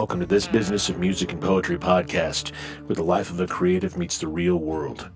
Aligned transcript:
Welcome 0.00 0.20
to 0.20 0.26
this 0.26 0.46
Business 0.46 0.88
of 0.88 0.98
Music 0.98 1.32
and 1.32 1.42
Poetry 1.42 1.76
podcast, 1.76 2.54
where 2.86 2.96
the 2.96 3.02
life 3.02 3.28
of 3.28 3.38
a 3.38 3.46
creative 3.46 3.98
meets 3.98 4.16
the 4.16 4.28
real 4.28 4.56
world. 4.56 5.10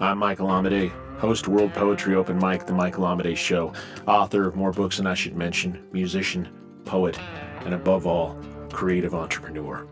I'm 0.00 0.16
Michael 0.16 0.48
Amidei, 0.48 0.90
host 1.18 1.46
World 1.46 1.74
Poetry 1.74 2.14
Open 2.14 2.38
Mic, 2.38 2.64
The 2.64 2.72
Michael 2.72 3.04
Amidei 3.04 3.36
Show, 3.36 3.74
author 4.08 4.48
of 4.48 4.56
more 4.56 4.72
books 4.72 4.96
than 4.96 5.06
I 5.06 5.12
should 5.12 5.36
mention, 5.36 5.86
musician, 5.92 6.48
poet, 6.86 7.18
and 7.66 7.74
above 7.74 8.06
all, 8.06 8.34
creative 8.72 9.14
entrepreneur. 9.14 9.86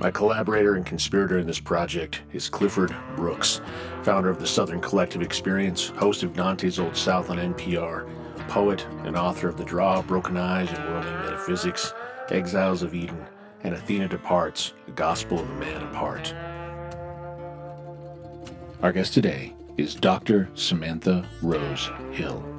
My 0.00 0.10
collaborator 0.10 0.76
and 0.76 0.86
conspirator 0.86 1.36
in 1.36 1.46
this 1.46 1.60
project 1.60 2.22
is 2.32 2.48
Clifford 2.48 2.96
Brooks, 3.14 3.60
founder 4.04 4.30
of 4.30 4.38
the 4.38 4.46
Southern 4.46 4.80
Collective 4.80 5.20
Experience, 5.20 5.88
host 5.88 6.22
of 6.22 6.32
Dante's 6.32 6.78
Old 6.78 6.96
South 6.96 7.28
on 7.28 7.36
NPR, 7.36 8.08
poet 8.48 8.86
and 9.04 9.18
author 9.18 9.50
of 9.50 9.58
The 9.58 9.64
Draw, 9.64 10.00
Broken 10.00 10.38
Eyes, 10.38 10.70
and 10.70 10.82
Worldly 10.88 11.12
Metaphysics, 11.12 11.92
Exiles 12.30 12.82
of 12.82 12.94
Eden, 12.94 13.26
and 13.66 13.74
Athena 13.74 14.06
Departs, 14.06 14.74
The 14.86 14.92
Gospel 14.92 15.40
of 15.40 15.50
a 15.50 15.54
Man 15.54 15.82
Apart. 15.82 16.32
Our 18.80 18.92
guest 18.92 19.12
today 19.12 19.54
is 19.76 19.96
Dr. 19.96 20.48
Samantha 20.54 21.28
Rose 21.42 21.90
Hill. 22.12 22.55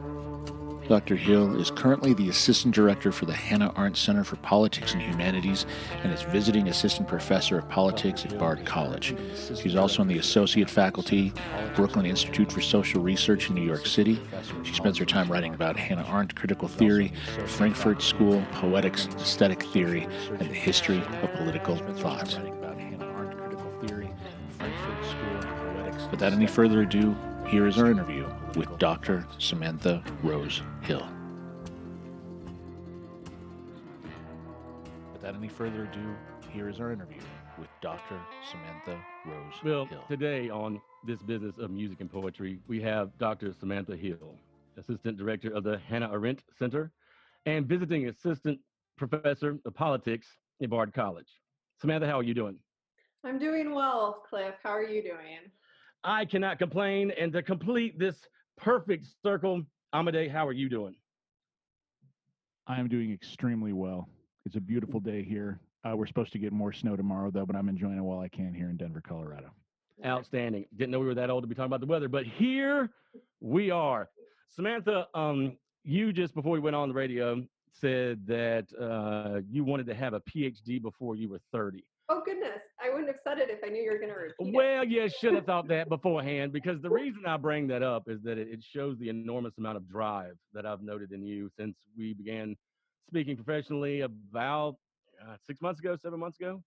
Dr. 0.88 1.18
Hill 1.18 1.60
is 1.60 1.70
currently 1.70 2.14
the 2.14 2.30
Assistant 2.30 2.74
Director 2.74 3.12
for 3.12 3.26
the 3.26 3.34
Hannah 3.34 3.74
Arendt 3.76 3.98
Center 3.98 4.24
for 4.24 4.38
Politics 4.38 4.94
and 4.94 5.02
Humanities 5.02 5.66
and 6.02 6.14
is 6.14 6.22
visiting 6.22 6.70
Assistant 6.70 7.10
Professor 7.10 7.58
of 7.58 7.68
Politics 7.68 8.24
at 8.24 8.40
Bard 8.40 8.66
College. 8.66 9.14
She's 9.62 9.76
also 9.76 10.02
in 10.02 10.08
the 10.08 10.20
Associate 10.20 10.70
Faculty, 10.70 11.34
Brooklyn 11.76 12.06
Institute 12.06 12.50
for 12.50 12.62
Social 12.62 13.02
Research 13.02 13.50
in 13.50 13.56
New 13.56 13.66
York 13.66 13.86
City. 13.86 14.18
She 14.64 14.74
spends 14.74 14.98
her 14.98 15.04
time 15.04 15.30
writing 15.30 15.54
about 15.54 15.76
Hannah 15.76 16.08
Arendt 16.10 16.36
critical 16.36 16.70
theory, 16.70 17.12
the 17.38 17.48
Frankfurt 17.48 18.02
School, 18.02 18.42
poetics, 18.54 19.08
aesthetic 19.18 19.64
theory, 19.64 20.08
and 20.30 20.50
the 20.50 20.56
history 20.56 21.00
of 21.22 21.34
political 21.34 21.76
thought. 21.98 22.40
Without 26.12 26.32
any 26.32 26.48
further 26.48 26.84
ado, 26.84 27.14
here 27.48 27.68
is 27.68 27.78
our 27.78 27.92
interview 27.92 28.26
with 28.56 28.78
Dr. 28.78 29.26
Samantha 29.38 30.02
Rose 30.24 30.62
Hill. 30.88 31.06
Without 35.12 35.36
any 35.36 35.50
further 35.50 35.84
ado, 35.84 36.16
here 36.54 36.70
is 36.70 36.80
our 36.80 36.94
interview 36.94 37.20
with 37.60 37.68
Dr. 37.82 38.18
Samantha 38.50 39.04
Rose 39.26 39.54
well, 39.66 39.86
Hill. 39.88 40.06
today 40.08 40.50
on 40.50 40.80
this 41.06 41.22
business 41.22 41.58
of 41.58 41.72
music 41.72 42.00
and 42.00 42.10
poetry, 42.10 42.60
we 42.70 42.80
have 42.84 43.18
Dr. 43.18 43.52
Samantha 43.52 43.98
Hill, 43.98 44.38
Assistant 44.78 45.18
Director 45.18 45.50
of 45.50 45.66
the 45.66 45.78
Hannah 45.80 46.10
Arendt 46.10 46.44
Center 46.58 46.90
and 47.46 47.66
visiting 47.66 48.08
Assistant 48.08 48.58
Professor 48.98 49.58
of 49.66 49.74
Politics 49.74 50.38
at 50.64 50.70
Bard 50.70 50.94
College. 50.94 51.28
Samantha, 51.82 52.08
how 52.08 52.18
are 52.18 52.24
you 52.24 52.34
doing? 52.34 52.56
I'm 53.26 53.40
doing 53.40 53.74
well, 53.74 54.24
Cliff. 54.30 54.56
How 54.64 54.70
are 54.70 54.88
you 54.88 55.04
doing? 55.04 55.52
I 56.06 56.24
cannot 56.24 56.60
complain. 56.60 57.12
And 57.12 57.34
to 57.34 57.44
complete 57.44 58.00
this 58.00 58.16
perfect 58.58 59.08
circle. 59.22 59.64
Amidei, 59.98 60.32
how 60.32 60.46
are 60.46 60.54
you 60.54 60.70
doing? 60.70 60.94
I 62.68 62.80
am 62.80 62.88
doing 62.88 63.12
extremely 63.12 63.74
well. 63.74 64.08
It's 64.46 64.56
a 64.56 64.62
beautiful 64.62 65.00
day 65.00 65.24
here. 65.24 65.60
Uh, 65.84 65.96
we're 65.98 66.06
supposed 66.06 66.32
to 66.34 66.38
get 66.38 66.54
more 66.54 66.72
snow 66.72 66.96
tomorrow, 66.96 67.32
though, 67.32 67.48
but 67.48 67.56
I'm 67.56 67.68
enjoying 67.68 67.98
it 67.98 68.02
while 68.02 68.20
I 68.20 68.28
can 68.28 68.54
here 68.54 68.70
in 68.70 68.78
Denver, 68.78 69.02
Colorado. 69.02 69.50
Outstanding. 70.06 70.66
Didn't 70.76 70.92
know 70.92 71.00
we 71.00 71.08
were 71.08 71.16
that 71.16 71.32
old 71.32 71.42
to 71.42 71.48
be 71.48 71.56
talking 71.56 71.66
about 71.66 71.80
the 71.80 71.88
weather, 71.88 72.08
but 72.10 72.28
here 72.28 72.92
we 73.42 73.72
are. 73.72 74.08
Samantha, 74.56 75.08
um, 75.16 75.58
you 75.84 76.14
just 76.14 76.36
before 76.36 76.52
we 76.52 76.60
went 76.60 76.76
on 76.76 76.90
the 76.90 76.94
radio 76.94 77.44
said 77.82 78.20
that 78.28 78.68
uh, 78.80 79.42
you 79.50 79.64
wanted 79.64 79.88
to 79.88 79.96
have 79.96 80.14
a 80.14 80.20
PhD 80.20 80.80
before 80.80 81.16
you 81.16 81.28
were 81.28 81.42
30. 81.52 81.84
Oh 82.10 82.22
goodness, 82.26 82.62
I 82.82 82.90
wouldn't 82.90 83.08
have 83.08 83.20
said 83.22 83.38
it 83.38 83.50
if 83.50 83.60
I 83.66 83.68
knew 83.68 83.82
you 83.84 83.92
were 83.92 83.98
going 83.98 84.10
to 84.10 84.16
repeat 84.16 84.56
Well, 84.56 84.84
it. 84.84 84.90
you 84.90 85.10
should 85.10 85.34
have 85.34 85.46
thought 85.46 85.68
that 85.68 85.90
beforehand 85.96 86.54
because 86.54 86.82
the 86.82 86.90
reason 86.90 87.26
I 87.26 87.36
bring 87.36 87.68
that 87.68 87.84
up 87.84 88.04
is 88.08 88.22
that 88.24 88.38
it 88.38 88.64
shows 88.64 88.98
the 88.98 89.10
enormous 89.10 89.58
amount 89.58 89.76
of 89.76 89.90
drive 89.90 90.38
that 90.54 90.66
I've 90.66 90.82
noted 90.82 91.12
in 91.12 91.22
you 91.26 91.50
since 91.58 91.76
we 91.98 92.14
began 92.14 92.56
speaking 93.10 93.36
professionally 93.36 94.02
about 94.02 94.78
uh, 95.22 95.36
six 95.46 95.62
months 95.62 95.82
ago, 95.82 95.98
seven 96.02 96.20
months 96.20 96.40
ago. 96.40 96.64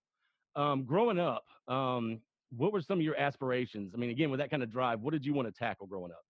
Um, 0.56 0.84
growing 0.84 1.18
up, 1.18 1.44
um, 1.68 2.20
what 2.50 2.72
were 2.72 2.82
some 2.82 2.98
of 2.98 3.04
your 3.04 3.16
aspirations? 3.16 3.92
I 3.94 3.98
mean, 3.98 4.10
again, 4.10 4.30
with 4.30 4.40
that 4.40 4.50
kind 4.50 4.62
of 4.62 4.70
drive, 4.70 5.00
what 5.00 5.12
did 5.12 5.24
you 5.24 5.32
want 5.32 5.48
to 5.48 5.52
tackle 5.52 5.86
growing 5.86 6.10
up? 6.12 6.22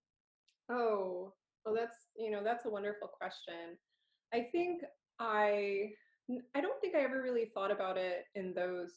Oh, 0.70 1.32
well, 1.64 1.74
that's 1.74 1.96
you 2.16 2.30
know 2.30 2.44
that's 2.44 2.64
a 2.66 2.70
wonderful 2.70 3.08
question. 3.08 3.76
I 4.32 4.46
think 4.52 4.82
I 5.18 5.90
I 6.54 6.60
don't 6.60 6.80
think 6.80 6.94
I 6.94 7.00
ever 7.00 7.22
really 7.22 7.50
thought 7.54 7.70
about 7.70 7.96
it 7.96 8.24
in 8.34 8.54
those 8.54 8.92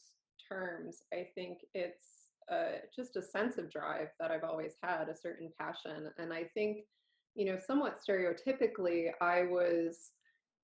terms. 0.48 1.02
I 1.12 1.26
think 1.34 1.58
it's 1.74 2.06
uh, 2.50 2.78
just 2.94 3.16
a 3.16 3.22
sense 3.22 3.58
of 3.58 3.70
drive 3.70 4.08
that 4.20 4.30
I've 4.30 4.44
always 4.44 4.74
had, 4.82 5.08
a 5.08 5.16
certain 5.16 5.50
passion. 5.58 6.10
And 6.18 6.32
I 6.32 6.44
think, 6.54 6.84
you 7.34 7.46
know, 7.46 7.58
somewhat 7.58 8.00
stereotypically, 8.06 9.10
I 9.20 9.42
was 9.42 10.10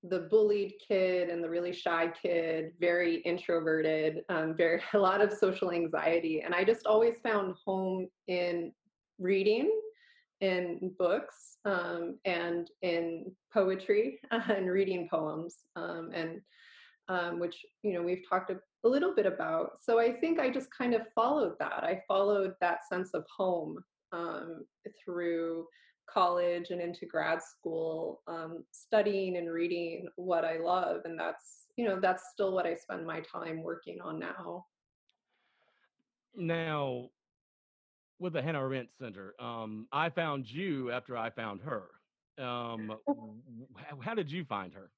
the 0.03 0.27
bullied 0.31 0.73
kid 0.85 1.29
and 1.29 1.43
the 1.43 1.49
really 1.49 1.73
shy 1.73 2.11
kid, 2.21 2.71
very 2.79 3.17
introverted, 3.17 4.23
um, 4.29 4.55
very 4.55 4.81
a 4.93 4.97
lot 4.97 5.21
of 5.21 5.33
social 5.33 5.71
anxiety. 5.71 6.41
And 6.41 6.53
I 6.53 6.63
just 6.63 6.85
always 6.85 7.15
found 7.23 7.55
home 7.65 8.07
in 8.27 8.71
reading, 9.19 9.71
in 10.41 10.91
books, 10.97 11.57
um, 11.65 12.17
and 12.25 12.69
in 12.81 13.31
poetry 13.53 14.19
and 14.31 14.69
reading 14.69 15.07
poems. 15.09 15.57
Um, 15.75 16.09
and 16.13 16.41
um, 17.11 17.39
which 17.39 17.65
you 17.83 17.93
know 17.93 18.01
we've 18.01 18.23
talked 18.27 18.51
a, 18.51 18.59
little 18.83 19.13
bit 19.13 19.27
about. 19.27 19.73
So 19.79 19.99
I 19.99 20.11
think 20.11 20.39
I 20.39 20.49
just 20.49 20.69
kind 20.75 20.95
of 20.95 21.01
followed 21.13 21.53
that. 21.59 21.83
I 21.83 22.01
followed 22.07 22.55
that 22.61 22.79
sense 22.89 23.11
of 23.13 23.23
home 23.35 23.77
um, 24.11 24.65
through 25.05 25.67
college 26.11 26.71
and 26.71 26.81
into 26.81 27.05
grad 27.05 27.43
school, 27.43 28.21
um, 28.27 28.63
studying 28.71 29.37
and 29.37 29.51
reading 29.51 30.07
what 30.15 30.43
I 30.45 30.57
love, 30.57 31.01
and 31.05 31.19
that's 31.19 31.67
you 31.75 31.85
know 31.85 31.99
that's 31.99 32.23
still 32.33 32.53
what 32.53 32.65
I 32.65 32.75
spend 32.75 33.05
my 33.05 33.19
time 33.19 33.61
working 33.61 33.99
on 34.01 34.17
now. 34.17 34.65
Now, 36.35 37.09
with 38.19 38.33
the 38.33 38.41
Hannah 38.41 38.61
Arendt 38.61 38.89
Center, 38.97 39.35
um, 39.39 39.85
I 39.91 40.09
found 40.09 40.49
you 40.49 40.91
after 40.91 41.17
I 41.17 41.29
found 41.29 41.61
her. 41.61 41.89
Um, 42.43 42.93
how 44.01 44.15
did 44.15 44.31
you 44.31 44.45
find 44.45 44.73
her? 44.73 44.89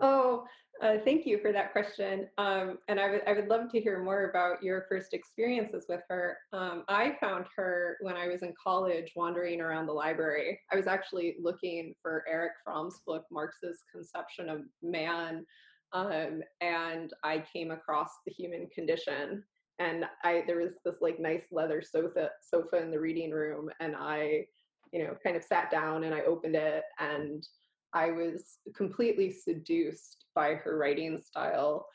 Oh, 0.00 0.44
uh, 0.82 0.96
thank 1.04 1.24
you 1.24 1.38
for 1.38 1.52
that 1.52 1.72
question. 1.72 2.28
Um, 2.36 2.78
and 2.88 2.98
I 2.98 3.10
would 3.10 3.22
I 3.26 3.32
would 3.32 3.48
love 3.48 3.70
to 3.70 3.80
hear 3.80 4.02
more 4.02 4.28
about 4.30 4.62
your 4.62 4.86
first 4.88 5.14
experiences 5.14 5.86
with 5.88 6.00
her. 6.08 6.36
Um, 6.52 6.84
I 6.88 7.16
found 7.20 7.46
her 7.56 7.96
when 8.00 8.16
I 8.16 8.26
was 8.26 8.42
in 8.42 8.52
college, 8.62 9.12
wandering 9.14 9.60
around 9.60 9.86
the 9.86 9.92
library. 9.92 10.58
I 10.72 10.76
was 10.76 10.88
actually 10.88 11.36
looking 11.40 11.94
for 12.02 12.24
Erich 12.28 12.52
Fromm's 12.64 13.00
book, 13.06 13.24
Marx's 13.30 13.84
Conception 13.92 14.48
of 14.48 14.62
Man, 14.82 15.46
um, 15.92 16.42
and 16.60 17.12
I 17.22 17.44
came 17.52 17.70
across 17.70 18.10
The 18.26 18.32
Human 18.32 18.68
Condition. 18.74 19.44
And 19.78 20.04
I 20.24 20.42
there 20.46 20.58
was 20.58 20.72
this 20.84 20.96
like 21.00 21.20
nice 21.20 21.44
leather 21.52 21.82
sofa 21.82 22.30
sofa 22.42 22.82
in 22.82 22.90
the 22.90 23.00
reading 23.00 23.30
room, 23.30 23.70
and 23.78 23.94
I, 23.96 24.46
you 24.92 25.04
know, 25.04 25.16
kind 25.22 25.36
of 25.36 25.44
sat 25.44 25.70
down 25.70 26.02
and 26.02 26.14
I 26.14 26.22
opened 26.22 26.56
it 26.56 26.82
and 26.98 27.46
I 27.94 28.10
was 28.10 28.58
completely 28.74 29.30
seduced 29.30 30.26
by 30.34 30.54
her 30.54 30.76
writing 30.76 31.20
style. 31.20 31.86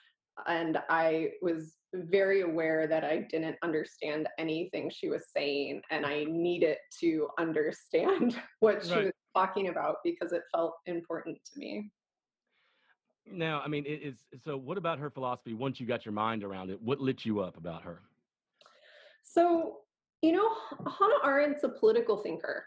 And 0.47 0.79
I 0.89 1.31
was 1.41 1.75
very 1.93 2.41
aware 2.41 2.87
that 2.87 3.03
I 3.03 3.27
didn't 3.29 3.57
understand 3.61 4.29
anything 4.37 4.89
she 4.89 5.09
was 5.09 5.25
saying, 5.35 5.81
and 5.91 6.05
I 6.05 6.23
needed 6.23 6.77
to 7.01 7.27
understand 7.37 8.39
what 8.61 8.85
she 8.85 8.93
right. 8.93 9.05
was 9.05 9.13
talking 9.35 9.67
about 9.67 9.97
because 10.03 10.31
it 10.31 10.43
felt 10.53 10.75
important 10.85 11.37
to 11.45 11.59
me. 11.59 11.91
Now, 13.31 13.61
I 13.63 13.67
mean, 13.67 13.85
it 13.85 14.01
is 14.01 14.23
so. 14.43 14.57
What 14.57 14.77
about 14.77 14.97
her 14.99 15.09
philosophy? 15.09 15.53
Once 15.53 15.79
you 15.79 15.85
got 15.85 16.05
your 16.05 16.13
mind 16.13 16.43
around 16.43 16.71
it, 16.71 16.81
what 16.81 16.99
lit 16.99 17.25
you 17.25 17.41
up 17.41 17.57
about 17.57 17.83
her? 17.83 18.01
So, 19.23 19.79
you 20.21 20.31
know, 20.31 20.49
Hannah 20.79 21.19
Arendt's 21.23 21.63
a 21.63 21.69
political 21.69 22.17
thinker. 22.17 22.65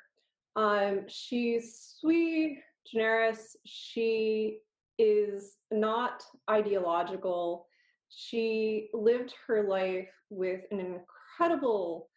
Um, 0.54 1.00
she's 1.08 1.96
sui 1.98 2.62
generis 2.90 3.56
she 3.64 4.58
is 4.98 5.56
not 5.70 6.22
ideological. 6.50 7.66
She 8.08 8.88
lived 8.92 9.34
her 9.46 9.68
life 9.68 10.10
with 10.30 10.60
an 10.70 10.80
incredible 10.80 12.10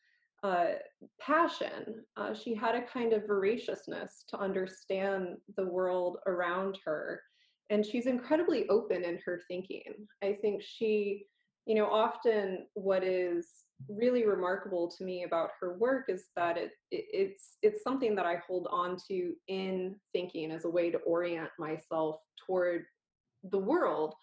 uh, 0.43 0.73
passion. 1.19 2.03
Uh, 2.17 2.33
she 2.33 2.53
had 2.53 2.75
a 2.75 2.83
kind 2.83 3.13
of 3.13 3.25
voraciousness 3.25 4.25
to 4.29 4.39
understand 4.39 5.37
the 5.57 5.65
world 5.65 6.17
around 6.27 6.77
her 6.85 7.21
and 7.69 7.85
she's 7.85 8.05
incredibly 8.05 8.67
open 8.69 9.03
in 9.03 9.19
her 9.25 9.41
thinking. 9.47 9.93
I 10.23 10.37
think 10.41 10.61
she 10.61 11.25
you 11.65 11.75
know 11.75 11.87
often 11.87 12.67
what 12.73 13.03
is 13.03 13.47
really 13.89 14.25
remarkable 14.25 14.89
to 14.89 15.03
me 15.03 15.23
about 15.23 15.49
her 15.59 15.77
work 15.77 16.05
is 16.07 16.25
that 16.35 16.57
it, 16.57 16.71
it, 16.91 17.05
it's 17.11 17.57
it's 17.61 17.83
something 17.83 18.15
that 18.15 18.25
I 18.25 18.41
hold 18.47 18.67
on 18.71 18.97
to 19.07 19.33
in 19.47 19.95
thinking 20.13 20.51
as 20.51 20.65
a 20.65 20.69
way 20.69 20.91
to 20.91 20.97
orient 20.99 21.49
myself 21.59 22.17
toward 22.45 22.85
the 23.51 23.57
world. 23.57 24.13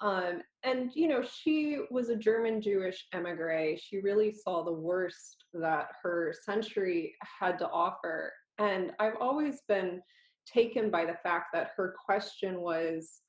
Um, 0.00 0.42
and 0.62 0.90
you 0.94 1.08
know, 1.08 1.22
she 1.22 1.80
was 1.90 2.08
a 2.08 2.16
German 2.16 2.62
Jewish 2.62 3.06
emigre. 3.12 3.76
She 3.76 4.00
really 4.00 4.32
saw 4.32 4.62
the 4.62 4.72
worst 4.72 5.44
that 5.54 5.88
her 6.02 6.34
century 6.44 7.14
had 7.40 7.58
to 7.58 7.68
offer. 7.68 8.32
And 8.58 8.92
I've 8.98 9.16
always 9.20 9.60
been 9.68 10.00
taken 10.46 10.90
by 10.90 11.04
the 11.04 11.18
fact 11.22 11.46
that 11.52 11.72
her 11.76 11.94
question 12.04 12.60
was, 12.60 13.20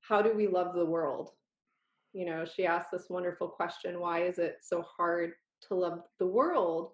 how 0.00 0.22
do 0.22 0.32
we 0.34 0.48
love 0.48 0.74
the 0.74 0.84
world? 0.84 1.30
You 2.12 2.26
know, 2.26 2.44
she 2.44 2.66
asked 2.66 2.90
this 2.92 3.06
wonderful 3.10 3.48
question, 3.48 4.00
why 4.00 4.22
is 4.22 4.38
it 4.38 4.58
so 4.62 4.84
hard 4.96 5.32
to 5.68 5.74
love 5.74 6.00
the 6.18 6.26
world? 6.26 6.90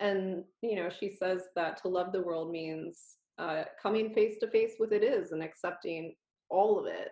And, 0.00 0.44
you 0.62 0.76
know, 0.76 0.88
she 0.88 1.10
says 1.10 1.42
that 1.56 1.80
to 1.82 1.88
love 1.88 2.12
the 2.12 2.22
world 2.22 2.50
means 2.50 3.16
uh, 3.38 3.64
coming 3.82 4.14
face 4.14 4.38
to 4.40 4.50
face 4.50 4.74
with 4.78 4.92
it 4.92 5.02
is 5.02 5.32
and 5.32 5.42
accepting 5.42 6.14
all 6.50 6.78
of 6.78 6.86
it 6.86 7.10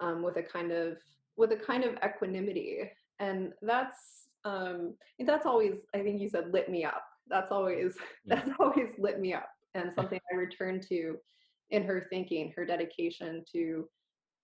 um, 0.00 0.22
with 0.22 0.36
a 0.36 0.42
kind 0.42 0.72
of 0.72 0.98
with 1.36 1.52
a 1.52 1.56
kind 1.56 1.84
of 1.84 1.96
equanimity 2.04 2.90
and 3.18 3.52
that's 3.62 4.28
um, 4.44 4.94
that's 5.26 5.46
always 5.46 5.74
i 5.94 5.98
think 5.98 6.20
you 6.20 6.28
said 6.28 6.52
lit 6.52 6.68
me 6.68 6.84
up 6.84 7.04
that's 7.28 7.50
always 7.50 7.94
yeah. 8.24 8.36
that's 8.36 8.50
always 8.60 8.90
lit 8.98 9.20
me 9.20 9.34
up 9.34 9.48
and 9.74 9.92
something 9.96 10.20
i 10.32 10.36
return 10.36 10.80
to 10.80 11.16
in 11.70 11.82
her 11.82 12.06
thinking 12.10 12.52
her 12.54 12.64
dedication 12.64 13.42
to 13.50 13.88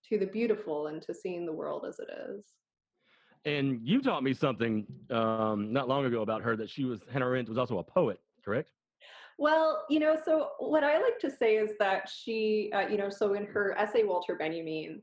to 0.09 0.17
the 0.17 0.25
beautiful 0.25 0.87
and 0.87 1.01
to 1.01 1.13
seeing 1.13 1.45
the 1.45 1.53
world 1.53 1.85
as 1.87 1.99
it 1.99 2.09
is 2.29 2.43
and 3.43 3.79
you 3.83 4.01
taught 4.01 4.21
me 4.21 4.33
something 4.33 4.85
um, 5.09 5.73
not 5.73 5.87
long 5.87 6.05
ago 6.05 6.21
about 6.21 6.41
her 6.41 6.55
that 6.55 6.69
she 6.69 6.83
was 6.83 7.01
hannah 7.11 7.25
arendt 7.25 7.49
was 7.49 7.57
also 7.57 7.79
a 7.79 7.83
poet 7.83 8.19
correct 8.43 8.71
well, 9.41 9.85
you 9.89 9.99
know, 9.99 10.15
so 10.23 10.49
what 10.59 10.83
I 10.83 11.01
like 11.01 11.17
to 11.21 11.31
say 11.31 11.55
is 11.55 11.71
that 11.79 12.07
she, 12.07 12.71
uh, 12.75 12.81
you 12.87 12.95
know, 12.95 13.09
so 13.09 13.33
in 13.33 13.47
her 13.47 13.75
essay, 13.75 14.03
Walter 14.03 14.35
Benjamin, 14.35 15.01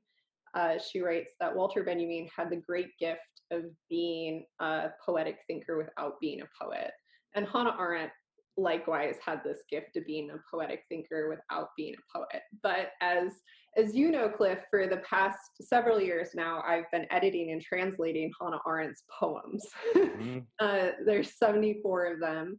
uh, 0.54 0.74
she 0.78 1.00
writes 1.00 1.32
that 1.40 1.56
Walter 1.56 1.82
Benjamin 1.82 2.28
had 2.34 2.48
the 2.48 2.56
great 2.56 2.96
gift 3.00 3.20
of 3.50 3.64
being 3.90 4.44
a 4.60 4.90
poetic 5.04 5.38
thinker 5.48 5.76
without 5.76 6.20
being 6.20 6.42
a 6.42 6.64
poet. 6.64 6.92
And 7.34 7.48
Hannah 7.48 7.74
Arendt 7.78 8.12
likewise 8.56 9.16
had 9.24 9.42
this 9.42 9.62
gift 9.68 9.96
of 9.96 10.06
being 10.06 10.30
a 10.30 10.38
poetic 10.48 10.84
thinker 10.88 11.28
without 11.28 11.70
being 11.76 11.94
a 11.94 12.18
poet. 12.18 12.42
But 12.62 12.90
as 13.00 13.32
as 13.78 13.94
you 13.94 14.10
know, 14.10 14.28
Cliff, 14.28 14.58
for 14.70 14.86
the 14.86 14.98
past 14.98 15.38
several 15.60 16.00
years 16.00 16.30
now, 16.34 16.62
I've 16.66 16.90
been 16.90 17.06
editing 17.10 17.52
and 17.52 17.62
translating 17.62 18.32
Hannah 18.40 18.58
Arendt's 18.66 19.04
poems. 19.18 19.64
Mm-hmm. 19.94 20.38
uh, 20.60 20.88
there's 21.06 21.38
74 21.38 22.14
of 22.14 22.20
them, 22.20 22.58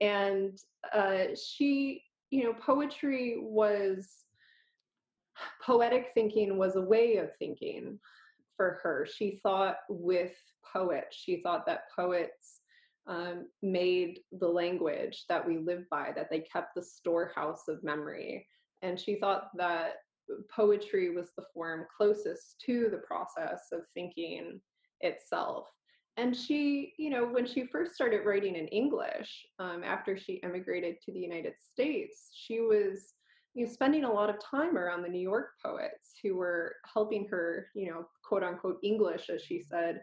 and 0.00 0.56
uh, 0.94 1.24
she 1.34 2.02
you 2.30 2.44
know 2.44 2.54
poetry 2.54 3.36
was 3.40 4.08
poetic 5.64 6.08
thinking 6.14 6.56
was 6.56 6.76
a 6.76 6.80
way 6.80 7.16
of 7.16 7.30
thinking 7.38 7.98
for 8.56 8.78
her 8.82 9.06
she 9.12 9.40
thought 9.42 9.76
with 9.88 10.32
poets 10.72 11.16
she 11.16 11.42
thought 11.42 11.66
that 11.66 11.84
poets 11.94 12.60
um, 13.08 13.46
made 13.62 14.20
the 14.38 14.46
language 14.46 15.24
that 15.28 15.46
we 15.46 15.58
live 15.58 15.84
by 15.90 16.12
that 16.14 16.28
they 16.30 16.40
kept 16.40 16.74
the 16.74 16.82
storehouse 16.82 17.64
of 17.68 17.82
memory 17.82 18.46
and 18.82 19.00
she 19.00 19.16
thought 19.16 19.48
that 19.56 19.94
poetry 20.54 21.14
was 21.14 21.30
the 21.36 21.44
form 21.52 21.86
closest 21.96 22.60
to 22.66 22.88
the 22.90 22.98
process 22.98 23.68
of 23.72 23.80
thinking 23.94 24.60
itself. 25.00 25.68
And 26.16 26.36
she 26.36 26.92
you 26.98 27.10
know 27.10 27.26
when 27.26 27.46
she 27.46 27.66
first 27.66 27.94
started 27.94 28.26
writing 28.26 28.56
in 28.56 28.66
english 28.68 29.46
um, 29.58 29.82
after 29.84 30.18
she 30.18 30.42
emigrated 30.42 30.96
to 31.02 31.12
the 31.12 31.20
united 31.20 31.54
states 31.58 32.30
she 32.34 32.60
was 32.60 33.14
you 33.54 33.64
know 33.64 33.72
spending 33.72 34.04
a 34.04 34.12
lot 34.12 34.28
of 34.28 34.36
time 34.44 34.76
around 34.76 35.02
the 35.02 35.08
new 35.08 35.20
york 35.20 35.50
poets 35.64 36.12
who 36.22 36.36
were 36.36 36.74
helping 36.92 37.26
her 37.28 37.68
you 37.74 37.90
know 37.90 38.04
quote 38.22 38.42
unquote 38.42 38.78
english 38.82 39.30
as 39.30 39.40
she 39.40 39.62
said 39.62 40.02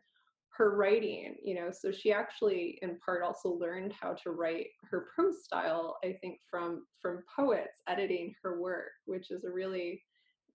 her 0.57 0.75
writing 0.75 1.35
you 1.43 1.55
know. 1.55 1.69
So 1.71 1.91
she 1.91 2.11
actually 2.11 2.79
in 2.81 2.97
part 3.05 3.23
also 3.23 3.49
learned 3.49 3.93
how 3.93 4.13
to 4.23 4.31
write 4.31 4.67
her 4.89 5.07
prose 5.13 5.43
style 5.43 5.97
i 6.03 6.17
think 6.21 6.39
from 6.49 6.85
from 7.01 7.23
poets 7.33 7.81
editing 7.87 8.33
her 8.43 8.59
work 8.59 8.89
which 9.05 9.29
is 9.29 9.45
a 9.45 9.51
really 9.51 10.01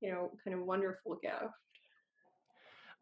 you 0.03 0.11
know 0.11 0.31
kind 0.45 0.59
of 0.59 0.67
wonderful 0.67 1.17
gift 1.23 1.55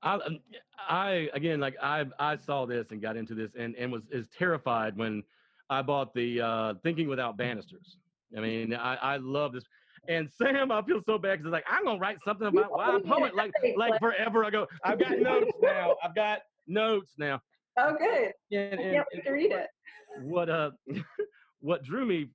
I, 0.03 0.15
um, 0.15 0.39
I 0.79 1.29
again, 1.35 1.61
like 1.61 1.77
I, 1.83 2.07
I 2.19 2.37
saw 2.37 2.65
this 2.67 2.91
and 2.91 3.03
got 3.03 3.17
into 3.17 3.35
this 3.35 3.51
and, 3.59 3.75
and 3.77 3.93
was 3.93 4.03
is 4.11 4.29
terrified 4.37 4.97
when 4.97 5.23
I 5.69 5.83
bought 5.83 6.15
the 6.15 6.41
uh, 6.41 6.75
Thinking 6.83 7.09
Without 7.09 7.37
Banisters. 7.37 7.97
I 8.37 8.41
mean, 8.41 8.75
I, 8.75 8.95
I 8.97 9.17
love 9.19 9.53
this. 9.53 9.65
And 10.09 10.31
Sam, 10.31 10.73
I 10.73 10.83
feel 10.83 11.03
so 11.05 11.19
bad 11.19 11.33
because 11.39 11.47
it's 11.47 11.53
like 11.53 11.65
I'm 11.71 11.85
gonna 11.85 11.99
write 11.99 12.19
something 12.25 12.47
about 12.47 12.73
why 12.73 12.87
I'm 12.87 13.03
poet 13.03 13.35
like 13.37 13.53
like 13.77 13.99
forever 14.01 14.45
ago. 14.45 14.67
I've 14.85 14.99
got 14.99 15.19
notes 15.19 15.53
now. 15.61 15.97
I've 16.03 16.15
got 16.15 16.41
notes 16.67 17.13
now. 17.19 17.41
Oh, 17.77 17.95
good. 17.99 18.33
And, 18.51 18.81
and, 18.81 19.05
and 19.13 19.25
to 19.25 19.31
read 19.31 19.53
it. 19.53 19.69
What 20.23 20.49
uh, 20.49 20.71
what 21.61 21.85
drew 21.85 22.07
me 22.07 22.31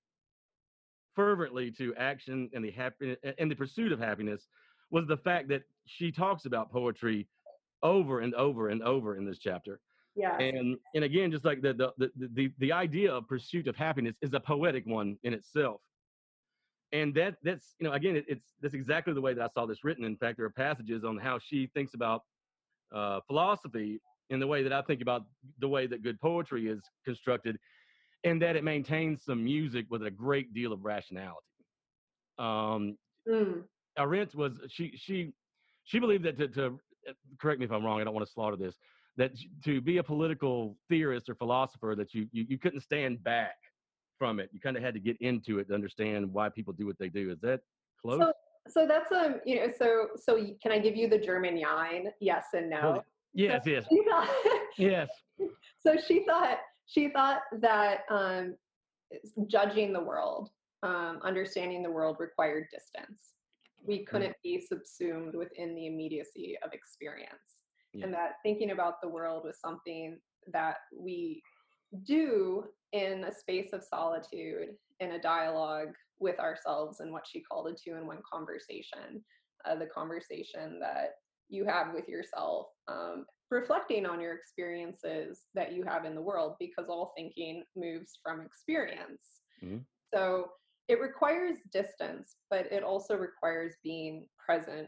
fervently 1.15 1.71
to 1.71 1.93
action 1.95 2.49
and 2.53 2.63
the 2.63 2.71
happiness 2.71 3.17
and 3.37 3.49
the 3.49 3.55
pursuit 3.55 3.91
of 3.91 3.99
happiness 3.99 4.47
was 4.91 5.07
the 5.07 5.17
fact 5.17 5.47
that 5.49 5.63
she 5.85 6.11
talks 6.11 6.45
about 6.45 6.71
poetry 6.71 7.27
over 7.83 8.21
and 8.21 8.33
over 8.35 8.69
and 8.69 8.81
over 8.83 9.17
in 9.17 9.25
this 9.25 9.39
chapter. 9.39 9.79
Yeah. 10.15 10.37
And 10.37 10.77
and 10.93 11.03
again, 11.03 11.31
just 11.31 11.45
like 11.45 11.61
the 11.61 11.73
the, 11.73 11.93
the 11.97 12.29
the 12.33 12.51
the 12.59 12.71
idea 12.71 13.13
of 13.13 13.27
pursuit 13.27 13.67
of 13.67 13.75
happiness 13.75 14.15
is 14.21 14.33
a 14.33 14.39
poetic 14.39 14.85
one 14.85 15.17
in 15.23 15.33
itself. 15.33 15.81
And 16.93 17.13
that 17.15 17.35
that's 17.43 17.75
you 17.79 17.87
know 17.87 17.93
again 17.93 18.15
it, 18.15 18.25
it's 18.27 18.53
that's 18.61 18.73
exactly 18.73 19.13
the 19.13 19.21
way 19.21 19.33
that 19.33 19.43
I 19.43 19.49
saw 19.53 19.65
this 19.65 19.83
written. 19.83 20.05
In 20.05 20.15
fact, 20.15 20.37
there 20.37 20.45
are 20.45 20.51
passages 20.51 21.03
on 21.03 21.17
how 21.17 21.39
she 21.39 21.69
thinks 21.73 21.93
about 21.93 22.21
uh, 22.93 23.19
philosophy 23.27 23.99
in 24.29 24.39
the 24.39 24.47
way 24.47 24.63
that 24.63 24.73
I 24.73 24.81
think 24.81 25.01
about 25.01 25.23
the 25.59 25.67
way 25.67 25.85
that 25.87 26.01
good 26.01 26.19
poetry 26.19 26.67
is 26.67 26.81
constructed, 27.03 27.57
and 28.25 28.41
that 28.41 28.55
it 28.55 28.63
maintains 28.63 29.23
some 29.23 29.43
music 29.43 29.85
with 29.89 30.03
a 30.03 30.11
great 30.11 30.53
deal 30.53 30.73
of 30.73 30.83
rationality. 30.83 31.45
Um, 32.39 32.97
mm. 33.29 33.63
Arendt 33.97 34.35
was 34.35 34.59
she 34.69 34.91
she 34.97 35.31
she 35.85 35.99
believed 35.99 36.25
that 36.25 36.37
to, 36.39 36.47
to 36.49 36.65
uh, 37.07 37.13
correct 37.39 37.59
me 37.59 37.65
if 37.65 37.71
I'm 37.71 37.85
wrong. 37.85 38.01
I 38.01 38.03
don't 38.03 38.13
want 38.13 38.25
to 38.25 38.33
slaughter 38.33 38.57
this. 38.57 38.75
That 39.15 39.31
to 39.63 39.79
be 39.79 39.99
a 39.99 40.03
political 40.03 40.75
theorist 40.89 41.29
or 41.29 41.35
philosopher, 41.35 41.95
that 41.95 42.13
you 42.13 42.27
you, 42.33 42.45
you 42.49 42.57
couldn't 42.57 42.81
stand 42.81 43.23
back 43.23 43.55
from 44.17 44.39
it. 44.39 44.49
You 44.51 44.59
kind 44.59 44.75
of 44.75 44.83
had 44.83 44.95
to 44.95 44.99
get 44.99 45.17
into 45.21 45.59
it 45.59 45.69
to 45.69 45.75
understand 45.75 46.33
why 46.33 46.49
people 46.49 46.73
do 46.73 46.85
what 46.85 46.97
they 46.99 47.09
do. 47.09 47.31
Is 47.31 47.39
that 47.41 47.61
close? 48.01 48.19
So, 48.19 48.33
so 48.67 48.87
that's 48.87 49.11
um 49.11 49.39
you 49.45 49.57
know 49.57 49.71
so 49.77 50.07
so 50.15 50.43
can 50.61 50.71
I 50.71 50.79
give 50.79 50.95
you 50.95 51.07
the 51.07 51.19
German 51.19 51.57
Jein? 51.57 52.07
Yes 52.19 52.45
and 52.53 52.69
no. 52.69 53.03
Yes, 53.33 53.65
so 53.65 53.69
yes, 53.69 53.85
thought, 54.09 54.29
yes. 54.77 55.09
So 55.81 55.97
she 56.07 56.25
thought 56.25 56.57
she 56.87 57.09
thought 57.09 57.41
that 57.59 58.01
um, 58.09 58.55
judging 59.47 59.93
the 59.93 60.03
world, 60.03 60.49
um, 60.83 61.19
understanding 61.23 61.81
the 61.81 61.91
world 61.91 62.17
required 62.19 62.67
distance 62.71 63.35
we 63.87 63.99
mm. 63.99 64.07
couldn't 64.07 64.35
be 64.43 64.59
subsumed 64.59 65.35
within 65.35 65.75
the 65.75 65.87
immediacy 65.87 66.57
of 66.63 66.73
experience 66.73 67.57
yeah. 67.93 68.05
and 68.05 68.13
that 68.13 68.33
thinking 68.43 68.71
about 68.71 69.01
the 69.01 69.09
world 69.09 69.43
was 69.45 69.59
something 69.59 70.17
that 70.51 70.77
we 70.97 71.41
do 72.03 72.63
in 72.91 73.23
a 73.23 73.33
space 73.33 73.73
of 73.73 73.83
solitude 73.83 74.69
in 74.99 75.11
a 75.11 75.21
dialogue 75.21 75.93
with 76.19 76.39
ourselves 76.39 76.99
and 76.99 77.11
what 77.11 77.25
she 77.29 77.41
called 77.41 77.67
a 77.67 77.73
two-in-one 77.73 78.19
conversation 78.31 79.23
uh, 79.65 79.75
the 79.75 79.87
conversation 79.87 80.79
that 80.79 81.15
you 81.49 81.65
have 81.65 81.93
with 81.93 82.07
yourself 82.07 82.67
um, 82.87 83.25
reflecting 83.51 84.05
on 84.05 84.19
your 84.19 84.35
experiences 84.35 85.41
that 85.53 85.73
you 85.73 85.83
have 85.83 86.05
in 86.05 86.15
the 86.15 86.21
world 86.21 86.55
because 86.59 86.85
all 86.89 87.13
thinking 87.15 87.63
moves 87.75 88.19
from 88.23 88.41
experience 88.41 89.41
mm-hmm. 89.63 89.77
so 90.13 90.47
it 90.87 90.99
requires 90.99 91.57
distance 91.71 92.35
but 92.49 92.71
it 92.71 92.83
also 92.83 93.15
requires 93.15 93.75
being 93.83 94.25
present 94.43 94.87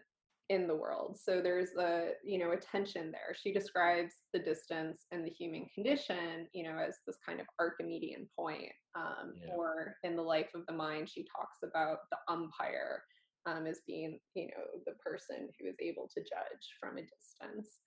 in 0.49 0.65
the 0.65 0.75
world 0.75 1.17
so 1.21 1.41
there's 1.41 1.75
a 1.77 2.11
you 2.23 2.39
know 2.39 2.51
a 2.51 2.57
tension 2.57 3.11
there 3.11 3.35
she 3.35 3.51
describes 3.51 4.13
the 4.33 4.39
distance 4.39 5.05
and 5.11 5.25
the 5.25 5.29
human 5.29 5.65
condition 5.75 6.47
you 6.53 6.63
know 6.63 6.77
as 6.77 6.95
this 7.05 7.17
kind 7.25 7.41
of 7.41 7.45
archimedean 7.59 8.25
point 8.37 8.71
um, 8.95 9.33
yeah. 9.35 9.53
or 9.53 9.95
in 10.03 10.15
the 10.15 10.21
life 10.21 10.49
of 10.55 10.65
the 10.67 10.73
mind 10.73 11.09
she 11.09 11.25
talks 11.35 11.57
about 11.63 11.97
the 12.11 12.33
umpire 12.33 13.03
um, 13.47 13.65
as 13.65 13.79
being 13.87 14.19
you 14.35 14.47
know 14.47 14.81
the 14.85 14.93
person 14.93 15.49
who 15.59 15.67
is 15.67 15.75
able 15.81 16.09
to 16.13 16.21
judge 16.21 16.65
from 16.79 16.97
a 16.97 17.01
distance 17.01 17.79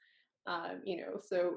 um, 0.47 0.81
you 0.85 0.97
know 0.97 1.21
so 1.23 1.57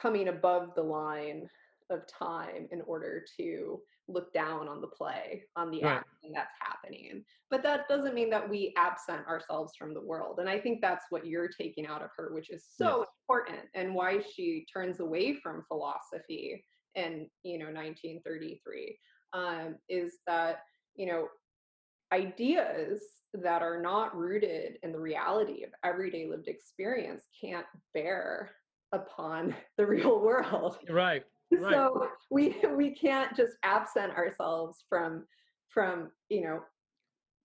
coming 0.00 0.28
above 0.28 0.70
the 0.74 0.82
line 0.82 1.48
of 1.90 2.00
time 2.06 2.66
in 2.72 2.80
order 2.82 3.24
to 3.38 3.78
look 4.08 4.32
down 4.34 4.68
on 4.68 4.80
the 4.80 4.86
play, 4.86 5.42
on 5.56 5.70
the 5.70 5.82
right. 5.82 5.96
action 5.96 6.32
that's 6.34 6.54
happening. 6.60 7.24
But 7.50 7.62
that 7.62 7.88
doesn't 7.88 8.14
mean 8.14 8.30
that 8.30 8.48
we 8.48 8.74
absent 8.76 9.26
ourselves 9.26 9.72
from 9.78 9.94
the 9.94 10.00
world. 10.00 10.38
And 10.40 10.48
I 10.48 10.58
think 10.58 10.80
that's 10.80 11.06
what 11.10 11.26
you're 11.26 11.48
taking 11.48 11.86
out 11.86 12.02
of 12.02 12.10
her, 12.16 12.34
which 12.34 12.50
is 12.50 12.66
so 12.76 13.00
yes. 13.00 13.08
important 13.22 13.68
and 13.74 13.94
why 13.94 14.20
she 14.34 14.66
turns 14.72 15.00
away 15.00 15.38
from 15.42 15.64
philosophy 15.68 16.64
in, 16.94 17.28
you 17.42 17.58
know, 17.58 17.66
1933, 17.66 18.98
um, 19.32 19.76
is 19.88 20.18
that, 20.26 20.58
you 20.96 21.06
know, 21.06 21.28
ideas 22.14 23.00
that 23.34 23.62
are 23.62 23.80
not 23.82 24.16
rooted 24.16 24.78
in 24.82 24.92
the 24.92 25.00
reality 25.00 25.64
of 25.64 25.70
everyday 25.84 26.28
lived 26.28 26.46
experience 26.48 27.24
can't 27.38 27.66
bear 27.92 28.52
upon 28.92 29.54
the 29.78 29.86
real 29.86 30.20
world. 30.20 30.78
Right. 30.88 31.24
Right. 31.52 31.72
So 31.72 32.08
we 32.30 32.56
we 32.76 32.94
can't 32.94 33.36
just 33.36 33.52
absent 33.62 34.12
ourselves 34.14 34.84
from 34.88 35.24
from 35.68 36.10
you 36.28 36.42
know 36.42 36.60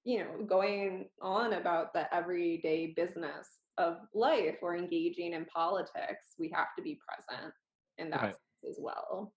you 0.06 0.20
know 0.20 0.46
going 0.46 1.10
on 1.22 1.54
about 1.54 1.94
the 1.94 2.12
everyday 2.14 2.94
business 2.96 3.48
of 3.78 3.98
life 4.14 4.56
or 4.62 4.76
engaging 4.78 5.34
in 5.34 5.46
politics. 5.46 6.36
We 6.40 6.50
have 6.56 6.68
to 6.78 6.84
be 6.84 7.00
present 7.08 7.54
in 7.98 8.10
that 8.12 8.22
Right. 8.22 8.36
as 8.70 8.78
well. 8.80 9.34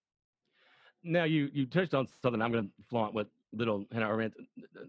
now 1.04 1.24
you 1.24 1.48
you 1.52 1.66
touched 1.66 1.94
on 1.94 2.06
something 2.22 2.40
i'm 2.40 2.52
going 2.52 2.64
to 2.68 2.84
flaunt 2.88 3.12
what 3.12 3.26
little 3.52 3.84
Hannah 3.92 4.30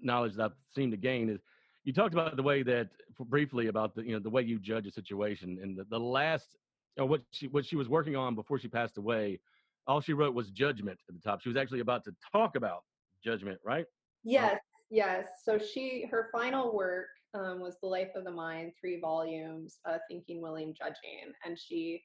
knowledge 0.01 0.35
that 0.35 0.43
i've 0.43 0.51
seemed 0.75 0.91
to 0.91 0.97
gain 0.97 1.29
is 1.29 1.41
you 1.83 1.93
talked 1.93 2.13
about 2.13 2.35
the 2.35 2.43
way 2.43 2.63
that 2.63 2.89
briefly 3.19 3.67
about 3.67 3.95
the 3.95 4.03
you 4.03 4.13
know 4.13 4.19
the 4.19 4.29
way 4.29 4.41
you 4.41 4.59
judge 4.59 4.87
a 4.87 4.91
situation 4.91 5.59
and 5.61 5.77
the, 5.77 5.83
the 5.89 5.99
last 5.99 6.55
what 6.97 7.21
she 7.31 7.47
what 7.47 7.65
she 7.65 7.75
was 7.75 7.89
working 7.89 8.15
on 8.15 8.35
before 8.35 8.57
she 8.57 8.67
passed 8.67 8.97
away 8.97 9.39
all 9.87 9.99
she 9.99 10.13
wrote 10.13 10.33
was 10.33 10.49
judgment 10.49 10.97
at 11.09 11.15
the 11.15 11.21
top 11.21 11.41
she 11.41 11.49
was 11.49 11.57
actually 11.57 11.81
about 11.81 12.03
to 12.03 12.15
talk 12.31 12.55
about 12.55 12.83
judgment 13.23 13.59
right 13.65 13.85
Yes, 14.23 14.59
yes. 14.89 15.27
So 15.43 15.57
she 15.57 16.05
her 16.09 16.29
final 16.31 16.73
work 16.73 17.07
um, 17.33 17.59
was 17.59 17.77
The 17.81 17.87
Life 17.87 18.11
of 18.15 18.23
the 18.23 18.31
Mind, 18.31 18.71
three 18.79 18.99
volumes, 18.99 19.79
uh, 19.85 19.97
Thinking, 20.09 20.41
Willing, 20.41 20.73
Judging, 20.77 21.33
and 21.45 21.57
she 21.57 22.01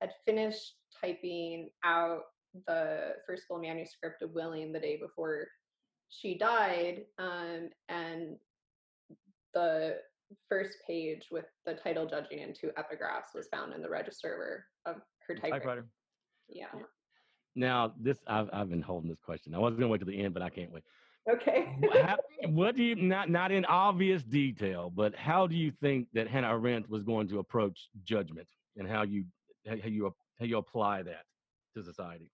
had 0.00 0.10
finished 0.26 0.74
typing 1.00 1.70
out 1.84 2.22
the 2.66 3.14
first 3.26 3.44
full 3.48 3.60
manuscript 3.60 4.22
of 4.22 4.32
Willing 4.32 4.72
the 4.72 4.80
day 4.80 4.98
before 5.00 5.46
she 6.12 6.36
died, 6.36 7.02
um, 7.18 7.70
and 7.88 8.36
the 9.54 9.96
first 10.48 10.76
page 10.86 11.28
with 11.30 11.46
the 11.66 11.74
title 11.74 12.06
"Judging" 12.06 12.40
and 12.40 12.54
two 12.54 12.70
epigraphs 12.78 13.34
was 13.34 13.48
found 13.48 13.72
in 13.74 13.82
the 13.82 13.88
register 13.88 14.66
of 14.86 14.96
her 15.26 15.34
typewriter. 15.34 15.58
typewriter 15.58 15.86
Yeah. 16.48 16.66
now 17.54 17.92
this 17.98 18.18
I've, 18.26 18.48
I've 18.52 18.70
been 18.70 18.80
holding 18.80 19.10
this 19.10 19.20
question 19.20 19.54
i 19.54 19.58
was 19.58 19.74
going 19.74 19.82
to 19.82 19.88
wait 19.88 19.98
to 19.98 20.06
the 20.06 20.18
end 20.24 20.32
but 20.32 20.42
i 20.42 20.48
can't 20.48 20.72
wait 20.72 20.84
Okay. 21.30 21.76
How, 22.02 22.16
what 22.48 22.74
do 22.76 22.82
you 22.82 22.96
not 22.96 23.30
not 23.30 23.52
in 23.52 23.64
obvious 23.66 24.24
detail, 24.24 24.90
but 24.90 25.14
how 25.14 25.46
do 25.46 25.54
you 25.54 25.70
think 25.70 26.08
that 26.14 26.26
Hannah 26.26 26.48
Arendt 26.48 26.88
was 26.90 27.04
going 27.04 27.28
to 27.28 27.38
approach 27.38 27.88
judgment 28.02 28.48
and 28.76 28.88
how 28.88 29.02
you 29.02 29.24
how 29.66 29.74
you 29.74 30.12
how 30.38 30.44
you 30.44 30.56
apply 30.56 31.02
that 31.04 31.24
to 31.76 31.82
society? 31.82 32.30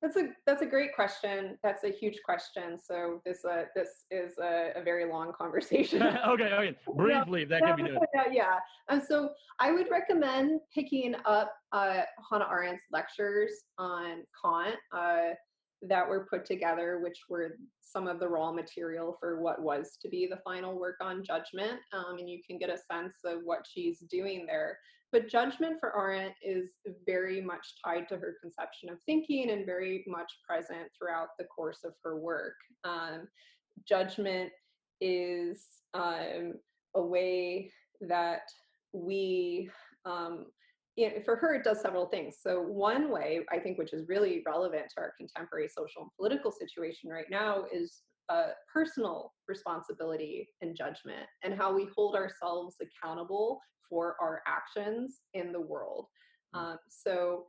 That's 0.00 0.16
a 0.16 0.28
that's 0.46 0.62
a 0.62 0.66
great 0.66 0.94
question. 0.94 1.58
That's 1.62 1.82
a 1.82 1.90
huge 1.90 2.20
question. 2.24 2.78
So 2.78 3.20
this 3.24 3.44
uh 3.44 3.64
this 3.74 4.04
is 4.10 4.38
a, 4.38 4.72
a 4.76 4.82
very 4.82 5.10
long 5.10 5.32
conversation. 5.38 6.02
okay, 6.26 6.52
okay. 6.52 6.76
Briefly, 6.96 7.42
if 7.42 7.48
that 7.48 7.62
can 7.62 7.76
be 7.76 7.82
done. 7.82 7.98
yeah, 8.14 8.24
yeah. 8.30 8.58
And 8.88 9.02
so 9.02 9.30
I 9.58 9.72
would 9.72 9.90
recommend 9.90 10.60
picking 10.72 11.14
up 11.24 11.52
uh, 11.72 12.02
Hannah 12.30 12.46
Arendt's 12.46 12.84
lectures 12.92 13.50
on 13.78 14.22
Kant 14.42 14.76
uh, 14.96 15.34
that 15.82 16.08
were 16.08 16.26
put 16.30 16.44
together, 16.44 17.00
which 17.02 17.18
were 17.28 17.56
some 17.80 18.06
of 18.06 18.20
the 18.20 18.28
raw 18.28 18.52
material 18.52 19.16
for 19.18 19.40
what 19.40 19.62
was 19.62 19.98
to 20.02 20.08
be 20.08 20.26
the 20.26 20.38
final 20.44 20.78
work 20.78 20.96
on 21.00 21.24
judgment. 21.24 21.80
Um, 21.92 22.18
and 22.18 22.28
you 22.28 22.40
can 22.46 22.58
get 22.58 22.70
a 22.70 22.78
sense 22.92 23.14
of 23.24 23.40
what 23.44 23.66
she's 23.68 24.00
doing 24.10 24.46
there. 24.46 24.78
But 25.10 25.28
judgment 25.28 25.78
for 25.80 25.96
Arendt 25.96 26.34
is 26.42 26.68
very 27.06 27.40
much 27.40 27.74
tied 27.84 28.08
to 28.08 28.16
her 28.16 28.36
conception 28.42 28.90
of 28.90 28.98
thinking 29.06 29.50
and 29.50 29.64
very 29.64 30.04
much 30.06 30.30
present 30.46 30.90
throughout 30.98 31.28
the 31.38 31.46
course 31.46 31.80
of 31.84 31.94
her 32.04 32.18
work. 32.18 32.54
Um, 32.84 33.28
judgment 33.86 34.50
is 35.00 35.64
um, 35.94 36.54
a 36.94 37.02
way 37.02 37.72
that 38.02 38.42
we 38.92 39.70
um, 40.04 40.46
it, 40.96 41.24
for 41.24 41.36
her 41.36 41.54
it 41.54 41.64
does 41.64 41.80
several 41.80 42.06
things 42.06 42.36
so 42.42 42.60
one 42.60 43.10
way 43.10 43.40
i 43.52 43.58
think 43.58 43.78
which 43.78 43.92
is 43.92 44.08
really 44.08 44.42
relevant 44.44 44.84
to 44.88 45.00
our 45.00 45.12
contemporary 45.16 45.68
social 45.68 46.02
and 46.02 46.10
political 46.16 46.50
situation 46.50 47.08
right 47.08 47.30
now 47.30 47.64
is 47.72 48.02
uh, 48.28 48.48
personal 48.72 49.32
responsibility 49.46 50.48
and 50.60 50.76
judgment 50.76 51.26
and 51.42 51.54
how 51.54 51.72
we 51.74 51.88
hold 51.96 52.14
ourselves 52.14 52.76
accountable 52.80 53.60
for 53.88 54.16
our 54.20 54.42
actions 54.46 55.20
in 55.34 55.52
the 55.52 55.60
world. 55.60 56.06
Um, 56.54 56.78
so 56.88 57.46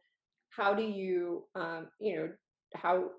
how 0.50 0.74
do 0.74 0.84
you 0.84 1.46
um, 1.56 1.88
you 2.00 2.16
know 2.16 2.30
how 2.76 3.10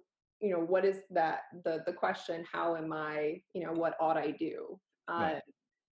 you 0.40 0.50
know 0.50 0.60
what 0.60 0.84
is 0.84 0.98
that 1.10 1.40
the 1.64 1.82
the 1.86 1.92
question 1.92 2.44
how 2.50 2.76
am 2.76 2.92
i 2.92 3.40
you 3.54 3.64
know 3.64 3.72
what 3.72 3.94
ought 4.00 4.16
i 4.16 4.30
do? 4.30 4.78
Uh, 5.08 5.20
Right. 5.20 5.42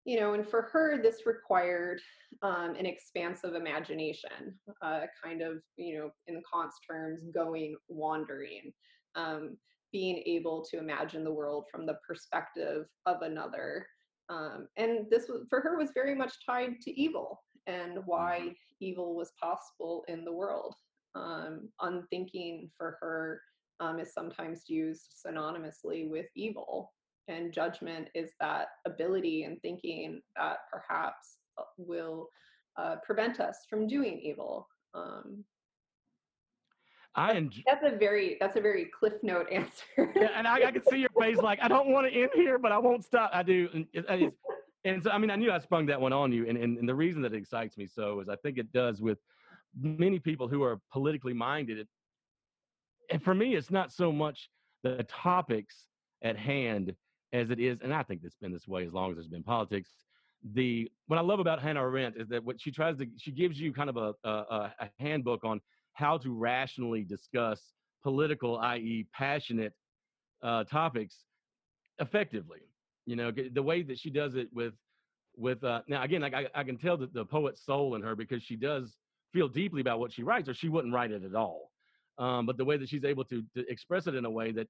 you 0.06 0.20
know 0.20 0.34
and 0.34 0.48
for 0.48 0.64
her 0.74 1.02
this 1.02 1.26
required 1.26 2.00
um, 2.42 2.76
an 2.76 2.86
expansive 2.86 3.56
imagination 3.56 4.58
uh, 4.82 5.02
kind 5.24 5.42
of 5.42 5.58
you 5.76 5.98
know 5.98 6.10
in 6.28 6.42
kant's 6.52 6.78
terms 6.90 7.22
going 7.34 7.76
wandering. 7.88 8.72
Um, 9.16 9.58
being 9.92 10.22
able 10.26 10.64
to 10.70 10.78
imagine 10.78 11.24
the 11.24 11.34
world 11.34 11.66
from 11.72 11.86
the 11.86 11.98
perspective 12.08 12.86
of 13.06 13.22
another 13.22 13.86
um, 14.30 14.68
and 14.78 15.06
this 15.10 15.28
was 15.30 15.46
for 15.50 15.62
her 15.62 15.78
was 15.78 15.92
very 15.94 16.16
much 16.16 16.34
tied 16.46 16.82
to 16.82 17.00
evil 17.00 17.42
and 17.66 18.00
why 18.06 18.54
evil 18.82 19.16
was 19.16 19.32
possible 19.42 20.04
in 20.08 20.26
the 20.26 20.34
world 20.34 20.76
um, 21.16 21.70
unthinking 21.82 22.70
for 22.78 22.98
her 23.02 23.42
um, 23.80 24.00
is 24.00 24.14
sometimes 24.14 24.64
used 24.68 25.14
synonymously 25.26 26.10
with 26.10 26.28
evil. 26.36 26.94
And 27.28 27.54
judgment 27.54 28.10
is 28.16 28.32
that 28.40 28.68
ability 28.86 29.44
and 29.44 29.62
thinking 29.62 30.22
that 30.36 30.60
perhaps 30.72 31.38
uh, 31.58 31.64
will 31.78 32.30
uh, 32.80 32.96
prevent 33.06 33.40
us 33.40 33.60
from 33.70 33.88
doing 33.88 34.20
evil. 34.24 34.68
Um, 34.94 35.44
I 37.18 37.34
enjoy. 37.34 37.64
that's 37.66 37.84
a 37.84 37.98
very 37.98 38.38
that's 38.40 38.56
a 38.56 38.62
very 38.62 38.86
cliff 38.86 39.14
note 39.24 39.48
answer. 39.52 40.14
Yeah, 40.16 40.30
and 40.36 40.48
I, 40.48 40.68
I 40.68 40.72
can 40.72 40.84
see 40.90 41.00
your 41.00 41.10
face 41.20 41.38
like 41.38 41.60
I 41.62 41.68
don't 41.68 41.90
want 41.90 42.08
to 42.08 42.14
end 42.14 42.30
here, 42.36 42.60
but 42.60 42.72
I 42.72 42.78
won't 42.78 43.04
stop. 43.04 43.32
I 43.34 43.42
do, 43.44 43.68
and, 43.74 43.88
and 44.08 44.32
and 44.86 45.04
so 45.04 45.10
I 45.10 45.18
mean 45.18 45.32
I 45.32 45.36
knew 45.36 45.52
I 45.52 45.58
sprung 45.60 45.88
that 45.88 46.00
one 46.00 46.14
on 46.14 46.32
you, 46.32 46.48
and, 46.48 46.58
and 46.58 46.78
and 46.78 46.88
the 46.88 46.96
reason 46.96 47.24
that 47.24 47.34
it 47.34 47.38
excites 47.38 47.76
me 47.76 47.88
so 47.88 48.20
is 48.22 48.30
I 48.30 48.36
think 48.38 48.60
it 48.60 48.72
does 48.72 49.02
with 49.02 49.18
many 49.76 50.20
people 50.20 50.48
who 50.48 50.64
are 50.64 50.80
politically 50.92 51.34
minded. 51.34 51.88
And 53.10 53.24
for 53.24 53.34
me, 53.34 53.56
it's 53.56 53.72
not 53.72 53.92
so 53.92 54.12
much 54.12 54.50
the 54.84 55.04
topics 55.10 55.88
at 56.22 56.38
hand 56.38 56.94
as 57.34 57.50
it 57.50 57.60
is, 57.60 57.80
and 57.82 57.94
I 57.94 58.04
think 58.04 58.22
it's 58.24 58.36
been 58.36 58.52
this 58.52 58.68
way 58.68 58.86
as 58.86 58.94
long 58.94 59.10
as 59.10 59.16
there's 59.16 59.28
been 59.28 59.44
politics. 59.44 59.90
The 60.54 60.92
what 61.08 61.18
I 61.18 61.22
love 61.24 61.40
about 61.40 61.64
Hannah 61.64 61.82
Arendt 61.82 62.16
is 62.16 62.28
that 62.30 62.44
what 62.44 62.62
she 62.62 62.70
tries 62.70 62.98
to 62.98 63.08
she 63.18 63.32
gives 63.32 63.60
you 63.60 63.74
kind 63.74 63.90
of 63.90 63.98
a, 63.98 64.14
a 64.24 64.72
a 64.80 64.90
handbook 65.00 65.44
on 65.44 65.60
how 65.98 66.16
to 66.16 66.32
rationally 66.32 67.04
discuss 67.04 67.60
political, 68.04 68.60
i.e., 68.60 69.08
passionate 69.12 69.74
uh, 70.44 70.64
topics 70.66 71.16
effectively. 72.00 72.60
You 73.08 73.16
know, 73.16 73.32
the 73.32 73.64
way 73.64 73.82
that 73.82 73.98
she 73.98 74.12
does 74.12 74.36
it 74.36 74.48
with 74.54 74.74
with 75.36 75.64
uh, 75.64 75.82
now 75.88 76.04
again, 76.04 76.22
like 76.22 76.36
I, 76.36 76.48
I 76.54 76.64
can 76.64 76.78
tell 76.78 76.98
that 76.98 77.14
the 77.14 77.26
poet's 77.26 77.66
soul 77.66 77.96
in 77.96 78.04
her 78.04 78.16
because 78.16 78.44
she 78.44 78.56
does 78.56 78.96
feel 79.34 79.48
deeply 79.48 79.82
about 79.82 80.00
what 80.00 80.14
she 80.14 80.22
writes, 80.22 80.48
or 80.48 80.54
she 80.54 80.70
wouldn't 80.70 80.94
write 80.94 81.12
it 81.12 81.24
at 81.24 81.34
all. 81.34 81.72
Um, 82.20 82.46
but 82.46 82.58
the 82.58 82.66
way 82.66 82.78
that 82.78 82.90
she's 82.90 83.04
able 83.04 83.24
to, 83.26 83.44
to 83.56 83.68
express 83.68 84.08
it 84.08 84.16
in 84.16 84.26
a 84.26 84.30
way 84.30 84.52
that 84.52 84.68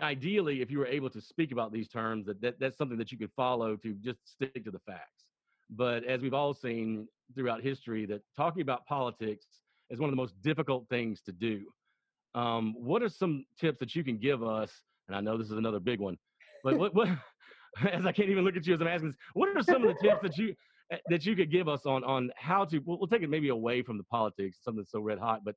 ideally, 0.00 0.62
if 0.62 0.70
you 0.70 0.78
were 0.78 0.86
able 0.86 1.10
to 1.10 1.20
speak 1.20 1.50
about 1.52 1.72
these 1.72 1.88
terms, 1.88 2.26
that, 2.26 2.40
that 2.42 2.60
that's 2.60 2.78
something 2.78 2.98
that 2.98 3.10
you 3.10 3.18
could 3.18 3.30
follow 3.34 3.76
to 3.76 3.94
just 3.94 4.18
stick 4.24 4.64
to 4.64 4.70
the 4.70 4.80
facts. 4.86 5.24
But 5.70 6.04
as 6.04 6.20
we've 6.20 6.34
all 6.34 6.54
seen 6.54 7.08
throughout 7.34 7.62
history, 7.62 8.06
that 8.06 8.22
talking 8.36 8.62
about 8.62 8.86
politics 8.86 9.46
is 9.90 9.98
one 9.98 10.08
of 10.08 10.12
the 10.12 10.20
most 10.20 10.40
difficult 10.42 10.88
things 10.88 11.20
to 11.22 11.32
do. 11.32 11.62
Um, 12.34 12.74
what 12.76 13.02
are 13.02 13.08
some 13.08 13.44
tips 13.60 13.78
that 13.80 13.94
you 13.94 14.02
can 14.02 14.18
give 14.18 14.42
us? 14.42 14.70
And 15.08 15.16
I 15.16 15.20
know 15.20 15.38
this 15.38 15.50
is 15.50 15.58
another 15.58 15.80
big 15.80 16.00
one, 16.00 16.16
but 16.62 16.76
what, 16.78 16.94
what 16.94 17.08
as 17.92 18.06
I 18.06 18.12
can't 18.12 18.30
even 18.30 18.44
look 18.44 18.56
at 18.56 18.66
you 18.66 18.74
as 18.74 18.80
I'm 18.80 18.88
asking 18.88 19.10
this, 19.10 19.16
what 19.34 19.48
are 19.48 19.62
some 19.62 19.84
of 19.84 19.94
the 19.94 20.02
tips 20.02 20.22
that 20.22 20.36
you 20.36 20.54
eh, 20.90 20.96
that 21.08 21.24
you 21.24 21.36
could 21.36 21.50
give 21.50 21.68
us 21.68 21.86
on 21.86 22.02
on 22.04 22.30
how 22.36 22.64
to? 22.66 22.78
We'll, 22.78 22.98
we'll 22.98 23.08
take 23.08 23.22
it 23.22 23.30
maybe 23.30 23.48
away 23.48 23.82
from 23.82 23.98
the 23.98 24.04
politics, 24.04 24.58
something 24.62 24.80
that's 24.80 24.92
so 24.92 25.00
red 25.00 25.18
hot, 25.18 25.44
but 25.44 25.54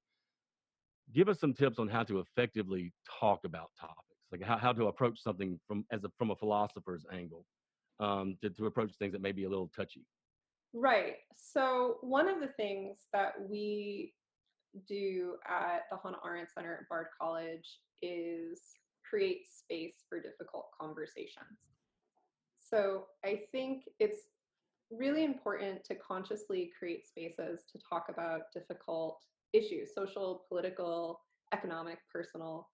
give 1.13 1.29
us 1.29 1.39
some 1.39 1.53
tips 1.53 1.79
on 1.79 1.87
how 1.87 2.03
to 2.03 2.19
effectively 2.19 2.91
talk 3.19 3.39
about 3.45 3.71
topics, 3.79 3.97
like 4.31 4.43
how, 4.43 4.57
how 4.57 4.73
to 4.73 4.87
approach 4.87 5.19
something 5.21 5.59
from 5.67 5.85
as 5.91 6.03
a 6.03 6.09
from 6.17 6.31
a 6.31 6.35
philosopher's 6.35 7.05
angle, 7.13 7.45
um, 7.99 8.37
to 8.41 8.49
to 8.49 8.65
approach 8.65 8.91
things 8.99 9.13
that 9.13 9.21
may 9.21 9.31
be 9.31 9.45
a 9.45 9.49
little 9.49 9.71
touchy. 9.75 10.05
Right. 10.73 11.15
So 11.35 11.97
one 12.01 12.27
of 12.27 12.39
the 12.39 12.47
things 12.47 12.97
that 13.13 13.33
we 13.49 14.13
do 14.87 15.35
at 15.47 15.83
the 15.89 15.97
Hannah 16.03 16.17
Arendt 16.25 16.49
Center 16.53 16.79
at 16.81 16.89
Bard 16.89 17.07
College 17.19 17.79
is 18.01 18.61
create 19.09 19.47
space 19.49 20.03
for 20.07 20.21
difficult 20.21 20.67
conversations. 20.79 21.59
So 22.59 23.05
I 23.25 23.41
think 23.51 23.83
it's 23.99 24.23
really 24.91 25.23
important 25.23 25.83
to 25.85 25.95
consciously 25.95 26.71
create 26.77 27.07
spaces 27.07 27.63
to 27.71 27.79
talk 27.89 28.07
about 28.09 28.51
difficult 28.53 29.23
issues, 29.53 29.93
social, 29.95 30.43
political, 30.49 31.21
economic, 31.53 31.99
personal, 32.11 32.67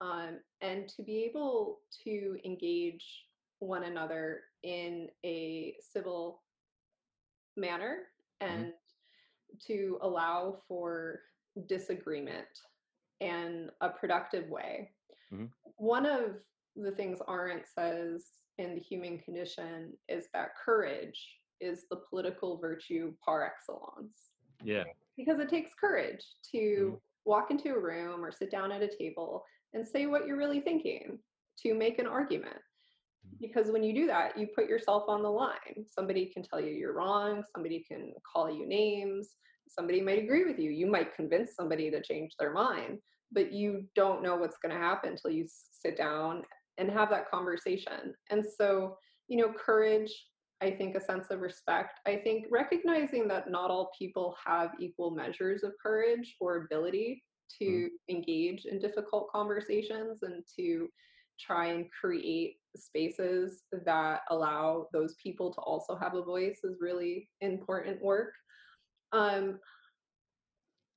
um, 0.00 0.38
and 0.60 0.88
to 0.88 1.02
be 1.02 1.24
able 1.24 1.80
to 2.04 2.36
engage 2.44 3.24
one 3.58 3.84
another 3.84 4.40
in 4.62 5.08
a 5.24 5.74
civil 5.80 6.42
manner 7.58 7.98
and 8.40 8.66
mm-hmm. 8.66 9.66
to 9.66 9.98
allow 10.02 10.58
for 10.66 11.20
disagreement 11.66 12.46
in 13.20 13.70
a 13.80 13.88
productive 13.88 14.48
way. 14.48 14.90
Mm-hmm. 15.32 15.46
One 15.76 16.06
of 16.06 16.36
the 16.76 16.92
things 16.92 17.18
Arendt 17.28 17.66
says 17.66 18.26
in 18.58 18.74
the 18.74 18.80
human 18.80 19.18
condition 19.18 19.92
is 20.08 20.26
that 20.32 20.50
courage 20.64 21.20
is 21.60 21.86
the 21.90 22.00
political 22.08 22.58
virtue 22.58 23.12
par 23.24 23.44
excellence. 23.44 24.30
Yeah. 24.62 24.84
Because 25.16 25.40
it 25.40 25.48
takes 25.48 25.74
courage 25.74 26.24
to 26.52 26.58
mm-hmm. 26.58 26.94
walk 27.24 27.50
into 27.50 27.74
a 27.74 27.80
room 27.80 28.24
or 28.24 28.30
sit 28.30 28.50
down 28.50 28.70
at 28.72 28.82
a 28.82 28.96
table 28.96 29.44
and 29.74 29.86
say 29.86 30.06
what 30.06 30.26
you're 30.26 30.38
really 30.38 30.60
thinking, 30.60 31.18
to 31.62 31.74
make 31.74 31.98
an 31.98 32.06
argument. 32.06 32.56
Because 33.40 33.70
when 33.70 33.82
you 33.82 33.94
do 33.94 34.06
that, 34.06 34.38
you 34.38 34.48
put 34.54 34.68
yourself 34.68 35.04
on 35.08 35.22
the 35.22 35.28
line. 35.28 35.84
Somebody 35.86 36.26
can 36.26 36.42
tell 36.42 36.60
you 36.60 36.70
you're 36.70 36.94
wrong, 36.94 37.42
somebody 37.54 37.84
can 37.86 38.12
call 38.30 38.50
you 38.50 38.66
names, 38.66 39.30
somebody 39.68 40.00
might 40.00 40.22
agree 40.22 40.44
with 40.44 40.58
you. 40.58 40.70
You 40.70 40.86
might 40.86 41.14
convince 41.14 41.54
somebody 41.54 41.90
to 41.90 42.02
change 42.02 42.32
their 42.38 42.52
mind, 42.52 42.98
but 43.32 43.52
you 43.52 43.84
don't 43.94 44.22
know 44.22 44.36
what's 44.36 44.58
going 44.58 44.74
to 44.74 44.80
happen 44.80 45.10
until 45.10 45.30
you 45.30 45.46
sit 45.48 45.96
down 45.96 46.42
and 46.78 46.90
have 46.90 47.10
that 47.10 47.30
conversation. 47.30 48.14
And 48.30 48.44
so, 48.58 48.96
you 49.28 49.36
know, 49.36 49.52
courage, 49.52 50.12
I 50.60 50.70
think 50.70 50.96
a 50.96 51.00
sense 51.00 51.26
of 51.30 51.40
respect. 51.40 52.00
I 52.06 52.16
think 52.16 52.46
recognizing 52.50 53.28
that 53.28 53.50
not 53.50 53.70
all 53.70 53.90
people 53.98 54.36
have 54.44 54.70
equal 54.80 55.10
measures 55.10 55.62
of 55.62 55.72
courage 55.82 56.34
or 56.40 56.64
ability 56.64 57.22
to 57.60 57.64
mm. 57.64 57.88
engage 58.08 58.64
in 58.64 58.78
difficult 58.78 59.28
conversations 59.30 60.18
and 60.22 60.42
to 60.58 60.88
try 61.38 61.66
and 61.66 61.86
create 61.90 62.56
spaces 62.76 63.62
that 63.84 64.20
allow 64.30 64.86
those 64.92 65.14
people 65.22 65.52
to 65.52 65.60
also 65.60 65.96
have 65.96 66.14
a 66.14 66.22
voice 66.22 66.60
is 66.64 66.76
really 66.80 67.28
important 67.40 68.02
work. 68.02 68.32
Um, 69.12 69.58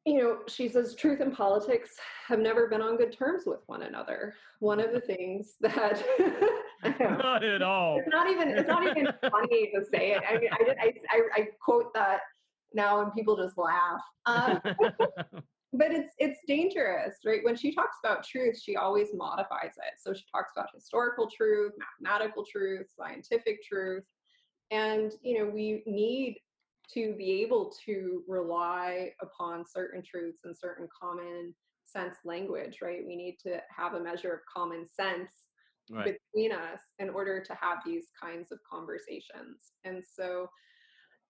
you 0.06 0.18
know, 0.18 0.40
she 0.48 0.68
says 0.68 0.96
truth 0.96 1.20
and 1.20 1.34
politics 1.34 1.92
have 2.28 2.40
never 2.40 2.68
been 2.68 2.82
on 2.82 2.98
good 2.98 3.16
terms 3.16 3.44
with 3.46 3.60
one 3.68 3.84
another. 3.84 4.34
One 4.60 4.80
of 4.80 4.92
the 4.92 5.00
things 5.00 5.54
that 5.62 6.04
not 7.00 7.44
at 7.44 7.62
all. 7.62 8.00
It's 8.00 8.10
not 8.10 8.30
even 8.30 8.50
it's 8.50 8.68
not 8.68 8.84
even 8.84 9.08
funny 9.32 9.72
to 9.76 9.86
say 9.94 10.14
it. 10.14 10.24
I 10.28 10.40
mean, 10.40 10.50
I 10.52 10.74
I, 10.82 10.94
I, 11.10 11.22
I 11.36 11.48
quote 11.64 11.94
that 11.94 12.22
now 12.74 13.02
and 13.02 13.14
people 13.14 13.38
just 13.38 13.58
laugh. 13.58 14.02
Uh, 14.26 14.60
but 15.74 15.92
it's 15.92 16.14
it's 16.18 16.40
dangerous, 16.48 17.18
right? 17.26 17.44
When 17.44 17.56
she 17.56 17.74
talks 17.74 17.98
about 18.04 18.26
truth, 18.26 18.60
she 18.62 18.76
always 18.76 19.10
modifies 19.14 19.74
it. 19.78 20.00
So 20.00 20.14
she 20.14 20.24
talks 20.32 20.52
about 20.56 20.70
historical 20.74 21.30
truth, 21.30 21.74
mathematical 21.78 22.46
truth, 22.50 22.88
scientific 22.98 23.64
truth, 23.64 24.04
and 24.72 25.14
you 25.22 25.40
know 25.40 25.50
we 25.50 25.84
need 25.86 26.38
to 26.94 27.14
be 27.14 27.42
able 27.42 27.74
to 27.86 28.24
rely 28.28 29.14
upon 29.22 29.66
certain 29.66 30.04
truths 30.04 30.42
and 30.44 30.58
certain 30.58 30.90
common 31.02 31.54
sense 31.86 32.18
language, 32.26 32.80
right? 32.82 33.02
We 33.06 33.16
need 33.16 33.38
to 33.46 33.62
have 33.76 33.94
a 33.94 34.00
measure 34.00 34.34
of 34.34 34.40
common 34.52 34.86
sense 34.88 35.30
right. 35.90 36.18
between 36.34 36.52
us 36.52 36.82
in 37.00 37.10
order 37.10 37.42
to 37.42 37.54
have 37.54 37.80
these 37.86 38.08
kinds 38.22 38.52
of 38.52 38.60
conversations. 38.70 39.74
And 39.86 40.04
so 40.04 40.50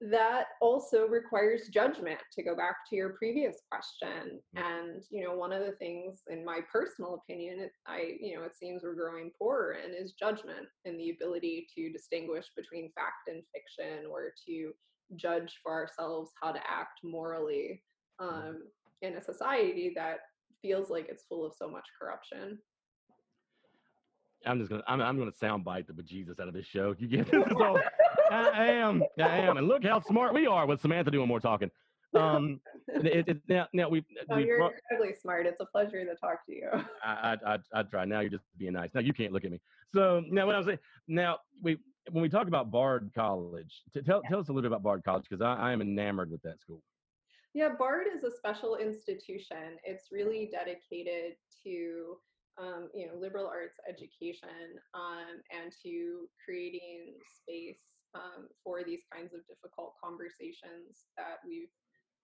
that 0.10 0.46
also 0.62 1.06
requires 1.06 1.70
judgment 1.72 2.20
to 2.32 2.42
go 2.42 2.56
back 2.56 2.78
to 2.90 2.96
your 2.96 3.10
previous 3.12 3.58
question 3.70 4.40
and 4.56 5.04
you 5.12 5.24
know 5.24 5.36
one 5.36 5.52
of 5.52 5.64
the 5.64 5.74
things 5.74 6.22
in 6.28 6.44
my 6.44 6.60
personal 6.72 7.22
opinion 7.22 7.60
it, 7.60 7.72
i 7.86 8.14
you 8.20 8.36
know 8.36 8.44
it 8.44 8.56
seems 8.56 8.82
we're 8.82 8.96
growing 8.96 9.30
poorer 9.38 9.74
in 9.74 9.94
is 9.94 10.14
judgment 10.14 10.66
and 10.86 11.00
the 11.00 11.12
ability 11.12 11.68
to 11.76 11.92
distinguish 11.92 12.48
between 12.56 12.92
fact 12.96 13.28
and 13.28 13.44
fiction 13.54 14.08
or 14.10 14.34
to 14.48 14.72
judge 15.16 15.60
for 15.62 15.72
ourselves 15.72 16.32
how 16.42 16.52
to 16.52 16.60
act 16.60 17.00
morally 17.04 17.82
um, 18.20 18.64
in 19.02 19.16
a 19.16 19.22
society 19.22 19.94
that 19.96 20.18
feels 20.62 20.90
like 20.90 21.08
it's 21.10 21.26
full 21.28 21.46
of 21.46 21.54
so 21.58 21.70
much 21.70 21.86
corruption. 22.00 22.58
I'm 24.46 24.60
just 24.60 24.70
gonna 24.70 24.84
I'm, 24.88 25.02
I'm 25.02 25.18
gonna 25.18 25.32
soundbite 25.32 25.88
the 25.88 25.94
bejesus 25.94 26.40
out 26.40 26.48
of 26.48 26.54
this 26.54 26.66
show. 26.66 26.96
You 26.98 27.08
get 27.08 27.26
this? 27.32 27.44
So 27.58 27.80
I 28.32 28.68
am, 28.68 29.04
I 29.20 29.38
am, 29.38 29.58
and 29.58 29.68
look 29.68 29.84
how 29.84 30.00
smart 30.00 30.34
we 30.34 30.48
are 30.48 30.66
with 30.66 30.82
Samantha 30.82 31.12
doing 31.12 31.28
more 31.28 31.40
talking. 31.40 31.70
Um, 32.14 32.60
it, 32.88 33.28
it, 33.28 33.38
now, 33.48 33.68
now 33.74 33.90
we. 33.90 34.04
Oh, 34.30 34.38
you're 34.38 34.58
brought, 34.58 34.74
incredibly 34.74 35.16
smart. 35.20 35.46
It's 35.46 35.60
a 35.62 35.66
pleasure 35.66 36.04
to 36.06 36.16
talk 36.16 36.46
to 36.46 36.54
you. 36.54 36.70
I, 37.04 37.38
I, 37.46 37.54
I, 37.54 37.58
I 37.74 37.84
try. 37.84 38.06
Now 38.06 38.20
you're 38.22 38.30
just 38.30 38.44
being 38.58 38.74
nice. 38.74 38.90
Now 38.94 39.02
you 39.02 39.14
can't 39.14 39.32
look 39.32 39.46
at 39.46 39.52
me. 39.52 39.60
So 39.94 40.24
now 40.30 40.46
what 40.46 40.56
I 40.56 40.58
was 40.60 40.68
saying. 40.68 40.80
Now 41.08 41.40
we 41.62 41.78
when 42.12 42.22
we 42.22 42.30
talk 42.30 42.48
about 42.48 42.72
Bard 42.72 43.12
College, 43.14 43.84
tell, 44.06 44.22
tell 44.28 44.40
us 44.40 44.50
a 44.50 44.52
little 44.52 44.62
bit 44.62 44.68
about 44.68 44.84
Bard 44.84 45.04
College 45.04 45.26
because 45.30 45.42
I, 45.42 45.56
I 45.56 45.72
am 45.72 45.82
enamored 45.82 46.32
with 46.32 46.42
that 46.44 46.60
school. 46.60 46.82
Yeah, 47.54 47.70
Bard 47.78 48.08
is 48.16 48.24
a 48.24 48.36
special 48.36 48.78
institution. 48.78 49.78
It's 49.84 50.12
really 50.12 50.50
dedicated 50.52 51.36
to 51.64 52.18
um, 52.58 52.90
you 52.94 53.08
know 53.08 53.14
liberal 53.20 53.48
arts 53.48 53.78
education 53.88 54.80
um, 54.94 55.42
and 55.52 55.72
to 55.84 56.28
creating 56.44 57.16
space 57.42 57.80
um, 58.16 58.48
for 58.64 58.84
these 58.84 59.02
kinds 59.14 59.34
of 59.34 59.42
difficult 59.48 59.94
conversations 60.04 61.08
that 61.18 61.40
we've 61.48 61.72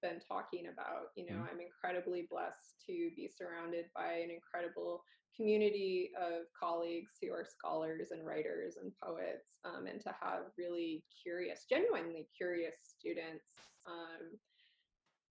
been 0.02 0.19
talking 0.28 0.67
about. 0.71 1.13
You 1.15 1.26
know, 1.28 1.41
mm-hmm. 1.41 1.58
I'm 1.58 1.62
incredibly 1.62 2.28
blessed 2.30 2.84
to 2.88 3.10
be 3.15 3.30
surrounded 3.30 3.86
by 3.95 4.21
an 4.23 4.30
incredible 4.30 5.02
community 5.36 6.12
of 6.17 6.45
colleagues 6.60 7.12
who 7.21 7.32
are 7.32 7.45
scholars 7.45 8.10
and 8.12 8.26
writers 8.26 8.76
and 8.82 8.91
poets, 9.04 9.54
um, 9.65 9.86
and 9.88 10.02
to 10.02 10.13
have 10.19 10.50
really 10.58 11.04
curious, 11.23 11.65
genuinely 11.69 12.28
curious 12.36 12.76
students. 12.97 13.45
Um, 13.86 14.38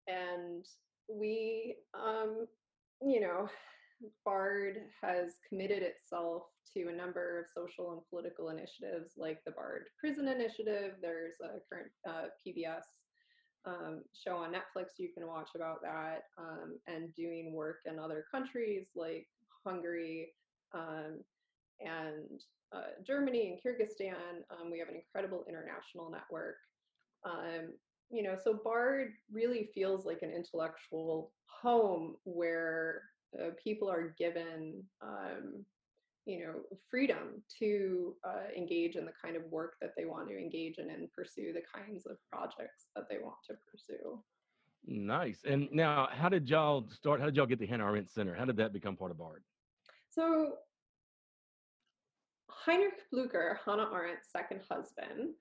and 0.07 0.65
we, 1.09 1.75
um, 1.93 2.47
you 3.01 3.19
know, 3.19 3.49
BARD 4.25 4.77
has 5.01 5.37
committed 5.47 5.83
itself 5.83 6.43
to 6.73 6.89
a 6.89 6.95
number 6.95 7.39
of 7.39 7.45
social 7.53 7.93
and 7.93 8.01
political 8.09 8.49
initiatives 8.49 9.13
like 9.17 9.39
the 9.45 9.51
BARD 9.51 9.85
Prison 9.99 10.27
Initiative. 10.27 10.93
There's 11.01 11.35
a 11.41 11.59
current 11.69 11.91
uh, 12.07 12.27
PBS 12.45 12.83
um, 13.65 14.03
show 14.13 14.37
on 14.37 14.53
Netflix 14.53 14.97
you 14.97 15.09
can 15.13 15.27
watch 15.27 15.49
about 15.55 15.81
that, 15.81 16.23
um, 16.37 16.77
and 16.87 17.13
doing 17.15 17.53
work 17.53 17.79
in 17.85 17.99
other 17.99 18.25
countries 18.31 18.87
like 18.95 19.27
Hungary 19.65 20.33
um, 20.73 21.19
and 21.79 22.41
uh, 22.73 23.01
Germany 23.05 23.49
and 23.49 23.59
Kyrgyzstan. 23.59 24.43
Um, 24.51 24.71
we 24.71 24.79
have 24.79 24.89
an 24.89 24.95
incredible 24.95 25.45
international 25.49 26.09
network. 26.09 26.55
Um, 27.25 27.73
you 28.09 28.23
know, 28.23 28.37
so 28.41 28.59
BARD 28.63 29.11
really 29.31 29.69
feels 29.73 30.05
like 30.05 30.21
an 30.21 30.31
intellectual 30.31 31.31
home 31.61 32.15
where 32.23 33.01
uh, 33.39 33.49
people 33.61 33.89
are 33.89 34.13
given 34.17 34.83
um, 35.01 35.65
you 36.25 36.45
know 36.45 36.53
freedom 36.89 37.41
to 37.59 38.15
uh, 38.25 38.51
engage 38.55 38.95
in 38.95 39.05
the 39.05 39.13
kind 39.21 39.35
of 39.35 39.43
work 39.51 39.75
that 39.81 39.91
they 39.97 40.05
want 40.05 40.27
to 40.27 40.37
engage 40.37 40.77
in 40.77 40.89
and 40.89 41.11
pursue 41.13 41.53
the 41.53 41.61
kinds 41.73 42.05
of 42.05 42.17
projects 42.31 42.87
that 42.95 43.05
they 43.09 43.17
want 43.17 43.37
to 43.47 43.55
pursue. 43.69 44.21
Nice 44.85 45.41
and 45.45 45.67
now 45.71 46.07
how 46.11 46.29
did 46.29 46.49
y'all 46.49 46.87
start 46.89 47.19
how 47.19 47.25
did 47.25 47.35
y'all 47.35 47.45
get 47.45 47.59
the 47.59 47.67
hannah 47.67 47.85
arendt 47.85 48.09
center? 48.09 48.35
How 48.35 48.45
did 48.45 48.57
that 48.57 48.73
become 48.73 48.95
part 48.95 49.11
of 49.11 49.17
bard 49.17 49.43
so 50.09 50.53
heinrich 52.65 53.01
blücher 53.13 53.57
hannah 53.65 53.89
arendt's 53.93 54.31
second 54.31 54.61
husband 54.69 55.33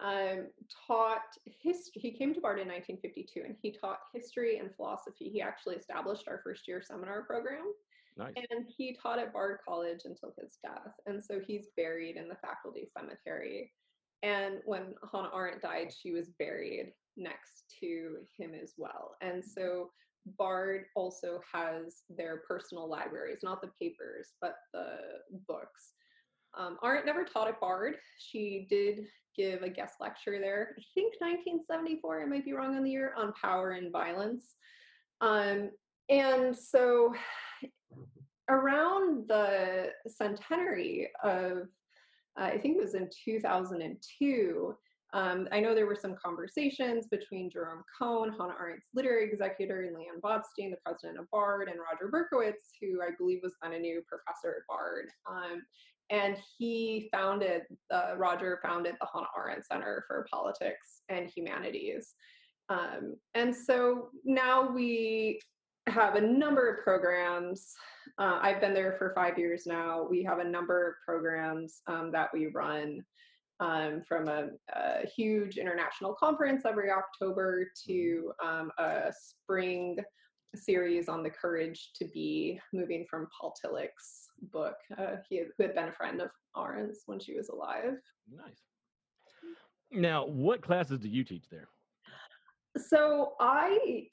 um, 0.00 0.46
taught 0.86 1.36
history. 1.44 2.00
He 2.00 2.12
came 2.12 2.34
to 2.34 2.40
Bard 2.40 2.60
in 2.60 2.68
1952 2.68 3.42
and 3.44 3.56
he 3.60 3.72
taught 3.72 4.00
history 4.12 4.58
and 4.58 4.74
philosophy. 4.74 5.28
He 5.28 5.42
actually 5.42 5.76
established 5.76 6.28
our 6.28 6.40
first 6.44 6.68
year 6.68 6.82
seminar 6.82 7.22
program. 7.22 7.72
Nice. 8.16 8.34
And 8.36 8.66
he 8.76 8.96
taught 9.00 9.18
at 9.18 9.32
Bard 9.32 9.58
College 9.66 10.00
until 10.04 10.34
his 10.40 10.58
death. 10.62 10.92
And 11.06 11.22
so 11.22 11.40
he's 11.44 11.68
buried 11.76 12.16
in 12.16 12.28
the 12.28 12.36
faculty 12.36 12.88
cemetery. 12.96 13.72
And 14.22 14.56
when 14.64 14.94
Hannah 15.12 15.30
Arendt 15.34 15.62
died, 15.62 15.92
she 15.96 16.12
was 16.12 16.28
buried 16.38 16.92
next 17.16 17.74
to 17.80 18.18
him 18.36 18.52
as 18.60 18.74
well. 18.76 19.16
And 19.20 19.44
so 19.44 19.90
Bard 20.36 20.86
also 20.96 21.40
has 21.52 22.02
their 22.10 22.38
personal 22.46 22.88
libraries, 22.88 23.38
not 23.42 23.62
the 23.62 23.70
papers, 23.80 24.32
but 24.40 24.56
the 24.72 24.98
books. 25.46 25.94
Um, 26.58 26.76
Arendt 26.82 27.06
never 27.06 27.24
taught 27.24 27.48
at 27.48 27.60
Bard. 27.60 27.94
She 28.18 28.66
did 28.68 29.06
give 29.38 29.62
a 29.62 29.68
guest 29.68 29.94
lecture 30.00 30.38
there, 30.40 30.74
I 30.76 30.82
think 30.94 31.14
1974, 31.20 32.22
I 32.22 32.26
might 32.26 32.44
be 32.44 32.52
wrong 32.52 32.76
on 32.76 32.82
the 32.82 32.90
year, 32.90 33.14
on 33.16 33.32
power 33.40 33.70
and 33.70 33.92
violence. 33.92 34.56
Um, 35.20 35.70
and 36.08 36.56
so 36.56 37.14
around 38.50 39.28
the 39.28 39.90
centenary 40.08 41.10
of, 41.22 41.68
uh, 42.38 42.44
I 42.44 42.58
think 42.58 42.76
it 42.76 42.82
was 42.82 42.94
in 42.94 43.08
2002, 43.24 44.74
um, 45.14 45.48
I 45.52 45.60
know 45.60 45.74
there 45.74 45.86
were 45.86 45.96
some 45.96 46.16
conversations 46.22 47.06
between 47.06 47.50
Jerome 47.50 47.82
Kohn, 47.98 48.30
Hannah 48.30 48.54
Arendt's 48.60 48.88
literary 48.94 49.30
executor, 49.30 49.82
and 49.82 49.96
Leon 49.96 50.20
Botstein, 50.22 50.70
the 50.70 50.76
president 50.84 51.18
of 51.18 51.30
BARD, 51.30 51.68
and 51.68 51.78
Roger 51.78 52.10
Berkowitz, 52.10 52.72
who 52.80 53.00
I 53.00 53.10
believe 53.16 53.40
was 53.42 53.54
then 53.62 53.72
a 53.72 53.78
new 53.78 54.02
professor 54.06 54.56
at 54.58 54.66
BARD. 54.68 55.08
Um, 55.26 55.62
and 56.10 56.36
he 56.56 57.08
founded, 57.12 57.62
uh, 57.90 58.14
Roger 58.16 58.60
founded 58.62 58.96
the 59.00 59.06
Hannah 59.12 59.26
Arendt 59.36 59.66
Center 59.66 60.04
for 60.06 60.26
Politics 60.30 61.02
and 61.08 61.28
Humanities. 61.28 62.14
Um, 62.68 63.16
and 63.34 63.54
so 63.54 64.08
now 64.24 64.70
we 64.70 65.40
have 65.86 66.16
a 66.16 66.20
number 66.20 66.68
of 66.68 66.82
programs. 66.82 67.72
Uh, 68.18 68.38
I've 68.42 68.60
been 68.60 68.74
there 68.74 68.96
for 68.98 69.12
five 69.14 69.38
years 69.38 69.64
now. 69.66 70.06
We 70.08 70.22
have 70.24 70.38
a 70.38 70.44
number 70.44 70.88
of 70.88 70.94
programs 71.06 71.80
um, 71.86 72.10
that 72.12 72.28
we 72.32 72.48
run 72.48 73.02
um, 73.60 74.02
from 74.06 74.28
a, 74.28 74.48
a, 74.74 75.06
huge 75.06 75.56
international 75.56 76.14
conference 76.14 76.62
every 76.64 76.90
October 76.90 77.68
to 77.86 78.32
um, 78.44 78.70
a 78.78 79.12
spring 79.12 79.96
series 80.54 81.08
on 81.08 81.22
the 81.22 81.30
courage 81.30 81.90
to 81.96 82.06
be 82.14 82.60
moving 82.72 83.04
from 83.10 83.26
Paul 83.38 83.54
Tillich's 83.60 84.27
book. 84.52 84.76
Uh, 84.96 85.16
he 85.28 85.42
who 85.56 85.62
had 85.62 85.74
been 85.74 85.88
a 85.88 85.92
friend 85.92 86.20
of 86.20 86.30
Arendt's 86.56 87.02
when 87.06 87.20
she 87.20 87.34
was 87.34 87.48
alive. 87.48 87.98
Nice. 88.30 88.62
Now, 89.90 90.26
what 90.26 90.62
classes 90.62 90.98
do 90.98 91.08
you 91.08 91.24
teach 91.24 91.48
there? 91.50 91.68
So 92.76 93.32
I 93.40 94.08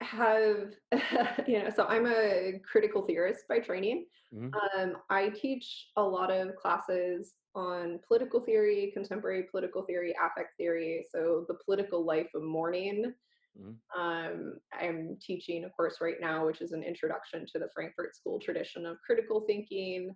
have, 0.00 0.72
you 1.46 1.62
know, 1.62 1.70
so 1.74 1.86
I'm 1.86 2.06
a 2.06 2.60
critical 2.70 3.02
theorist 3.02 3.44
by 3.48 3.58
training. 3.58 4.06
Mm-hmm. 4.34 4.80
Um, 4.80 4.96
I 5.10 5.28
teach 5.30 5.88
a 5.96 6.02
lot 6.02 6.30
of 6.30 6.56
classes 6.56 7.34
on 7.54 8.00
political 8.06 8.40
theory, 8.40 8.90
contemporary 8.92 9.44
political 9.50 9.82
theory, 9.82 10.14
affect 10.22 10.56
theory, 10.56 11.06
so 11.10 11.44
the 11.48 11.56
political 11.64 12.04
life 12.04 12.28
of 12.34 12.42
mourning. 12.42 13.12
Mm-hmm. 13.58 14.00
Um, 14.00 14.54
I'm 14.78 15.16
teaching 15.20 15.64
a 15.64 15.70
course 15.70 15.96
right 16.00 16.20
now, 16.20 16.46
which 16.46 16.60
is 16.60 16.72
an 16.72 16.82
introduction 16.82 17.46
to 17.52 17.58
the 17.58 17.68
Frankfurt 17.74 18.14
School 18.14 18.38
tradition 18.38 18.86
of 18.86 18.98
critical 19.04 19.44
thinking. 19.46 20.14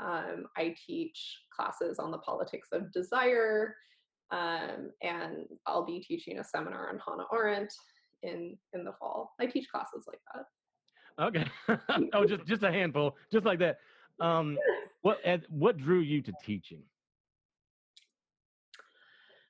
Um, 0.00 0.46
I 0.56 0.74
teach 0.86 1.38
classes 1.54 1.98
on 1.98 2.10
the 2.10 2.18
politics 2.18 2.68
of 2.72 2.92
desire, 2.92 3.74
um, 4.30 4.90
and 5.02 5.46
I'll 5.66 5.84
be 5.84 6.00
teaching 6.00 6.38
a 6.38 6.44
seminar 6.44 6.88
on 6.88 7.00
Hannah 7.04 7.26
Arendt 7.32 7.72
in 8.22 8.56
in 8.72 8.84
the 8.84 8.92
fall. 8.98 9.34
I 9.40 9.46
teach 9.46 9.68
classes 9.70 10.06
like 10.06 10.20
that. 10.34 10.44
Okay. 11.20 11.44
oh, 12.14 12.24
just 12.24 12.46
just 12.46 12.62
a 12.62 12.72
handful, 12.72 13.16
just 13.32 13.44
like 13.44 13.58
that. 13.58 13.78
Um, 14.20 14.58
what 15.02 15.18
what 15.48 15.76
drew 15.76 16.00
you 16.00 16.22
to 16.22 16.32
teaching? 16.44 16.82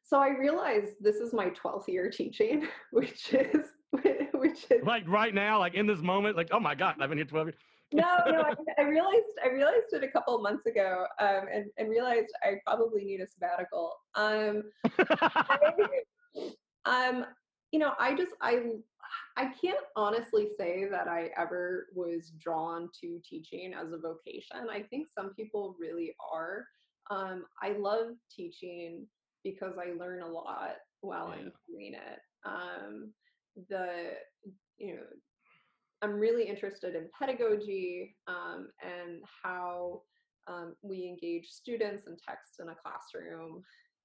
So 0.08 0.18
I 0.18 0.30
realized 0.30 0.94
this 1.02 1.16
is 1.16 1.34
my 1.34 1.50
12th 1.50 1.86
year 1.86 2.10
teaching, 2.10 2.66
which 2.92 3.34
is 3.34 3.66
which 4.32 4.64
is 4.70 4.82
like 4.82 5.06
right 5.06 5.34
now, 5.34 5.58
like 5.58 5.74
in 5.74 5.86
this 5.86 6.00
moment, 6.00 6.34
like 6.34 6.48
oh 6.50 6.60
my 6.60 6.74
god, 6.74 6.96
I've 6.98 7.10
been 7.10 7.18
here 7.18 7.26
12 7.26 7.48
years. 7.48 7.56
no, 7.92 8.18
no, 8.26 8.42
I, 8.42 8.54
I, 8.78 8.82
realized 8.82 9.24
I 9.42 9.48
realized 9.48 9.92
it 9.92 10.04
a 10.04 10.08
couple 10.08 10.34
of 10.34 10.42
months 10.42 10.66
ago, 10.66 11.06
um, 11.20 11.44
and 11.52 11.66
and 11.78 11.88
realized 11.88 12.28
I 12.42 12.56
probably 12.66 13.04
need 13.04 13.20
a 13.20 13.26
sabbatical. 13.26 13.92
Um, 14.14 14.64
I, 14.98 15.72
um, 16.84 17.24
you 17.72 17.78
know, 17.78 17.92
I 17.98 18.14
just 18.14 18.32
I 18.42 18.60
I 19.36 19.52
can't 19.60 19.78
honestly 19.96 20.48
say 20.58 20.86
that 20.90 21.08
I 21.08 21.30
ever 21.38 21.86
was 21.94 22.32
drawn 22.38 22.90
to 23.00 23.20
teaching 23.28 23.72
as 23.74 23.92
a 23.92 23.98
vocation. 23.98 24.68
I 24.70 24.82
think 24.82 25.08
some 25.14 25.34
people 25.34 25.76
really 25.78 26.14
are. 26.32 26.66
Um, 27.10 27.44
I 27.62 27.70
love 27.78 28.08
teaching 28.30 29.06
because 29.44 29.74
I 29.78 29.92
learn 29.98 30.22
a 30.22 30.28
lot 30.28 30.76
while 31.00 31.28
yeah. 31.28 31.34
I'm 31.34 31.52
doing 31.68 31.94
it. 31.94 32.20
Um, 32.44 33.12
the 33.68 34.10
you 34.76 34.94
know, 34.94 35.02
I'm 36.02 36.18
really 36.18 36.44
interested 36.44 36.94
in 36.94 37.08
pedagogy 37.18 38.16
um, 38.26 38.68
and 38.82 39.22
how 39.42 40.02
um, 40.46 40.74
we 40.82 41.06
engage 41.06 41.48
students 41.48 42.06
and 42.06 42.18
text 42.26 42.60
in 42.60 42.68
a 42.68 42.74
classroom, 42.74 43.62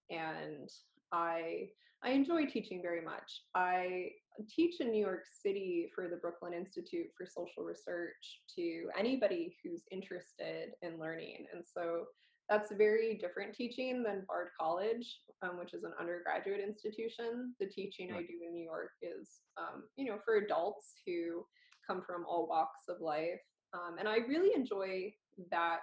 and 0.09 0.69
I 1.11 1.69
I 2.03 2.11
enjoy 2.11 2.45
teaching 2.45 2.81
very 2.81 3.01
much. 3.01 3.43
I 3.55 4.09
teach 4.53 4.81
in 4.81 4.91
New 4.91 4.99
York 4.99 5.23
City 5.41 5.89
for 5.95 6.09
the 6.09 6.17
Brooklyn 6.17 6.53
Institute 6.53 7.07
for 7.17 7.25
Social 7.25 7.63
Research 7.63 8.41
to 8.55 8.89
anybody 8.97 9.55
who's 9.63 9.83
interested 9.89 10.71
in 10.81 10.99
learning. 10.99 11.45
And 11.53 11.63
so 11.65 12.05
that's 12.53 12.71
very 12.71 13.15
different 13.15 13.55
teaching 13.55 14.03
than 14.03 14.25
Bard 14.27 14.49
College, 14.59 15.17
um, 15.41 15.57
which 15.57 15.73
is 15.73 15.83
an 15.83 15.93
undergraduate 15.99 16.59
institution. 16.59 17.55
The 17.59 17.65
teaching 17.65 18.11
I 18.11 18.21
do 18.21 18.33
in 18.45 18.53
New 18.53 18.63
York 18.63 18.91
is, 19.01 19.39
um, 19.57 19.83
you 19.95 20.05
know, 20.05 20.19
for 20.23 20.35
adults 20.35 21.01
who 21.05 21.45
come 21.87 22.03
from 22.05 22.25
all 22.29 22.47
walks 22.47 22.83
of 22.89 23.01
life. 23.01 23.41
Um, 23.73 23.97
and 23.97 24.07
I 24.07 24.17
really 24.17 24.51
enjoy 24.55 25.13
that 25.49 25.79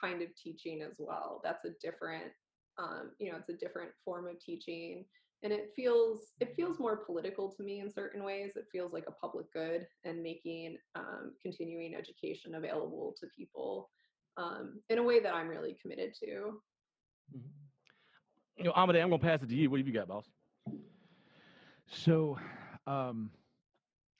kind 0.00 0.22
of 0.22 0.28
teaching 0.36 0.80
as 0.80 0.96
well. 0.98 1.40
That's 1.42 1.64
a 1.64 1.70
different, 1.82 2.30
um, 2.78 3.10
you 3.18 3.32
know, 3.32 3.38
it's 3.38 3.48
a 3.48 3.64
different 3.64 3.90
form 4.04 4.28
of 4.28 4.38
teaching 4.38 5.04
and 5.42 5.52
it 5.52 5.72
feels 5.76 6.32
it 6.40 6.54
feels 6.56 6.78
more 6.78 6.96
political 6.96 7.52
to 7.52 7.62
me 7.62 7.80
in 7.80 7.92
certain 7.92 8.24
ways 8.24 8.52
it 8.56 8.64
feels 8.72 8.92
like 8.94 9.04
a 9.06 9.12
public 9.12 9.52
good 9.52 9.86
and 10.04 10.22
making 10.22 10.78
um, 10.94 11.32
continuing 11.42 11.94
education 11.94 12.54
available 12.54 13.14
to 13.20 13.26
people 13.36 13.90
um, 14.36 14.80
in 14.88 14.98
a 14.98 15.02
way 15.02 15.20
that 15.20 15.34
i'm 15.34 15.48
really 15.48 15.76
committed 15.80 16.14
to 16.14 16.26
mm-hmm. 17.36 17.38
you 18.58 18.64
know 18.64 18.72
Amidei, 18.72 19.02
i'm 19.02 19.08
going 19.08 19.20
to 19.20 19.26
pass 19.26 19.42
it 19.42 19.48
to 19.48 19.54
you 19.54 19.70
what 19.70 19.78
have 19.78 19.86
you 19.86 19.94
got 19.94 20.08
boss 20.08 20.24
so 21.86 22.38
um, 22.86 23.30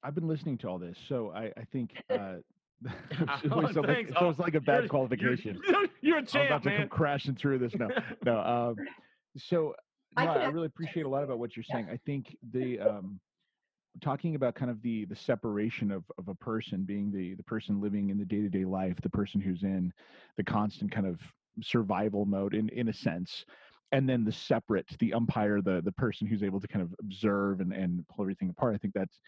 i've 0.02 0.14
been 0.14 0.28
listening 0.28 0.58
to 0.58 0.68
all 0.68 0.78
this 0.78 0.96
so 1.08 1.32
i, 1.34 1.52
I 1.56 1.64
think 1.72 1.90
uh, 2.10 2.36
oh, 3.50 3.72
so, 3.72 3.80
like, 3.80 4.10
so 4.18 4.28
it's 4.28 4.38
like 4.38 4.54
a 4.54 4.60
bad 4.60 4.80
you're, 4.80 4.88
qualification. 4.88 5.58
You're, 5.66 5.86
you're, 6.02 6.18
a 6.18 6.26
champ, 6.26 6.44
I'm 6.44 6.46
about 6.46 6.62
to 6.64 6.68
man. 6.70 6.78
come 6.80 6.88
crashing 6.88 7.34
through 7.34 7.58
this. 7.58 7.72
No, 7.74 7.88
no. 8.24 8.40
Um, 8.40 8.76
so 9.38 9.74
no, 10.18 10.22
I, 10.22 10.26
I, 10.26 10.46
really 10.46 10.66
appreciate 10.66 11.06
a 11.06 11.08
lot 11.08 11.24
about 11.24 11.38
what 11.38 11.56
you're 11.56 11.64
saying. 11.64 11.88
I 11.90 11.98
think 12.04 12.36
the 12.52 12.80
um, 12.80 13.18
talking 14.02 14.34
about 14.34 14.54
kind 14.54 14.70
of 14.70 14.82
the 14.82 15.04
the 15.06 15.16
separation 15.16 15.90
of 15.90 16.04
of 16.18 16.28
a 16.28 16.34
person 16.34 16.84
being 16.84 17.10
the 17.10 17.34
the 17.34 17.42
person 17.44 17.80
living 17.80 18.10
in 18.10 18.18
the 18.18 18.24
day 18.24 18.40
to 18.40 18.48
day 18.48 18.64
life, 18.64 18.96
the 19.02 19.10
person 19.10 19.40
who's 19.40 19.62
in 19.62 19.92
the 20.36 20.44
constant 20.44 20.90
kind 20.90 21.06
of 21.06 21.20
survival 21.62 22.24
mode 22.24 22.54
in 22.54 22.68
in 22.70 22.88
a 22.88 22.92
sense, 22.92 23.44
and 23.92 24.08
then 24.08 24.24
the 24.24 24.32
separate, 24.32 24.86
the 24.98 25.14
umpire, 25.14 25.60
the 25.60 25.80
the 25.84 25.92
person 25.92 26.26
who's 26.26 26.42
able 26.42 26.60
to 26.60 26.68
kind 26.68 26.82
of 26.82 26.94
observe 27.00 27.60
and 27.60 27.72
and 27.72 28.06
pull 28.08 28.24
everything 28.24 28.50
apart. 28.50 28.74
I 28.74 28.78
think 28.78 28.94
that's 28.94 29.18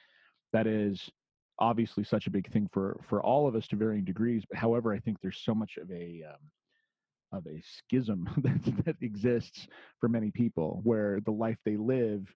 that 0.53 0.67
is 0.67 1.11
obviously 1.59 2.05
such 2.05 2.27
a 2.27 2.31
big 2.31 2.51
thing 2.53 2.69
for 2.73 3.01
for 3.09 3.23
all 3.23 3.47
of 3.47 3.55
us 3.55 3.67
to 3.69 3.77
varying 3.77 4.05
degrees. 4.05 4.45
But 4.49 4.59
however, 4.59 4.93
I 4.93 4.99
think 4.99 5.19
there's 5.21 5.41
so 5.45 5.55
much 5.55 5.77
of 5.77 5.91
a 5.91 6.25
um, 6.29 7.39
of 7.39 7.47
a 7.47 7.63
schism 7.63 8.29
that, 8.43 8.85
that 8.85 8.97
exists 9.01 9.67
for 10.01 10.09
many 10.09 10.31
people 10.31 10.81
where 10.85 11.21
the 11.21 11.33
life 11.33 11.59
they 11.65 11.77
live 11.77 12.27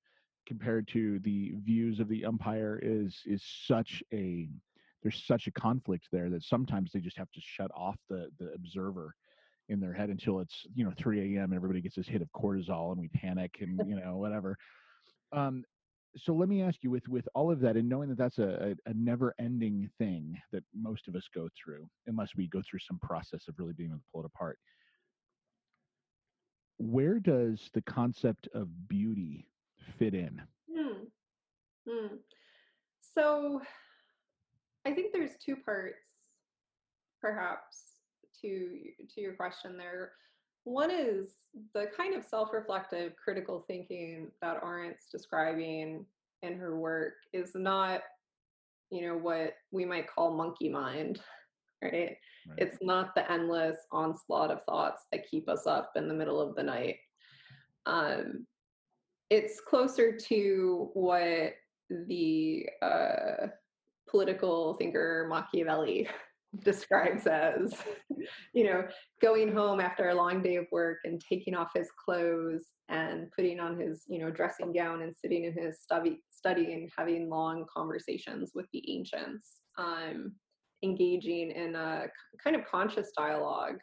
compared 0.47 0.89
to 0.89 1.19
the 1.21 1.55
views 1.65 2.01
of 2.01 2.09
the 2.09 2.25
umpire 2.25 2.79
is 2.83 3.21
is 3.27 3.43
such 3.67 4.03
a 4.13 4.49
there's 5.03 5.25
such 5.27 5.47
a 5.47 5.53
conflict 5.53 6.07
there 6.13 6.31
that 6.31 6.43
sometimes 6.43 6.91
they 6.93 7.01
just 7.01 7.19
have 7.19 7.31
to 7.33 7.41
shut 7.41 7.71
off 7.75 7.97
the 8.09 8.29
the 8.39 8.53
observer 8.55 9.15
in 9.69 9.81
their 9.81 9.93
head 9.93 10.11
until 10.11 10.41
it's 10.41 10.67
you 10.75 10.85
know 10.85 10.93
3 10.97 11.37
a.m 11.37 11.45
and 11.45 11.55
everybody 11.55 11.81
gets 11.81 11.97
this 11.97 12.09
hit 12.09 12.23
of 12.23 12.29
cortisol 12.33 12.93
and 12.93 13.01
we 13.01 13.09
panic 13.09 13.57
and 13.61 13.81
you 13.89 13.97
know 13.97 14.17
whatever. 14.17 14.57
Um 15.33 15.65
so 16.17 16.35
let 16.35 16.49
me 16.49 16.63
ask 16.63 16.79
you 16.83 16.91
with 16.91 17.09
with 17.09 17.27
all 17.35 17.51
of 17.51 17.61
that 17.61 17.77
and 17.77 17.89
knowing 17.89 18.09
that 18.11 18.19
that's 18.19 18.39
a, 18.39 18.75
a, 18.87 18.91
a 18.91 18.95
never 18.95 19.35
ending 19.39 19.89
thing 19.99 20.39
that 20.53 20.63
most 20.75 21.09
of 21.09 21.17
us 21.17 21.27
go 21.35 21.49
through 21.57 21.89
unless 22.07 22.31
we 22.37 22.49
go 22.49 22.63
through 22.69 22.81
some 22.81 22.99
process 22.99 23.49
of 23.49 23.55
really 23.59 23.73
being 23.73 23.91
able 23.91 23.99
to 23.99 24.05
pull 24.13 24.21
it 24.23 24.27
apart. 24.27 24.59
Where 26.79 27.19
does 27.19 27.71
the 27.73 27.83
concept 27.83 28.49
of 28.55 28.89
beauty 28.89 29.47
fit 29.99 30.15
in? 30.15 30.41
Hmm. 30.75 31.05
Hmm. 31.89 32.17
So 33.15 33.61
I 34.87 34.93
think 34.93 35.13
there's 35.13 35.37
two 35.45 35.57
parts, 35.57 35.99
perhaps, 37.21 37.97
to 38.41 38.79
to 39.15 39.21
your 39.21 39.35
question 39.35 39.77
there. 39.77 40.13
One 40.65 40.91
is 40.91 41.35
the 41.75 41.87
kind 41.97 42.15
of 42.15 42.25
self-reflective 42.25 43.15
critical 43.17 43.65
thinking 43.67 44.31
that 44.41 44.63
Arendt's 44.63 45.09
describing 45.11 46.07
in 46.43 46.57
her 46.57 46.79
work 46.79 47.15
is 47.33 47.53
not, 47.55 48.01
you 48.91 49.03
know, 49.07 49.17
what 49.17 49.55
we 49.73 49.85
might 49.85 50.09
call 50.09 50.37
monkey 50.37 50.69
mind, 50.69 51.21
right? 51.83 51.93
right? 51.93 52.17
It's 52.59 52.79
not 52.81 53.15
the 53.15 53.31
endless 53.31 53.79
onslaught 53.91 54.51
of 54.51 54.65
thoughts 54.65 55.03
that 55.11 55.29
keep 55.29 55.49
us 55.49 55.67
up 55.67 55.93
in 55.97 56.09
the 56.09 56.15
middle 56.15 56.41
of 56.41 56.55
the 56.55 56.63
night. 56.63 56.97
Um, 57.87 58.47
it's 59.33 59.63
closer 59.63 60.13
to 60.13 60.91
what 60.93 61.55
the 61.89 62.67
uh, 62.83 63.47
political 64.07 64.75
thinker 64.75 65.27
Machiavelli 65.31 66.07
describes 66.63 67.27
as, 67.27 67.75
you 68.53 68.65
know, 68.65 68.85
going 69.23 69.51
home 69.51 69.81
after 69.81 70.11
a 70.11 70.15
long 70.15 70.43
day 70.43 70.57
of 70.57 70.67
work 70.71 70.99
and 71.05 71.19
taking 71.27 71.55
off 71.55 71.71
his 71.75 71.89
clothes 72.05 72.67
and 72.91 73.31
putting 73.35 73.59
on 73.59 73.81
his, 73.81 74.03
you 74.07 74.19
know, 74.19 74.31
dressing 74.31 74.71
gown 74.71 75.01
and 75.01 75.17
sitting 75.17 75.45
in 75.45 75.55
his 75.55 75.81
study, 75.81 76.21
study 76.31 76.75
and 76.75 76.91
having 76.99 77.31
long 77.31 77.65
conversations 77.75 78.51
with 78.55 78.67
the 78.75 78.85
ancients. 78.95 79.61
Um, 79.79 80.33
engaging 80.85 81.53
in 81.53 81.77
a 81.77 82.07
kind 82.43 82.57
of 82.57 82.67
conscious 82.67 83.13
dialogue 83.17 83.77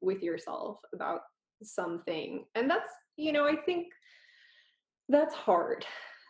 with 0.00 0.22
yourself 0.22 0.76
about 0.94 1.20
something. 1.62 2.44
And 2.54 2.70
that's, 2.70 2.92
you 3.16 3.32
know, 3.32 3.46
I 3.46 3.56
think 3.56 3.86
that's 5.08 5.34
hard. 5.34 5.84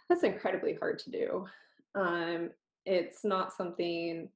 That's 0.09 0.25
incredibly 0.25 0.75
hard 0.75 0.99
to 1.01 1.11
do. 1.11 1.47
Um, 1.95 2.51
it's 2.85 3.25
not 3.25 3.53
something 3.53 4.29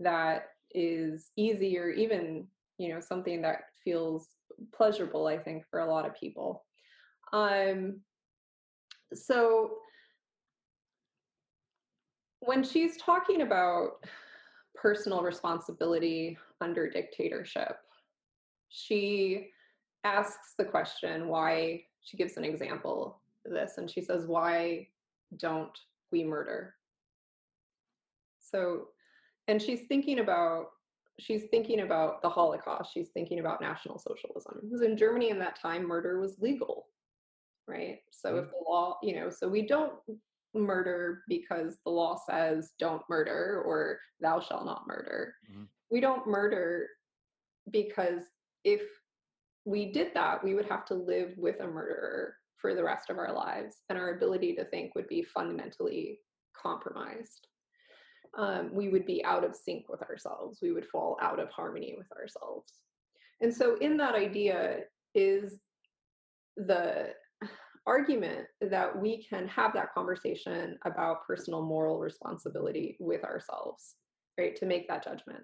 that 0.00 0.48
is 0.74 1.30
easy 1.36 1.78
or 1.78 1.90
even, 1.90 2.46
you 2.78 2.92
know, 2.92 3.00
something 3.00 3.40
that 3.42 3.66
feels 3.82 4.28
pleasurable, 4.72 5.26
I 5.26 5.38
think, 5.38 5.64
for 5.70 5.80
a 5.80 5.90
lot 5.90 6.06
of 6.06 6.18
people. 6.18 6.64
Um, 7.32 8.00
so 9.12 9.76
when 12.40 12.62
she's 12.62 12.96
talking 12.96 13.42
about 13.42 14.04
personal 14.74 15.22
responsibility 15.22 16.36
under 16.60 16.88
dictatorship, 16.90 17.76
she 18.68 19.50
asks 20.04 20.54
the 20.58 20.64
question 20.64 21.28
why 21.28 21.84
she 22.02 22.16
gives 22.16 22.36
an 22.36 22.44
example 22.44 23.20
this 23.44 23.74
and 23.78 23.90
she 23.90 24.00
says 24.00 24.26
why 24.26 24.86
don't 25.38 25.76
we 26.12 26.24
murder? 26.24 26.74
So 28.38 28.88
and 29.48 29.60
she's 29.60 29.82
thinking 29.88 30.20
about 30.20 30.66
she's 31.20 31.44
thinking 31.50 31.80
about 31.80 32.22
the 32.22 32.28
holocaust. 32.28 32.90
She's 32.92 33.10
thinking 33.10 33.38
about 33.38 33.60
national 33.60 33.98
socialism. 33.98 34.60
Because 34.62 34.82
in 34.82 34.96
germany 34.96 35.30
in 35.30 35.38
that 35.38 35.60
time 35.60 35.86
murder 35.86 36.20
was 36.20 36.38
legal 36.38 36.86
right? 37.66 37.98
So 38.10 38.30
mm-hmm. 38.30 38.38
if 38.38 38.50
the 38.50 38.70
law 38.70 38.98
you 39.02 39.14
know 39.16 39.30
so 39.30 39.48
we 39.48 39.66
don't 39.66 39.94
murder 40.54 41.22
because 41.28 41.78
the 41.84 41.90
law 41.90 42.16
says 42.28 42.72
don't 42.78 43.02
murder 43.08 43.62
or 43.66 43.98
thou 44.20 44.40
shall 44.40 44.64
not 44.64 44.86
murder. 44.86 45.34
Mm-hmm. 45.50 45.64
we 45.90 46.00
don't 46.00 46.26
murder 46.26 46.86
because 47.70 48.22
if 48.64 48.82
we 49.64 49.92
did 49.92 50.12
that, 50.14 50.44
we 50.44 50.54
would 50.54 50.66
have 50.66 50.84
to 50.86 50.94
live 50.94 51.32
with 51.36 51.60
a 51.60 51.66
murderer 51.66 52.36
for 52.60 52.74
the 52.74 52.84
rest 52.84 53.10
of 53.10 53.18
our 53.18 53.32
lives, 53.32 53.76
and 53.88 53.98
our 53.98 54.14
ability 54.14 54.54
to 54.54 54.64
think 54.64 54.94
would 54.94 55.08
be 55.08 55.22
fundamentally 55.22 56.18
compromised. 56.60 57.48
Um, 58.36 58.70
we 58.72 58.88
would 58.88 59.06
be 59.06 59.24
out 59.24 59.44
of 59.44 59.54
sync 59.54 59.88
with 59.88 60.02
ourselves. 60.02 60.58
We 60.60 60.72
would 60.72 60.86
fall 60.86 61.16
out 61.20 61.38
of 61.38 61.50
harmony 61.50 61.94
with 61.96 62.10
ourselves. 62.12 62.72
And 63.40 63.54
so, 63.54 63.76
in 63.76 63.96
that 63.98 64.14
idea, 64.14 64.80
is 65.14 65.60
the 66.56 67.10
argument 67.86 68.46
that 68.60 68.98
we 68.98 69.24
can 69.28 69.46
have 69.48 69.72
that 69.74 69.92
conversation 69.92 70.78
about 70.84 71.26
personal 71.26 71.62
moral 71.62 71.98
responsibility 71.98 72.96
with 72.98 73.22
ourselves, 73.24 73.96
right? 74.38 74.56
To 74.56 74.66
make 74.66 74.88
that 74.88 75.04
judgment. 75.04 75.42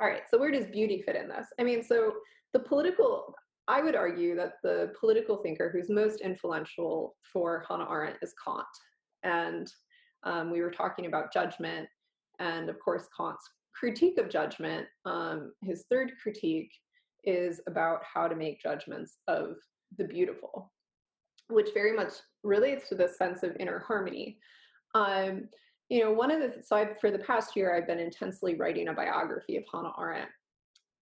All 0.00 0.06
right, 0.06 0.22
so 0.30 0.38
where 0.38 0.50
does 0.50 0.66
beauty 0.66 1.02
fit 1.04 1.16
in 1.16 1.28
this? 1.28 1.46
I 1.58 1.64
mean, 1.64 1.82
so 1.82 2.12
the 2.52 2.60
political 2.60 3.34
I 3.68 3.82
would 3.82 3.96
argue 3.96 4.36
that 4.36 4.54
the 4.62 4.92
political 4.98 5.36
thinker 5.36 5.70
who's 5.70 5.90
most 5.90 6.20
influential 6.20 7.16
for 7.32 7.64
Hannah 7.68 7.90
Arendt 7.90 8.18
is 8.22 8.34
Kant. 8.44 8.64
And 9.24 9.72
um, 10.22 10.50
we 10.50 10.60
were 10.60 10.70
talking 10.70 11.06
about 11.06 11.32
judgment, 11.32 11.88
and 12.38 12.68
of 12.68 12.78
course, 12.78 13.08
Kant's 13.16 13.48
critique 13.74 14.18
of 14.18 14.30
judgment, 14.30 14.86
um, 15.04 15.52
his 15.62 15.84
third 15.90 16.12
critique 16.22 16.70
is 17.24 17.60
about 17.66 18.02
how 18.02 18.28
to 18.28 18.36
make 18.36 18.62
judgments 18.62 19.18
of 19.26 19.56
the 19.98 20.04
beautiful, 20.04 20.72
which 21.48 21.70
very 21.74 21.94
much 21.94 22.12
relates 22.44 22.88
to 22.88 22.94
this 22.94 23.18
sense 23.18 23.42
of 23.42 23.56
inner 23.58 23.80
harmony. 23.80 24.38
Um, 24.94 25.48
you 25.88 26.02
know, 26.02 26.12
one 26.12 26.30
of 26.30 26.40
the 26.40 26.62
so 26.62 26.76
I've, 26.76 26.98
for 27.00 27.10
the 27.10 27.18
past 27.18 27.56
year, 27.56 27.76
I've 27.76 27.86
been 27.86 28.00
intensely 28.00 28.54
writing 28.54 28.88
a 28.88 28.92
biography 28.92 29.56
of 29.56 29.64
Hannah 29.72 29.92
Arendt, 29.98 30.30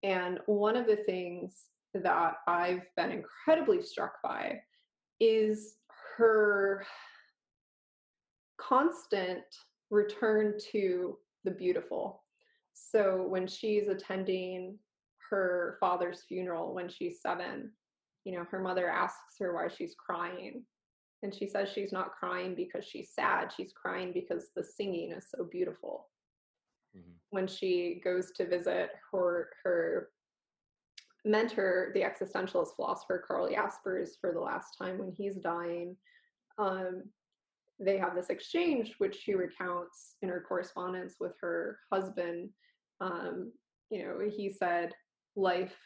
and 0.02 0.40
one 0.46 0.76
of 0.76 0.86
the 0.86 0.96
things 1.06 1.66
that 2.00 2.36
I've 2.46 2.86
been 2.96 3.10
incredibly 3.10 3.82
struck 3.82 4.22
by 4.22 4.60
is 5.20 5.76
her 6.16 6.84
constant 8.58 9.44
return 9.90 10.54
to 10.72 11.16
the 11.44 11.50
beautiful. 11.50 12.22
So 12.72 13.26
when 13.28 13.46
she's 13.46 13.88
attending 13.88 14.78
her 15.30 15.76
father's 15.80 16.22
funeral 16.28 16.74
when 16.74 16.88
she's 16.88 17.20
seven, 17.20 17.70
you 18.24 18.32
know, 18.32 18.44
her 18.50 18.60
mother 18.60 18.88
asks 18.88 19.38
her 19.38 19.54
why 19.54 19.68
she's 19.68 19.94
crying. 19.94 20.62
And 21.22 21.34
she 21.34 21.46
says 21.46 21.70
she's 21.70 21.92
not 21.92 22.12
crying 22.12 22.54
because 22.54 22.84
she's 22.84 23.10
sad, 23.14 23.50
she's 23.56 23.72
crying 23.72 24.12
because 24.12 24.50
the 24.54 24.62
singing 24.62 25.12
is 25.12 25.26
so 25.34 25.44
beautiful. 25.44 26.08
Mm-hmm. 26.96 27.12
When 27.30 27.46
she 27.46 28.00
goes 28.04 28.30
to 28.32 28.46
visit 28.46 28.90
her 29.10 29.48
her 29.62 30.10
mentor, 31.24 31.90
the 31.94 32.02
existentialist 32.02 32.76
philosopher 32.76 33.22
Karl 33.26 33.48
Jaspers, 33.48 34.16
for 34.20 34.32
the 34.32 34.40
last 34.40 34.76
time 34.80 34.98
when 34.98 35.12
he's 35.16 35.36
dying. 35.36 35.96
Um, 36.58 37.04
they 37.80 37.98
have 37.98 38.14
this 38.14 38.30
exchange, 38.30 38.94
which 38.98 39.16
she 39.16 39.34
recounts 39.34 40.16
in 40.22 40.28
her 40.28 40.44
correspondence 40.46 41.16
with 41.18 41.32
her 41.40 41.78
husband. 41.92 42.50
Um, 43.00 43.52
you 43.90 44.04
know, 44.04 44.18
he 44.30 44.52
said, 44.52 44.92
Life 45.36 45.76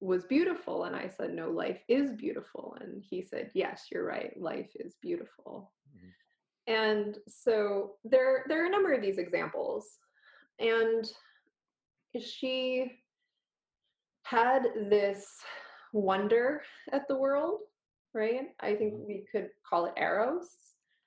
was 0.00 0.24
beautiful. 0.24 0.84
And 0.84 0.94
I 0.94 1.08
said, 1.08 1.34
No, 1.34 1.50
life 1.50 1.80
is 1.88 2.12
beautiful. 2.12 2.76
And 2.80 3.02
he 3.02 3.22
said, 3.22 3.50
Yes, 3.54 3.86
you're 3.90 4.06
right. 4.06 4.32
Life 4.38 4.70
is 4.76 4.96
beautiful. 5.02 5.72
Mm-hmm. 5.96 6.72
And 6.72 7.18
so 7.26 7.94
there, 8.04 8.44
there 8.48 8.62
are 8.62 8.66
a 8.66 8.70
number 8.70 8.92
of 8.92 9.02
these 9.02 9.18
examples. 9.18 9.98
And 10.60 11.04
she 12.20 12.92
had 14.28 14.64
this 14.90 15.26
wonder 15.92 16.62
at 16.92 17.08
the 17.08 17.16
world, 17.16 17.60
right? 18.14 18.48
I 18.60 18.74
think 18.74 18.94
mm-hmm. 18.94 19.06
we 19.06 19.24
could 19.30 19.48
call 19.68 19.86
it 19.86 19.94
eros. 19.96 20.48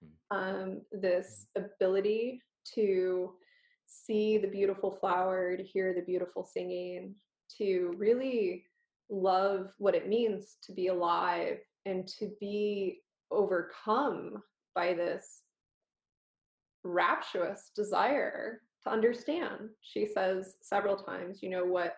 Hmm. 0.01 0.37
Um, 0.37 0.81
this 0.91 1.47
mm-hmm. 1.57 1.65
ability 1.65 2.41
to 2.75 3.33
see 3.85 4.37
the 4.37 4.47
beautiful 4.47 4.91
flower, 4.91 5.55
to 5.55 5.63
hear 5.63 5.93
the 5.93 6.01
beautiful 6.01 6.43
singing, 6.43 7.13
to 7.57 7.93
really 7.97 8.65
love 9.09 9.71
what 9.77 9.95
it 9.95 10.07
means 10.07 10.57
to 10.63 10.71
be 10.71 10.87
alive 10.87 11.57
and 11.85 12.07
to 12.07 12.31
be 12.39 13.01
overcome 13.29 14.41
by 14.73 14.93
this 14.93 15.41
rapturous 16.83 17.71
desire 17.75 18.61
to 18.83 18.89
understand. 18.89 19.69
She 19.81 20.07
says 20.07 20.55
several 20.61 20.95
times, 20.95 21.43
you 21.43 21.49
know, 21.49 21.65
what 21.65 21.95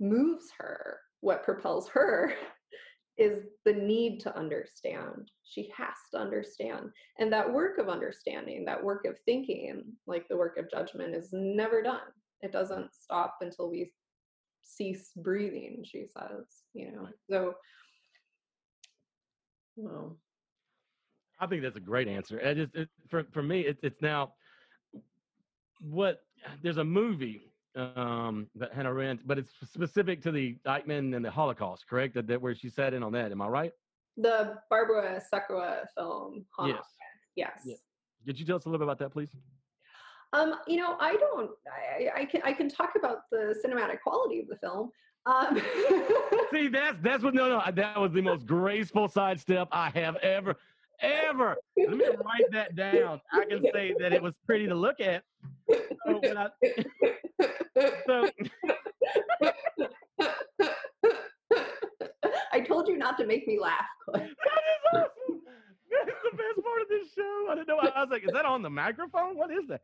moves 0.00 0.46
her, 0.58 0.98
what 1.20 1.44
propels 1.44 1.88
her, 1.88 2.32
is 3.18 3.44
the 3.66 3.72
need 3.72 4.18
to 4.20 4.36
understand. 4.36 5.30
She 5.44 5.70
has 5.76 5.94
to 6.12 6.18
understand. 6.18 6.88
And 7.18 7.32
that 7.32 7.52
work 7.52 7.78
of 7.78 7.88
understanding, 7.88 8.64
that 8.64 8.82
work 8.82 9.04
of 9.04 9.18
thinking, 9.26 9.84
like 10.06 10.26
the 10.28 10.36
work 10.36 10.56
of 10.56 10.70
judgment, 10.70 11.14
is 11.14 11.28
never 11.32 11.82
done. 11.82 12.00
It 12.40 12.52
doesn't 12.52 12.94
stop 12.94 13.36
until 13.42 13.70
we 13.70 13.92
cease 14.62 15.10
breathing, 15.16 15.84
she 15.84 16.06
says, 16.06 16.46
you 16.72 16.92
know. 16.92 17.08
So, 17.28 17.54
well. 19.76 20.16
I 21.38 21.46
think 21.46 21.62
that's 21.62 21.76
a 21.76 21.80
great 21.80 22.08
answer. 22.08 22.38
It 22.38 22.58
is, 22.58 22.68
it, 22.74 22.88
for, 23.08 23.24
for 23.32 23.42
me, 23.42 23.62
it, 23.62 23.78
it's 23.82 24.00
now 24.00 24.32
what 25.80 26.20
there's 26.62 26.76
a 26.78 26.84
movie 26.84 27.49
um, 27.76 28.48
that 28.56 28.72
Hannah 28.72 28.90
Arendt, 28.90 29.26
but 29.26 29.38
it's 29.38 29.52
specific 29.64 30.22
to 30.22 30.32
the 30.32 30.56
Eichmann 30.66 31.14
and 31.14 31.24
the 31.24 31.30
Holocaust, 31.30 31.86
correct? 31.88 32.14
That, 32.14 32.26
that 32.26 32.40
where 32.40 32.54
she 32.54 32.68
sat 32.68 32.94
in 32.94 33.02
on 33.02 33.12
that. 33.12 33.30
Am 33.32 33.40
I 33.40 33.48
right? 33.48 33.72
The 34.16 34.56
Barbara 34.68 35.20
Sukowa 35.32 35.84
film. 35.96 36.44
Yes. 36.66 36.84
Yes. 37.36 37.60
Yeah. 37.64 37.76
Could 38.26 38.38
you 38.38 38.44
tell 38.44 38.56
us 38.56 38.66
a 38.66 38.68
little 38.68 38.78
bit 38.78 38.84
about 38.84 38.98
that, 38.98 39.12
please? 39.12 39.30
Um, 40.32 40.56
you 40.66 40.76
know, 40.76 40.96
I 41.00 41.16
don't. 41.16 41.50
I, 41.68 42.22
I 42.22 42.24
can 42.24 42.42
I 42.44 42.52
can 42.52 42.68
talk 42.68 42.92
about 42.96 43.22
the 43.32 43.54
cinematic 43.64 44.00
quality 44.02 44.40
of 44.40 44.48
the 44.48 44.56
film. 44.56 44.90
Um. 45.26 45.60
See, 46.52 46.68
that's 46.68 46.98
that's 47.02 47.22
what 47.24 47.34
no 47.34 47.48
no 47.48 47.62
that 47.72 48.00
was 48.00 48.12
the 48.12 48.22
most 48.22 48.46
graceful 48.46 49.08
sidestep 49.08 49.68
I 49.72 49.90
have 49.90 50.16
ever 50.16 50.56
ever. 51.00 51.56
Let 51.76 51.96
me 51.96 52.04
write 52.06 52.50
that 52.52 52.76
down. 52.76 53.20
I 53.32 53.44
can 53.44 53.62
say 53.72 53.94
that 53.98 54.12
it 54.12 54.22
was 54.22 54.34
pretty 54.46 54.66
to 54.66 54.74
look 54.74 55.00
at. 55.00 55.22
So 56.06 56.22
I, 56.36 56.48
so 58.06 58.30
I 62.52 62.60
told 62.60 62.88
you 62.88 62.96
not 62.96 63.16
to 63.18 63.26
make 63.26 63.46
me 63.46 63.58
laugh, 63.60 63.84
That 64.12 64.22
is 64.22 64.28
awesome. 64.92 65.40
That 65.90 66.08
is 66.08 66.14
the 66.30 66.36
best 66.36 66.64
part 66.64 66.82
of 66.82 66.88
this 66.88 67.12
show. 67.14 67.46
I 67.50 67.54
didn't 67.54 67.68
know. 67.68 67.78
I 67.78 68.00
was 68.00 68.10
like, 68.10 68.24
is 68.24 68.32
that 68.32 68.44
on 68.44 68.62
the 68.62 68.70
microphone? 68.70 69.36
What 69.36 69.50
is 69.50 69.66
that? 69.68 69.82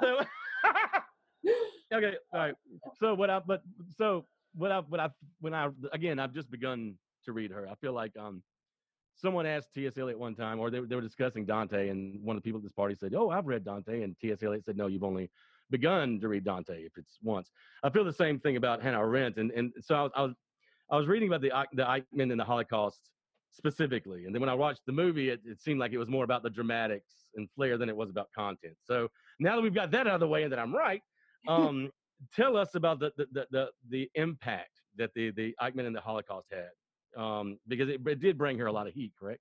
So, 0.00 0.20
okay, 1.94 2.14
all 2.32 2.40
right. 2.40 2.54
So 3.00 3.14
what 3.14 3.30
I 3.30 3.40
but 3.40 3.62
so 3.96 4.26
what 4.54 4.72
I 4.72 4.80
what 4.80 5.00
I 5.00 5.10
when 5.40 5.54
I 5.54 5.68
again 5.92 6.18
I've 6.18 6.32
just 6.34 6.50
begun 6.50 6.96
to 7.24 7.32
read 7.32 7.50
her. 7.50 7.68
I 7.68 7.74
feel 7.76 7.92
like 7.92 8.12
um 8.18 8.42
someone 9.16 9.46
asked 9.46 9.72
T.S. 9.74 9.98
Eliot 9.98 10.18
one 10.18 10.34
time, 10.34 10.60
or 10.60 10.70
they, 10.70 10.80
they 10.80 10.94
were 10.94 11.02
discussing 11.02 11.44
Dante, 11.44 11.88
and 11.88 12.22
one 12.22 12.36
of 12.36 12.42
the 12.42 12.46
people 12.46 12.58
at 12.58 12.64
this 12.64 12.72
party 12.72 12.94
said, 12.94 13.14
"Oh, 13.14 13.30
I've 13.30 13.46
read 13.46 13.64
Dante," 13.64 14.02
and 14.02 14.16
T.S. 14.18 14.42
Eliot 14.42 14.64
said, 14.64 14.76
"No, 14.76 14.86
you've 14.86 15.04
only 15.04 15.30
begun 15.70 16.20
to 16.20 16.28
read 16.28 16.44
Dante 16.44 16.82
if 16.82 16.92
it's 16.96 17.18
once." 17.22 17.50
I 17.82 17.90
feel 17.90 18.04
the 18.04 18.12
same 18.12 18.38
thing 18.38 18.56
about 18.56 18.82
Hannah 18.82 19.00
Arendt, 19.00 19.38
and 19.38 19.50
and 19.52 19.72
so 19.80 19.94
I 19.94 20.02
was, 20.02 20.12
I 20.14 20.22
was 20.22 20.34
I 20.90 20.96
was 20.96 21.06
reading 21.06 21.28
about 21.28 21.40
the 21.40 21.50
the 21.72 21.84
Eichmann 21.84 22.30
and 22.30 22.38
the 22.38 22.44
Holocaust 22.44 23.10
specifically, 23.52 24.26
and 24.26 24.34
then 24.34 24.40
when 24.40 24.50
I 24.50 24.54
watched 24.54 24.82
the 24.86 24.92
movie, 24.92 25.30
it, 25.30 25.40
it 25.44 25.60
seemed 25.60 25.80
like 25.80 25.92
it 25.92 25.98
was 25.98 26.08
more 26.08 26.24
about 26.24 26.42
the 26.42 26.50
dramatics 26.50 27.26
and 27.34 27.48
flair 27.56 27.78
than 27.78 27.88
it 27.88 27.96
was 27.96 28.10
about 28.10 28.28
content. 28.34 28.76
So 28.84 29.08
now 29.38 29.56
that 29.56 29.62
we've 29.62 29.74
got 29.74 29.90
that 29.92 30.06
out 30.06 30.14
of 30.14 30.20
the 30.20 30.28
way 30.28 30.42
and 30.42 30.52
that 30.52 30.58
I'm 30.58 30.74
right, 30.74 31.02
um, 31.48 31.90
tell 32.34 32.56
us 32.56 32.74
about 32.74 33.00
the, 33.00 33.12
the 33.16 33.26
the, 33.32 33.46
the 33.50 33.70
the 33.88 34.10
impact 34.14 34.70
that 34.96 35.10
the 35.14 35.30
the 35.30 35.54
Eichmann 35.60 35.86
and 35.86 35.96
the 35.96 36.00
Holocaust 36.00 36.48
had, 36.52 36.70
um, 37.16 37.58
because 37.68 37.88
it, 37.88 38.00
it 38.06 38.20
did 38.20 38.38
bring 38.38 38.58
her 38.58 38.66
a 38.66 38.72
lot 38.72 38.86
of 38.86 38.94
heat, 38.94 39.12
correct? 39.18 39.40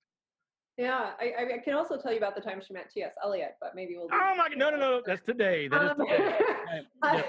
Yeah, 0.78 1.12
I, 1.20 1.56
I 1.56 1.58
can 1.64 1.74
also 1.74 1.98
tell 1.98 2.12
you 2.12 2.18
about 2.18 2.36
the 2.36 2.42
time 2.42 2.62
she 2.66 2.74
met 2.74 2.92
T.S. 2.92 3.14
Eliot, 3.24 3.56
but 3.62 3.76
maybe 3.76 3.96
we'll. 3.96 4.10
Oh 4.12 4.34
my! 4.36 4.50
No, 4.56 4.70
no, 4.70 4.78
no! 4.78 5.02
That's 5.06 5.22
today. 5.22 5.70
That 5.70 5.92
um, 5.92 6.02
is 6.02 6.08
today. 6.10 6.38
uh, 7.02 7.22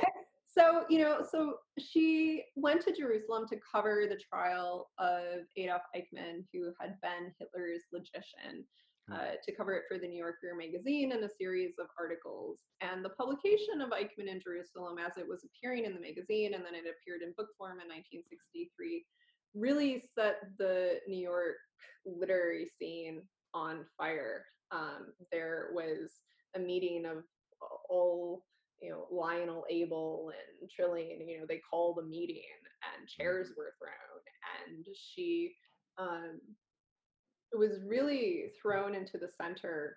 so 0.47 0.85
you 0.89 0.99
know, 0.99 1.25
so 1.31 1.59
she 1.79 2.43
went 2.57 2.81
to 2.83 2.93
Jerusalem 2.93 3.47
to 3.51 3.57
cover 3.73 4.07
the 4.09 4.17
trial 4.17 4.89
of 4.99 5.47
Adolf 5.57 5.83
Eichmann, 5.95 6.45
who 6.53 6.73
had 6.81 7.01
been 7.03 7.33
Hitler's 7.39 7.83
logician, 7.93 8.65
hmm. 9.07 9.15
uh, 9.15 9.39
to 9.45 9.55
cover 9.55 9.75
it 9.75 9.85
for 9.89 9.99
the 9.99 10.09
New 10.09 10.19
Yorker 10.19 10.57
magazine 10.59 11.13
and 11.13 11.23
a 11.23 11.29
series 11.29 11.75
of 11.79 11.87
articles. 12.01 12.63
And 12.81 13.05
the 13.05 13.11
publication 13.11 13.81
of 13.81 13.91
Eichmann 13.91 14.27
in 14.27 14.41
Jerusalem, 14.41 14.97
as 14.99 15.19
it 15.19 15.29
was 15.29 15.47
appearing 15.47 15.85
in 15.85 15.95
the 15.95 16.01
magazine, 16.01 16.55
and 16.55 16.65
then 16.65 16.75
it 16.75 16.83
appeared 16.91 17.23
in 17.23 17.33
book 17.39 17.55
form 17.57 17.79
in 17.79 17.87
1963, 17.87 19.05
really 19.57 20.03
set 20.14 20.40
the 20.59 20.99
New 21.09 21.19
York 21.19 21.57
literary 22.05 22.69
scene 22.79 23.23
on 23.55 23.85
fire. 23.97 24.45
Um, 24.71 25.12
there 25.33 25.69
was 25.73 26.11
a 26.55 26.59
meeting 26.59 27.07
of 27.07 27.25
all, 27.88 28.45
you 28.81 28.90
know, 28.90 29.07
Lionel 29.11 29.64
Abel 29.71 30.33
and 30.61 30.71
Trilling, 30.71 31.25
you 31.27 31.40
know, 31.40 31.47
they 31.49 31.61
called 31.71 31.99
a 31.99 32.07
meeting 32.07 32.42
and 32.99 33.09
chairs 33.09 33.49
were 33.57 33.75
thrown 33.79 34.23
and 34.66 34.87
she 34.95 35.55
um, 35.99 36.40
was 37.53 37.81
really 37.87 38.53
thrown 38.61 38.95
into 38.95 39.19
the 39.19 39.29
center 39.40 39.97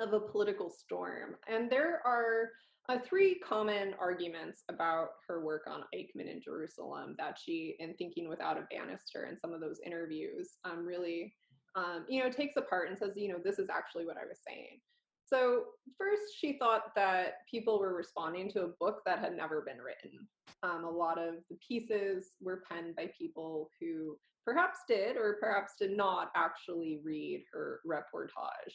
of 0.00 0.12
a 0.12 0.20
political 0.20 0.70
storm. 0.70 1.36
And 1.48 1.70
there 1.70 2.00
are 2.06 2.50
uh, 2.88 2.98
three 3.06 3.38
common 3.46 3.94
arguments 4.00 4.64
about 4.70 5.08
her 5.26 5.44
work 5.44 5.64
on 5.66 5.82
Eichmann 5.94 6.30
in 6.30 6.40
Jerusalem 6.42 7.14
that 7.18 7.38
she, 7.42 7.76
in 7.80 7.94
Thinking 7.94 8.28
Without 8.28 8.56
a 8.56 8.66
Banister 8.70 9.24
and 9.24 9.38
some 9.38 9.52
of 9.52 9.60
those 9.60 9.80
interviews, 9.84 10.56
um, 10.64 10.86
really 10.86 11.34
um, 11.76 12.04
you 12.08 12.22
know, 12.22 12.30
takes 12.30 12.56
apart 12.56 12.88
and 12.88 12.98
says, 12.98 13.12
you 13.14 13.28
know, 13.28 13.38
this 13.42 13.58
is 13.58 13.68
actually 13.70 14.06
what 14.06 14.16
I 14.16 14.26
was 14.26 14.38
saying. 14.46 14.80
So, 15.26 15.64
first, 15.98 16.22
she 16.38 16.58
thought 16.58 16.94
that 16.96 17.46
people 17.50 17.78
were 17.78 17.94
responding 17.94 18.50
to 18.52 18.62
a 18.62 18.72
book 18.80 19.02
that 19.04 19.18
had 19.18 19.36
never 19.36 19.60
been 19.60 19.76
written. 19.76 20.26
Um, 20.62 20.84
a 20.84 20.90
lot 20.90 21.18
of 21.18 21.34
the 21.50 21.58
pieces 21.66 22.30
were 22.40 22.62
penned 22.68 22.96
by 22.96 23.10
people 23.16 23.70
who 23.78 24.16
perhaps 24.44 24.78
did 24.88 25.16
or 25.16 25.36
perhaps 25.38 25.74
did 25.78 25.94
not 25.96 26.30
actually 26.34 27.00
read 27.04 27.44
her 27.52 27.80
reportage. 27.86 28.72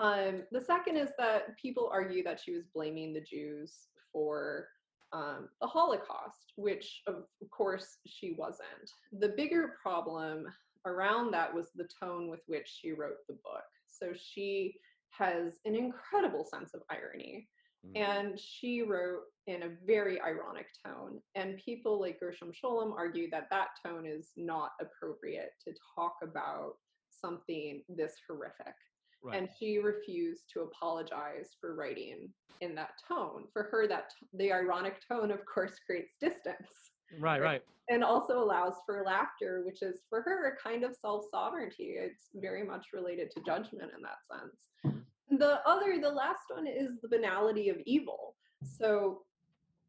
Mm-hmm. 0.00 0.36
Um, 0.38 0.42
the 0.52 0.60
second 0.60 0.96
is 0.96 1.10
that 1.18 1.56
people 1.56 1.90
argue 1.92 2.22
that 2.24 2.40
she 2.40 2.52
was 2.52 2.64
blaming 2.74 3.12
the 3.12 3.20
Jews 3.20 3.72
for 4.12 4.68
um, 5.12 5.48
the 5.60 5.66
Holocaust, 5.66 6.52
which 6.56 7.02
of 7.06 7.24
course 7.50 7.98
she 8.06 8.34
wasn't. 8.38 8.90
The 9.18 9.34
bigger 9.36 9.74
problem 9.82 10.46
around 10.86 11.32
that 11.32 11.52
was 11.54 11.68
the 11.74 11.88
tone 12.02 12.28
with 12.28 12.40
which 12.46 12.68
she 12.80 12.92
wrote 12.92 13.18
the 13.28 13.34
book. 13.34 13.64
So 13.86 14.12
she 14.16 14.74
has 15.10 15.58
an 15.64 15.74
incredible 15.74 16.44
sense 16.44 16.74
of 16.74 16.80
irony. 16.90 17.48
Mm. 17.86 18.00
And 18.00 18.40
she 18.40 18.82
wrote 18.82 19.22
in 19.46 19.64
a 19.64 19.70
very 19.86 20.20
ironic 20.20 20.66
tone. 20.84 21.20
And 21.34 21.60
people 21.64 22.00
like 22.00 22.20
Gershom 22.20 22.52
Scholem 22.52 22.92
argue 22.96 23.28
that 23.30 23.48
that 23.50 23.68
tone 23.84 24.06
is 24.06 24.30
not 24.36 24.70
appropriate 24.80 25.50
to 25.66 25.74
talk 25.94 26.14
about 26.22 26.74
something 27.08 27.82
this 27.88 28.14
horrific. 28.26 28.74
Right. 29.22 29.38
And 29.38 29.48
she 29.58 29.78
refused 29.78 30.44
to 30.52 30.62
apologize 30.62 31.50
for 31.60 31.74
writing 31.74 32.30
in 32.60 32.74
that 32.74 32.92
tone. 33.06 33.44
For 33.52 33.64
her, 33.64 33.86
that 33.86 34.10
t- 34.10 34.26
the 34.34 34.52
ironic 34.52 34.96
tone, 35.06 35.30
of 35.30 35.44
course, 35.46 35.78
creates 35.84 36.14
distance. 36.20 36.90
Right, 37.18 37.40
right. 37.40 37.62
And 37.88 38.02
also 38.02 38.42
allows 38.42 38.74
for 38.86 39.02
laughter, 39.04 39.62
which 39.64 39.82
is 39.82 40.00
for 40.08 40.22
her 40.22 40.48
a 40.48 40.56
kind 40.56 40.84
of 40.84 40.96
self 40.96 41.24
sovereignty. 41.30 41.94
It's 41.98 42.30
very 42.34 42.64
much 42.64 42.86
related 42.92 43.30
to 43.32 43.42
judgment 43.42 43.90
in 43.96 44.02
that 44.02 44.18
sense. 44.30 44.96
The 45.38 45.60
other, 45.66 45.98
the 46.00 46.10
last 46.10 46.44
one 46.48 46.66
is 46.66 47.00
the 47.00 47.08
banality 47.08 47.68
of 47.68 47.76
evil. 47.84 48.34
So, 48.62 49.22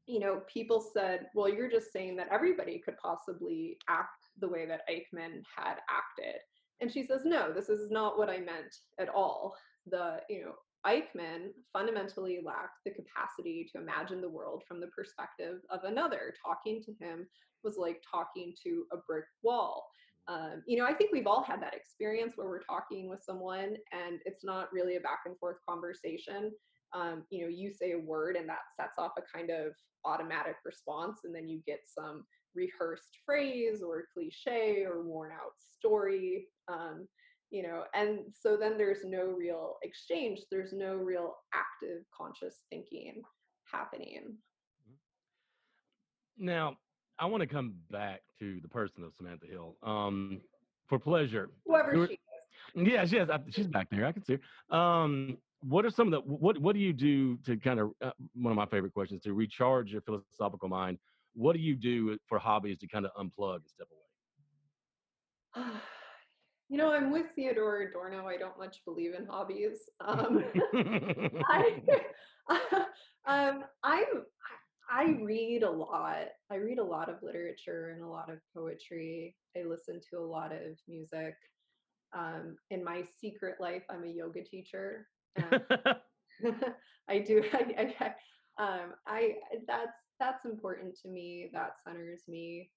you 0.06 0.20
know, 0.20 0.42
people 0.52 0.82
said, 0.82 1.28
well, 1.34 1.50
you're 1.50 1.70
just 1.70 1.92
saying 1.92 2.16
that 2.18 2.28
everybody 2.32 2.80
could 2.80 2.98
possibly 2.98 3.78
act 3.88 4.26
the 4.40 4.48
way 4.48 4.66
that 4.66 4.82
Eichmann 4.90 5.44
had 5.56 5.78
acted. 5.90 6.42
And 6.82 6.92
she 6.92 7.06
says, 7.06 7.22
no, 7.24 7.54
this 7.54 7.70
is 7.70 7.92
not 7.92 8.18
what 8.18 8.30
I 8.30 8.38
meant 8.38 8.76
at 9.00 9.10
all. 9.10 9.56
The, 9.88 10.18
you 10.30 10.42
know, 10.42 10.54
Eichmann 10.86 11.50
fundamentally 11.72 12.40
lacked 12.44 12.80
the 12.86 12.92
capacity 12.92 13.70
to 13.72 13.82
imagine 13.82 14.22
the 14.22 14.30
world 14.30 14.64
from 14.68 14.82
the 14.82 14.88
perspective 14.88 15.60
of 15.70 15.84
another. 15.86 16.34
Talking 16.46 16.84
to 16.84 16.94
him 17.00 17.26
was 17.64 17.78
like 17.78 18.02
talking 18.10 18.54
to 18.64 18.86
a 18.92 18.98
brick 19.08 19.26
wall. 19.44 19.88
Um, 20.28 20.64
you 20.66 20.78
know, 20.78 20.86
I 20.86 20.94
think 20.94 21.12
we've 21.12 21.28
all 21.28 21.44
had 21.44 21.62
that 21.62 21.74
experience 21.74 22.34
where 22.36 22.48
we're 22.48 22.64
talking 22.64 23.10
with 23.10 23.24
someone 23.24 23.76
and 23.92 24.20
it's 24.26 24.44
not 24.44 24.72
really 24.72 24.96
a 24.96 25.02
back 25.02 25.22
and 25.26 25.38
forth 25.38 25.58
conversation. 25.68 26.52
Um, 26.94 27.24
you 27.30 27.42
know, 27.44 27.50
you 27.50 27.72
say 27.74 27.94
a 27.94 28.00
word 28.00 28.36
and 28.36 28.48
that 28.48 28.60
sets 28.80 28.98
off 28.98 29.14
a 29.18 29.38
kind 29.38 29.50
of 29.50 29.74
automatic 30.06 30.56
response, 30.66 31.22
and 31.24 31.34
then 31.34 31.48
you 31.48 31.62
get 31.66 31.80
some 31.86 32.24
rehearsed 32.56 33.18
phrase 33.26 33.82
or 33.82 34.06
cliche 34.14 34.86
or 34.86 35.04
worn 35.04 35.32
out 35.32 35.54
story. 35.58 36.48
Um, 36.68 37.08
you 37.54 37.62
know 37.62 37.84
and 37.94 38.20
so 38.34 38.58
then 38.58 38.78
there's 38.78 39.06
no 39.06 39.26
real 39.28 39.76
exchange 39.84 40.40
there's 40.52 40.74
no 40.74 40.96
real 40.96 41.36
active 41.54 42.04
conscious 42.16 42.62
thinking 42.70 43.22
happening. 43.72 44.36
Mm-hmm. 44.90 46.46
now 46.46 46.76
i 47.20 47.26
want 47.26 47.42
to 47.42 47.48
come 47.48 47.76
back 47.92 48.22
to 48.40 48.60
the 48.62 48.68
person 48.68 49.04
of 49.04 49.14
samantha 49.16 49.46
hill 49.46 49.78
um, 49.84 50.42
for 50.90 51.00
pleasure. 51.00 51.50
Whoever 51.66 52.08
she 52.08 52.14
is. 52.14 52.20
Yeah 52.76 53.06
she 53.06 53.18
is 53.18 53.30
she's 53.52 53.68
back 53.68 53.88
there 53.92 54.06
i 54.08 54.12
can 54.12 54.26
see 54.26 54.40
her. 54.72 54.76
Um, 54.76 55.38
what 55.62 55.86
are 55.86 55.92
some 55.92 56.12
of 56.12 56.12
the 56.12 56.20
what 56.22 56.58
what 56.58 56.74
do 56.74 56.82
you 56.82 56.92
do 56.92 57.38
to 57.46 57.56
kind 57.58 57.80
of 57.80 57.92
uh, 58.02 58.12
one 58.34 58.52
of 58.52 58.58
my 58.58 58.66
favorite 58.66 58.94
questions 58.94 59.22
to 59.22 59.34
recharge 59.34 59.92
your 59.92 60.02
philosophical 60.02 60.70
mind 60.70 60.98
what 61.36 61.54
do 61.54 61.62
you 61.62 61.76
do 61.76 62.18
for 62.28 62.40
hobbies 62.40 62.80
to 62.80 62.88
kind 62.88 63.06
of 63.06 63.12
unplug 63.14 63.58
and 63.58 63.70
step 63.70 63.88
away 65.56 65.70
You 66.70 66.78
know, 66.78 66.92
I'm 66.92 67.12
with 67.12 67.28
Theodor 67.36 67.90
Adorno. 67.90 68.26
I 68.28 68.38
don't 68.38 68.58
much 68.58 68.84
believe 68.86 69.14
in 69.14 69.26
hobbies. 69.26 69.78
Um, 70.02 70.44
I, 70.74 71.82
um, 73.26 73.64
I'm, 73.84 74.06
I 74.90 75.18
read 75.22 75.64
a 75.64 75.70
lot. 75.70 76.28
I 76.52 76.56
read 76.56 76.80
a 76.80 76.84
lot 76.84 77.10
of 77.10 77.22
literature 77.22 77.92
and 77.92 78.04
a 78.04 78.08
lot 78.08 78.32
of 78.32 78.40
poetry. 78.56 79.36
I 79.58 79.64
listen 79.64 80.00
to 80.10 80.20
a 80.20 80.26
lot 80.26 80.52
of 80.52 80.78
music. 80.88 81.36
Um, 82.16 82.58
in 82.70 82.84
my 82.84 83.04
secret 83.20 83.56
life, 83.60 83.84
I'm 83.90 84.04
a 84.04 84.08
yoga 84.08 84.44
teacher. 84.44 85.08
I 85.38 87.20
do. 87.20 87.44
I, 87.54 87.94
I, 88.00 88.64
um, 88.64 88.94
I 89.08 89.36
that's 89.68 89.98
that's 90.20 90.46
important 90.46 90.96
to 91.02 91.08
me. 91.08 91.50
That 91.54 91.72
centers 91.84 92.24
me. 92.28 92.70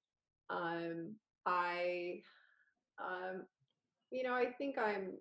Um, 0.49 1.15
I 1.45 2.23
um, 2.99 3.43
you 4.11 4.23
know, 4.23 4.35
I 4.35 4.47
think 4.59 4.77
I'm 4.79 5.13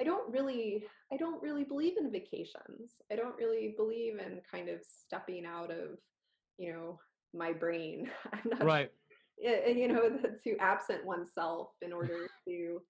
I 0.00 0.04
don't 0.04 0.32
really 0.32 0.84
I 1.12 1.16
don't 1.16 1.42
really 1.42 1.64
believe 1.64 1.96
in 1.98 2.10
vacations. 2.10 2.94
I 3.12 3.16
don't 3.16 3.36
really 3.36 3.74
believe 3.76 4.18
in 4.18 4.40
kind 4.50 4.68
of 4.68 4.80
stepping 4.82 5.44
out 5.44 5.70
of, 5.70 5.98
you 6.58 6.72
know, 6.72 6.98
my 7.34 7.52
brain. 7.52 8.10
I'm 8.32 8.50
not 8.50 8.64
right. 8.64 8.90
You 9.38 9.88
know, 9.88 10.10
to 10.44 10.56
absent 10.58 11.04
oneself 11.04 11.68
in 11.80 11.92
order 11.92 12.28
to 12.46 12.80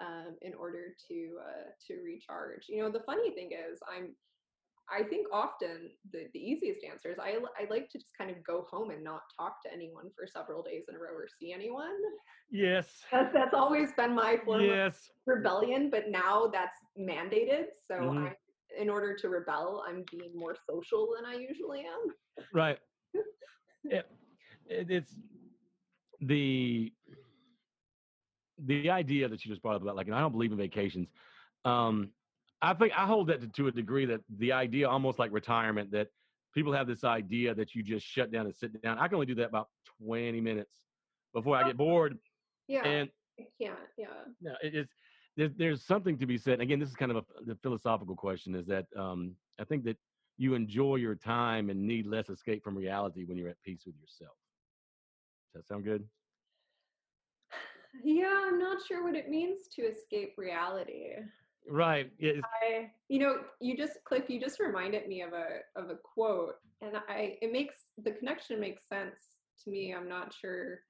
um, 0.00 0.36
in 0.42 0.54
order 0.54 0.94
to 1.08 1.36
uh, 1.40 1.70
to 1.86 2.00
recharge. 2.04 2.66
You 2.68 2.82
know, 2.82 2.90
the 2.90 3.02
funny 3.06 3.30
thing 3.32 3.50
is, 3.52 3.80
I'm 3.92 4.14
I 4.88 5.02
think 5.02 5.26
often 5.32 5.90
the, 6.12 6.26
the 6.32 6.38
easiest 6.38 6.80
answer 6.84 7.10
is 7.10 7.18
I, 7.18 7.36
I 7.60 7.66
like 7.68 7.88
to 7.90 7.98
just 7.98 8.16
kind 8.16 8.30
of 8.30 8.42
go 8.44 8.66
home 8.70 8.90
and 8.90 9.02
not 9.02 9.22
talk 9.36 9.62
to 9.64 9.72
anyone 9.72 10.10
for 10.16 10.26
several 10.26 10.62
days 10.62 10.84
in 10.88 10.94
a 10.94 10.98
row 10.98 11.14
or 11.14 11.26
see 11.40 11.52
anyone. 11.52 11.96
Yes. 12.50 12.86
That's, 13.10 13.32
that's 13.32 13.54
always 13.54 13.92
been 13.94 14.14
my 14.14 14.38
form 14.44 14.62
yes. 14.62 14.94
of 14.94 15.36
rebellion, 15.36 15.90
but 15.90 16.10
now 16.10 16.46
that's 16.52 16.78
mandated. 16.98 17.66
So 17.88 17.96
mm-hmm. 17.96 18.26
I, 18.26 18.32
in 18.80 18.88
order 18.88 19.16
to 19.16 19.28
rebel, 19.28 19.82
I'm 19.88 20.04
being 20.10 20.32
more 20.34 20.56
social 20.68 21.08
than 21.16 21.24
I 21.24 21.36
usually 21.36 21.80
am. 21.80 22.44
Right. 22.52 22.78
it, 23.84 24.06
it, 24.68 24.90
it's 24.90 25.14
the 26.20 26.92
the 28.64 28.88
idea 28.88 29.28
that 29.28 29.44
you 29.44 29.50
just 29.50 29.62
brought 29.62 29.76
up 29.76 29.82
about 29.82 29.96
like, 29.96 30.06
and 30.06 30.14
I 30.14 30.20
don't 30.20 30.32
believe 30.32 30.50
in 30.50 30.56
vacations. 30.56 31.08
Um, 31.64 32.10
I 32.62 32.74
think 32.74 32.92
I 32.96 33.06
hold 33.06 33.28
that 33.28 33.40
to, 33.42 33.48
to, 33.48 33.68
a 33.68 33.72
degree 33.72 34.06
that 34.06 34.20
the 34.38 34.52
idea, 34.52 34.88
almost 34.88 35.18
like 35.18 35.30
retirement, 35.32 35.90
that 35.92 36.08
people 36.54 36.72
have 36.72 36.86
this 36.86 37.04
idea 37.04 37.54
that 37.54 37.74
you 37.74 37.82
just 37.82 38.06
shut 38.06 38.32
down 38.32 38.46
and 38.46 38.54
sit 38.54 38.80
down. 38.82 38.98
I 38.98 39.08
can 39.08 39.16
only 39.16 39.26
do 39.26 39.34
that 39.36 39.48
about 39.48 39.68
20 40.02 40.40
minutes 40.40 40.72
before 41.34 41.56
I 41.56 41.62
Oh. 41.62 41.66
get 41.66 41.76
bored. 41.76 42.18
Yeah. 42.66 42.82
And 42.84 43.10
I 43.38 43.44
can't. 43.60 43.78
Yeah. 43.98 44.06
no, 44.40 44.54
it 44.62 44.74
is 44.74 44.88
there's 45.36 45.52
there's 45.56 45.84
something 45.84 46.16
to 46.18 46.26
be 46.26 46.38
said. 46.38 46.60
Again, 46.60 46.80
this 46.80 46.88
is 46.88 46.96
kind 46.96 47.10
of 47.12 47.18
a 47.18 47.24
the 47.44 47.54
philosophical 47.62 48.16
question. 48.16 48.54
Is 48.54 48.66
that 48.66 48.86
um, 48.96 49.36
I 49.60 49.64
think 49.64 49.84
that 49.84 49.98
you 50.38 50.54
enjoy 50.54 50.96
your 50.96 51.14
time 51.14 51.68
and 51.70 51.86
need 51.86 52.06
less 52.06 52.28
escape 52.30 52.64
from 52.64 52.76
reality 52.76 53.24
when 53.24 53.36
you're 53.36 53.50
at 53.50 53.60
peace 53.62 53.82
with 53.86 53.94
yourself. 54.00 54.36
Does 55.54 55.62
that 55.62 55.68
sound 55.68 55.84
good? 55.84 56.04
Yeah, 58.04 58.44
I'm 58.46 58.58
not 58.58 58.82
sure 58.86 59.02
what 59.02 59.14
it 59.14 59.30
means 59.30 59.68
to 59.74 59.80
escape 59.82 60.34
reality. 60.36 61.12
Right. 61.68 62.10
Yeah, 62.18 62.32
I, 62.62 62.90
you 63.08 63.18
know, 63.18 63.38
you 63.60 63.76
just 63.76 63.98
Cliff, 64.04 64.24
you 64.28 64.40
just 64.40 64.60
reminded 64.60 65.08
me 65.08 65.22
of 65.22 65.32
a 65.32 65.60
of 65.74 65.90
a 65.90 65.96
quote, 65.96 66.56
and 66.80 66.96
I 67.08 67.38
it 67.42 67.52
makes 67.52 67.86
the 67.98 68.12
connection 68.12 68.60
makes 68.60 68.82
sense 68.88 69.16
to 69.64 69.70
me. 69.70 69.94
I'm 69.94 70.08
not 70.08 70.32
sure 70.32 70.80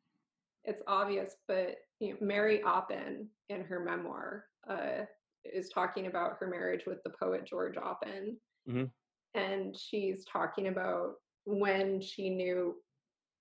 it's 0.65 0.83
obvious, 0.87 1.37
but 1.49 1.77
you 2.01 2.11
know, 2.11 2.17
Mary 2.21 2.61
Oppen 2.65 3.27
in 3.49 3.63
her 3.63 3.81
memoir 3.81 4.47
uh, 4.69 5.05
is 5.45 5.71
talking 5.71 6.07
about 6.07 6.37
her 6.41 6.49
marriage 6.49 6.85
with 6.87 7.03
the 7.05 7.11
poet 7.11 7.45
George 7.45 7.77
Oppen, 7.77 8.37
Mhm. 8.69 8.91
and 9.35 9.77
she's 9.77 10.25
talking 10.25 10.69
about 10.69 11.15
when 11.45 12.01
she 12.01 12.29
knew 12.29 12.83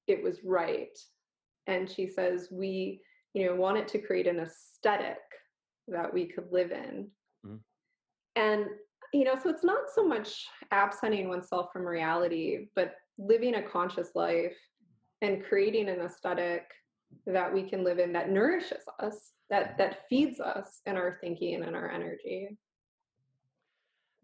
it 0.07 0.23
was 0.23 0.43
right, 0.43 0.97
and 1.67 1.89
she 1.89 2.07
says 2.07 2.49
we, 2.51 3.01
you 3.33 3.45
know, 3.45 3.55
wanted 3.55 3.87
to 3.89 3.99
create 3.99 4.27
an 4.27 4.39
aesthetic 4.39 5.17
that 5.87 6.13
we 6.13 6.27
could 6.27 6.51
live 6.51 6.71
in 6.71 7.11
and 8.35 8.65
you 9.13 9.23
know 9.23 9.35
so 9.41 9.49
it's 9.49 9.63
not 9.63 9.89
so 9.93 10.05
much 10.07 10.47
absenting 10.71 11.29
oneself 11.29 11.67
from 11.71 11.85
reality 11.85 12.67
but 12.75 12.95
living 13.17 13.55
a 13.55 13.61
conscious 13.61 14.09
life 14.15 14.55
and 15.21 15.43
creating 15.43 15.89
an 15.89 15.99
aesthetic 16.01 16.63
that 17.25 17.53
we 17.53 17.63
can 17.63 17.83
live 17.83 17.99
in 17.99 18.11
that 18.11 18.29
nourishes 18.29 18.83
us 18.99 19.31
that 19.49 19.77
that 19.77 20.07
feeds 20.09 20.39
us 20.39 20.81
in 20.85 20.97
our 20.97 21.17
thinking 21.21 21.63
and 21.63 21.75
our 21.75 21.89
energy 21.89 22.49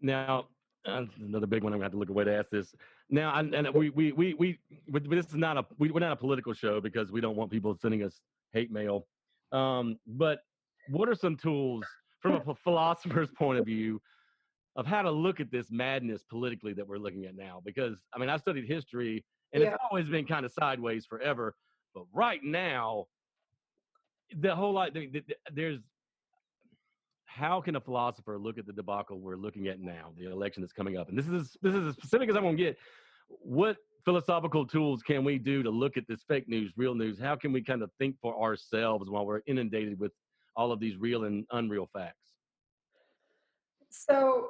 Now, 0.00 0.48
uh, 0.84 1.04
another 1.20 1.46
big 1.46 1.62
one. 1.62 1.72
I'm 1.72 1.78
gonna 1.78 1.84
have 1.84 1.92
to 1.92 1.98
look 1.98 2.10
away 2.10 2.24
to 2.24 2.34
ask 2.34 2.50
this. 2.50 2.74
Now, 3.08 3.34
and, 3.36 3.54
and 3.54 3.68
we, 3.72 3.90
we, 3.90 4.12
we, 4.12 4.34
we, 4.34 4.58
this 4.88 5.26
is 5.26 5.34
not 5.34 5.56
a, 5.56 5.64
we, 5.78 5.90
we're 5.90 6.00
not 6.00 6.12
a 6.12 6.16
political 6.16 6.52
show 6.52 6.80
because 6.80 7.12
we 7.12 7.20
don't 7.20 7.36
want 7.36 7.50
people 7.50 7.76
sending 7.80 8.02
us 8.02 8.20
hate 8.52 8.72
mail. 8.72 9.06
Um, 9.52 9.98
but 10.06 10.40
what 10.88 11.08
are 11.08 11.14
some 11.14 11.36
tools 11.36 11.84
from 12.22 12.40
a 12.46 12.54
philosopher's 12.64 13.30
point 13.30 13.58
of 13.58 13.66
view 13.66 14.00
of 14.76 14.86
how 14.86 15.02
to 15.02 15.10
look 15.10 15.40
at 15.40 15.50
this 15.50 15.70
madness 15.70 16.22
politically 16.22 16.72
that 16.72 16.86
we're 16.86 16.96
looking 16.98 17.26
at 17.26 17.36
now? 17.36 17.60
Because 17.64 17.98
I 18.14 18.18
mean, 18.18 18.30
I 18.30 18.36
studied 18.38 18.66
history 18.66 19.24
and 19.52 19.62
Yeah. 19.62 19.70
it's 19.74 19.78
always 19.90 20.08
been 20.08 20.24
kind 20.24 20.46
of 20.46 20.52
sideways 20.52 21.04
forever, 21.04 21.54
but 21.94 22.04
right 22.14 22.42
now, 22.42 23.06
the 24.34 24.54
whole 24.54 24.72
the- 24.74 25.22
there's 25.52 25.80
how 27.26 27.60
can 27.62 27.76
a 27.76 27.80
philosopher 27.80 28.38
look 28.38 28.58
at 28.58 28.66
the 28.66 28.72
debacle 28.72 29.18
we're 29.18 29.36
looking 29.36 29.68
at 29.68 29.80
now, 29.80 30.12
the 30.18 30.30
election 30.30 30.62
that's 30.62 30.72
coming 30.72 30.96
up? 30.98 31.08
And 31.08 31.18
this 31.18 31.26
is 31.28 31.56
this 31.60 31.74
is 31.74 31.86
as 31.88 31.94
specific 31.94 32.30
as 32.30 32.36
I'm 32.36 32.42
going 32.42 32.56
to 32.56 32.62
get. 32.62 32.78
What 33.28 33.78
philosophical 34.04 34.66
tools 34.66 35.02
can 35.02 35.24
we 35.24 35.38
do 35.38 35.62
to 35.62 35.70
look 35.70 35.96
at 35.96 36.06
this 36.08 36.22
fake 36.24 36.48
news, 36.48 36.72
real 36.76 36.94
news? 36.94 37.18
How 37.18 37.36
can 37.36 37.52
we 37.52 37.62
kind 37.62 37.82
of 37.82 37.90
think 37.98 38.16
for 38.20 38.38
ourselves 38.42 39.08
while 39.08 39.24
we're 39.24 39.40
inundated 39.46 39.98
with 39.98 40.12
all 40.56 40.72
of 40.72 40.80
these 40.80 40.96
real 40.96 41.24
and 41.24 41.44
unreal 41.52 41.88
facts? 41.92 42.16
so 43.90 44.48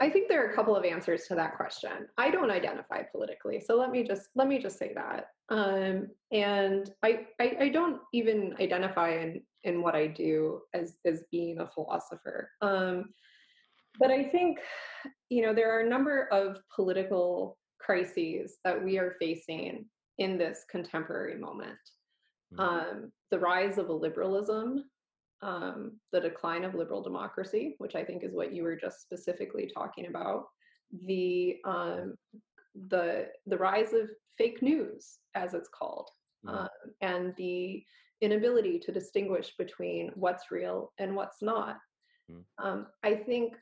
i 0.00 0.08
think 0.08 0.26
there 0.26 0.42
are 0.42 0.50
a 0.50 0.54
couple 0.54 0.74
of 0.74 0.86
answers 0.86 1.26
to 1.26 1.34
that 1.34 1.54
question 1.54 1.90
i 2.16 2.30
don't 2.30 2.50
identify 2.50 3.02
politically 3.02 3.60
so 3.60 3.76
let 3.76 3.90
me 3.90 4.02
just 4.02 4.28
let 4.34 4.48
me 4.48 4.58
just 4.58 4.78
say 4.78 4.92
that 4.94 5.26
um, 5.50 6.08
and 6.32 6.90
I, 7.02 7.26
I 7.38 7.56
i 7.60 7.68
don't 7.68 8.00
even 8.14 8.54
identify 8.58 9.10
in 9.10 9.42
in 9.64 9.82
what 9.82 9.94
i 9.94 10.06
do 10.06 10.62
as 10.72 10.94
as 11.04 11.24
being 11.30 11.58
a 11.60 11.68
philosopher 11.68 12.48
um, 12.62 13.12
but 13.98 14.10
i 14.10 14.24
think 14.24 14.58
you 15.28 15.42
know 15.42 15.52
there 15.52 15.76
are 15.76 15.80
a 15.80 15.88
number 15.90 16.26
of 16.32 16.56
political 16.74 17.58
crises 17.78 18.58
that 18.64 18.82
we 18.82 18.98
are 18.98 19.16
facing 19.18 19.84
in 20.18 20.38
this 20.38 20.64
contemporary 20.70 21.38
moment. 21.38 21.78
Um, 22.58 23.12
the 23.30 23.38
rise 23.38 23.78
of 23.78 23.88
a 23.88 23.92
liberalism 23.92 24.84
um, 25.42 25.98
the 26.12 26.20
decline 26.20 26.64
of 26.64 26.74
liberal 26.74 27.02
democracy, 27.02 27.74
which 27.78 27.96
I 27.96 28.04
think 28.04 28.22
is 28.22 28.32
what 28.34 28.52
you 28.52 28.62
were 28.62 28.76
just 28.76 29.02
specifically 29.02 29.66
talking 29.72 30.06
about, 30.06 30.46
the 31.06 31.56
um, 31.64 32.14
the 32.88 33.28
the 33.46 33.58
rise 33.58 33.92
of 33.92 34.08
fake 34.38 34.62
news, 34.62 35.18
as 35.34 35.54
it's 35.54 35.68
called, 35.68 36.08
Mhm. 36.44 36.50
um, 36.50 36.94
and 37.00 37.34
the 37.36 37.84
inability 38.20 38.78
to 38.78 38.92
distinguish 38.92 39.56
between 39.56 40.10
what's 40.14 40.50
real 40.50 40.92
and 40.98 41.14
what's 41.14 41.42
not. 41.42 41.80
Mhm. 42.30 42.44
Um, 42.58 42.92
I 43.02 43.16
think 43.16 43.56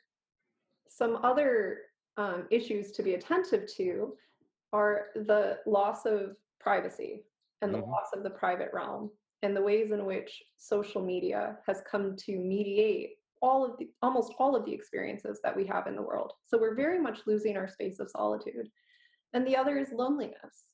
some 0.88 1.16
other 1.24 1.86
um, 2.16 2.47
issues 2.51 2.93
to 2.93 3.03
be 3.03 3.14
attentive 3.14 3.66
to 3.74 4.18
are 4.72 5.11
the 5.14 5.62
loss 5.64 6.05
of 6.05 6.36
privacy 6.59 7.24
and 7.62 7.74
the 7.74 7.78
Mhm. 7.78 7.88
loss 7.88 8.12
of 8.12 8.22
the 8.22 8.30
private 8.30 8.72
realm 8.72 9.11
and 9.42 9.56
the 9.56 9.62
ways 9.62 9.90
in 9.90 10.04
which 10.06 10.42
social 10.56 11.02
media 11.02 11.62
has 11.66 11.80
come 11.82 12.16
to 12.16 12.38
mediate 12.38 13.18
all 13.42 13.64
of 13.64 13.78
the 13.78 13.90
almost 14.02 14.34
all 14.38 14.54
of 14.54 14.64
the 14.66 14.72
experiences 14.74 15.40
that 15.42 15.56
we 15.56 15.64
have 15.66 15.86
in 15.86 15.96
the 15.96 16.02
world. 16.02 16.34
So 16.44 16.58
we're 16.58 16.74
very 16.74 16.98
much 16.98 17.26
losing 17.26 17.56
our 17.56 17.68
space 17.68 17.98
of 17.98 18.11
solitude. 18.11 18.70
And 19.32 19.46
the 19.46 19.56
other 19.56 19.78
is 19.78 19.92
loneliness. 19.92 20.66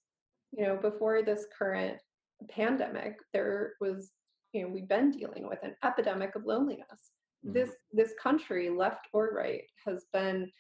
You 0.53 0.65
know 0.65 0.77
before 0.77 1.23
this 1.23 1.47
current 1.57 2.01
pandemic 2.49 3.19
there 3.33 3.77
was 3.81 4.13
you 4.53 4.63
know 4.63 4.69
we've 4.69 4.89
been 4.89 5.11
dealing 5.11 5.47
with 5.49 5.63
an 5.63 5.77
epidemic 5.85 6.35
of 6.35 6.45
loneliness. 6.45 7.13
Mhm. 7.45 7.53
this 7.53 7.77
this 7.93 8.15
country 8.15 8.69
left 8.71 9.07
or 9.13 9.29
right 9.31 9.71
has 9.85 10.07
been 10.13 10.51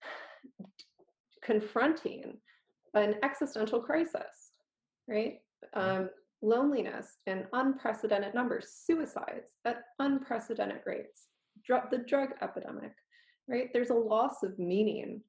confronting 1.42 2.40
an 2.94 3.14
existential 3.22 3.80
crisis 3.80 4.41
right? 5.08 5.40
Um, 5.74 6.10
loneliness 6.42 7.18
in 7.26 7.46
unprecedented 7.52 8.34
numbers 8.34 8.68
suicides 8.84 9.52
at 9.64 9.84
unprecedented 10.00 10.80
rates 10.84 11.28
Dru- 11.64 11.88
the 11.90 11.98
drug 11.98 12.30
epidemic 12.42 12.92
right? 13.48 13.70
There's 13.72 13.90
a 13.90 13.94
loss 13.94 14.42
of 14.42 14.58
meaning 14.58 15.20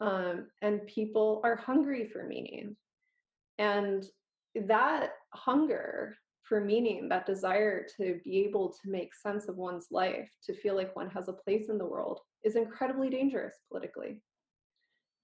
um, 0.00 0.46
and 0.62 0.86
people 0.86 1.40
are 1.44 1.56
hungry 1.56 2.08
for 2.08 2.24
meaning. 2.24 2.76
And 3.58 4.04
that 4.54 5.10
hunger 5.34 6.16
for 6.42 6.60
meaning 6.60 7.08
that 7.08 7.26
desire 7.26 7.86
to 7.96 8.18
be 8.24 8.38
able 8.38 8.70
to 8.70 8.90
make 8.90 9.14
sense 9.14 9.48
of 9.48 9.56
one's 9.56 9.88
life 9.90 10.28
to 10.44 10.54
feel 10.54 10.74
like 10.74 10.96
one 10.96 11.10
has 11.10 11.28
a 11.28 11.32
place 11.32 11.68
in 11.68 11.78
the 11.78 11.86
world 11.86 12.20
is 12.42 12.56
incredibly 12.56 13.10
dangerous 13.10 13.56
politically 13.68 14.20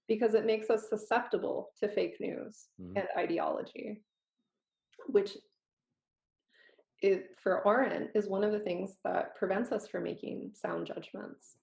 because 0.07 0.33
it 0.33 0.45
makes 0.45 0.69
us 0.69 0.89
susceptible 0.89 1.71
to 1.79 1.87
fake 1.87 2.19
news 2.19 2.69
Mhm. 2.79 2.97
and 2.97 3.07
ideology 3.17 4.03
which 5.07 5.37
it, 7.01 7.37
for 7.37 7.65
Arendt 7.67 8.11
is 8.15 8.27
one 8.27 8.43
of 8.43 8.51
the 8.51 8.59
things 8.59 8.97
that 9.03 9.35
prevents 9.35 9.71
us 9.71 9.87
from 9.87 10.03
making 10.03 10.51
sound 10.53 10.87
judgments. 10.87 11.57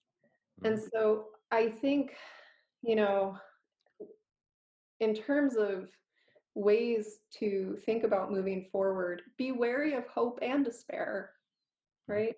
And 0.63 0.79
Mhm. 0.79 0.91
so 0.93 1.33
I 1.51 1.71
think, 1.71 2.17
you 2.83 2.95
know, 2.97 3.39
in 5.01 5.15
terms 5.15 5.57
of 5.57 5.91
ways 6.55 7.21
to 7.33 7.77
think 7.85 8.05
about 8.05 8.31
moving 8.31 8.71
forward, 8.71 9.23
be 9.37 9.51
wary 9.51 9.95
of 9.95 10.07
hope 10.07 10.39
and 10.41 10.65
despair, 10.65 11.35
right? 12.07 12.37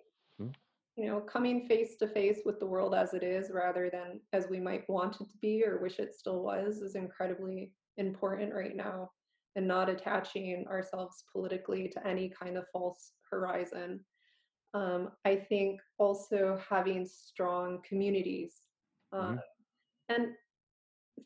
You 0.97 1.05
know, 1.05 1.19
coming 1.21 1.67
face 1.67 1.95
to 1.97 2.07
face 2.07 2.39
with 2.43 2.59
the 2.59 2.65
world 2.65 2.95
as 2.95 3.13
it 3.13 3.21
is 3.21 3.51
rather 3.53 3.89
than 3.91 4.19
as 4.33 4.47
we 4.49 4.59
might 4.59 4.89
want 4.89 5.21
it 5.21 5.29
to 5.29 5.37
be 5.41 5.63
or 5.63 5.79
wish 5.79 5.99
it 5.99 6.15
still 6.15 6.41
was 6.41 6.77
is 6.77 6.95
incredibly 6.95 7.71
important 7.97 8.51
right 8.53 8.75
now 8.75 9.11
and 9.55 9.67
not 9.67 9.89
attaching 9.89 10.65
ourselves 10.67 11.23
politically 11.31 11.87
to 11.89 12.07
any 12.07 12.29
kind 12.29 12.57
of 12.57 12.65
false 12.73 13.11
horizon. 13.29 13.99
Um, 14.73 15.11
I 15.23 15.35
think 15.35 15.81
also 15.99 16.59
having 16.67 17.05
strong 17.05 17.79
communities 17.87 18.55
uh, 19.13 19.35
and 20.09 20.29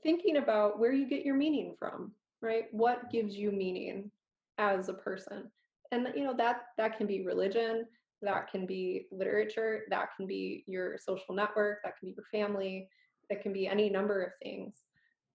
thinking 0.04 0.38
about 0.38 0.80
where 0.80 0.94
you 0.94 1.08
get 1.08 1.26
your 1.26 1.36
meaning 1.36 1.76
from, 1.80 2.12
right? 2.42 2.66
What 2.72 3.10
gives 3.10 3.36
you 3.36 3.52
meaning 3.52 4.12
as 4.58 4.90
a 4.90 4.94
person? 4.94 5.50
And 5.92 6.08
you 6.16 6.24
know 6.24 6.36
that 6.38 6.62
that 6.78 6.98
can 6.98 7.08
be 7.08 7.26
religion, 7.26 7.86
that 8.22 8.52
can 8.52 8.66
be 8.66 9.08
literature, 9.12 9.84
that 9.90 10.10
can 10.16 10.28
be 10.28 10.64
your 10.68 10.98
social 10.98 11.34
network, 11.34 11.80
that 11.84 11.98
can 11.98 12.10
be 12.10 12.16
your 12.16 12.26
family, 12.32 12.88
that 13.30 13.42
can 13.42 13.54
be 13.54 13.68
any 13.68 13.90
number 13.90 14.22
of 14.22 14.32
things. 14.44 14.76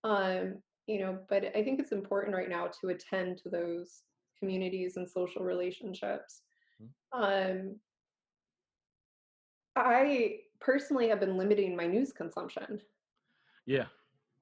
Um, 0.04 0.56
you 0.86 1.00
know, 1.00 1.18
but 1.28 1.44
I 1.56 1.64
think 1.64 1.80
it's 1.80 1.92
important 1.92 2.36
right 2.36 2.48
now 2.48 2.70
to 2.80 2.88
attend 2.88 3.38
to 3.38 3.48
those 3.48 4.02
communities 4.38 4.96
and 4.96 5.08
social 5.08 5.42
relationships. 5.42 6.42
Um, 7.12 7.76
I 9.74 10.38
personally 10.60 11.08
have 11.08 11.20
been 11.20 11.36
limiting 11.36 11.76
my 11.76 11.86
news 11.86 12.12
consumption. 12.12 12.80
Yeah. 13.66 13.86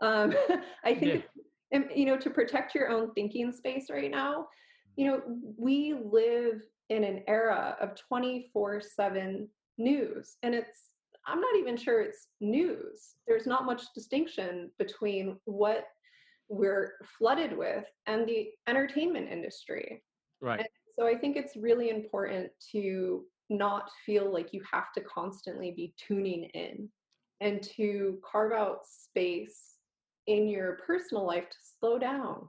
Um, 0.01 0.35
I 0.85 0.95
think, 0.95 1.25
yeah. 1.73 1.81
you 1.95 2.05
know, 2.07 2.17
to 2.17 2.31
protect 2.31 2.75
your 2.75 2.89
own 2.89 3.13
thinking 3.15 3.53
space 3.53 3.87
right 3.91 4.11
now, 4.11 4.49
you 4.97 5.07
know, 5.07 5.23
we 5.57 5.95
live 5.95 6.63
in 6.91 7.05
an 7.05 7.23
era 7.27 7.77
of 7.81 7.95
24 7.95 8.81
7 8.81 9.49
news. 9.79 10.37
And 10.43 10.55
it's, 10.55 10.81
I'm 11.27 11.41
not 11.41 11.57
even 11.57 11.77
sure 11.77 12.01
it's 12.03 12.29
news. 12.41 13.15
There's 13.27 13.47
not 13.47 13.65
much 13.65 13.83
distinction 13.95 14.71
between 14.79 15.37
what 15.45 15.85
we're 16.49 16.95
flooded 17.19 17.57
with 17.57 17.85
and 18.07 18.27
the 18.29 18.49
entertainment 18.69 19.31
industry. 19.31 20.03
Right. 20.41 20.61
And 20.61 20.69
so 20.99 21.07
I 21.07 21.17
think 21.17 21.37
it's 21.37 21.57
really 21.57 21.91
important 21.91 22.51
to 22.73 23.25
not 23.51 23.91
feel 24.07 24.33
like 24.33 24.53
you 24.53 24.63
have 24.71 24.93
to 24.95 25.01
constantly 25.03 25.73
be 25.73 25.95
tuning 25.97 26.45
in 26.55 26.89
and 27.41 27.63
to 27.77 28.19
carve 28.31 28.53
out 28.53 28.81
space 28.87 29.75
in 30.27 30.49
your 30.49 30.79
personal 30.87 31.27
life 31.27 31.49
to 31.51 31.57
slow 31.79 31.99
down, 31.99 32.49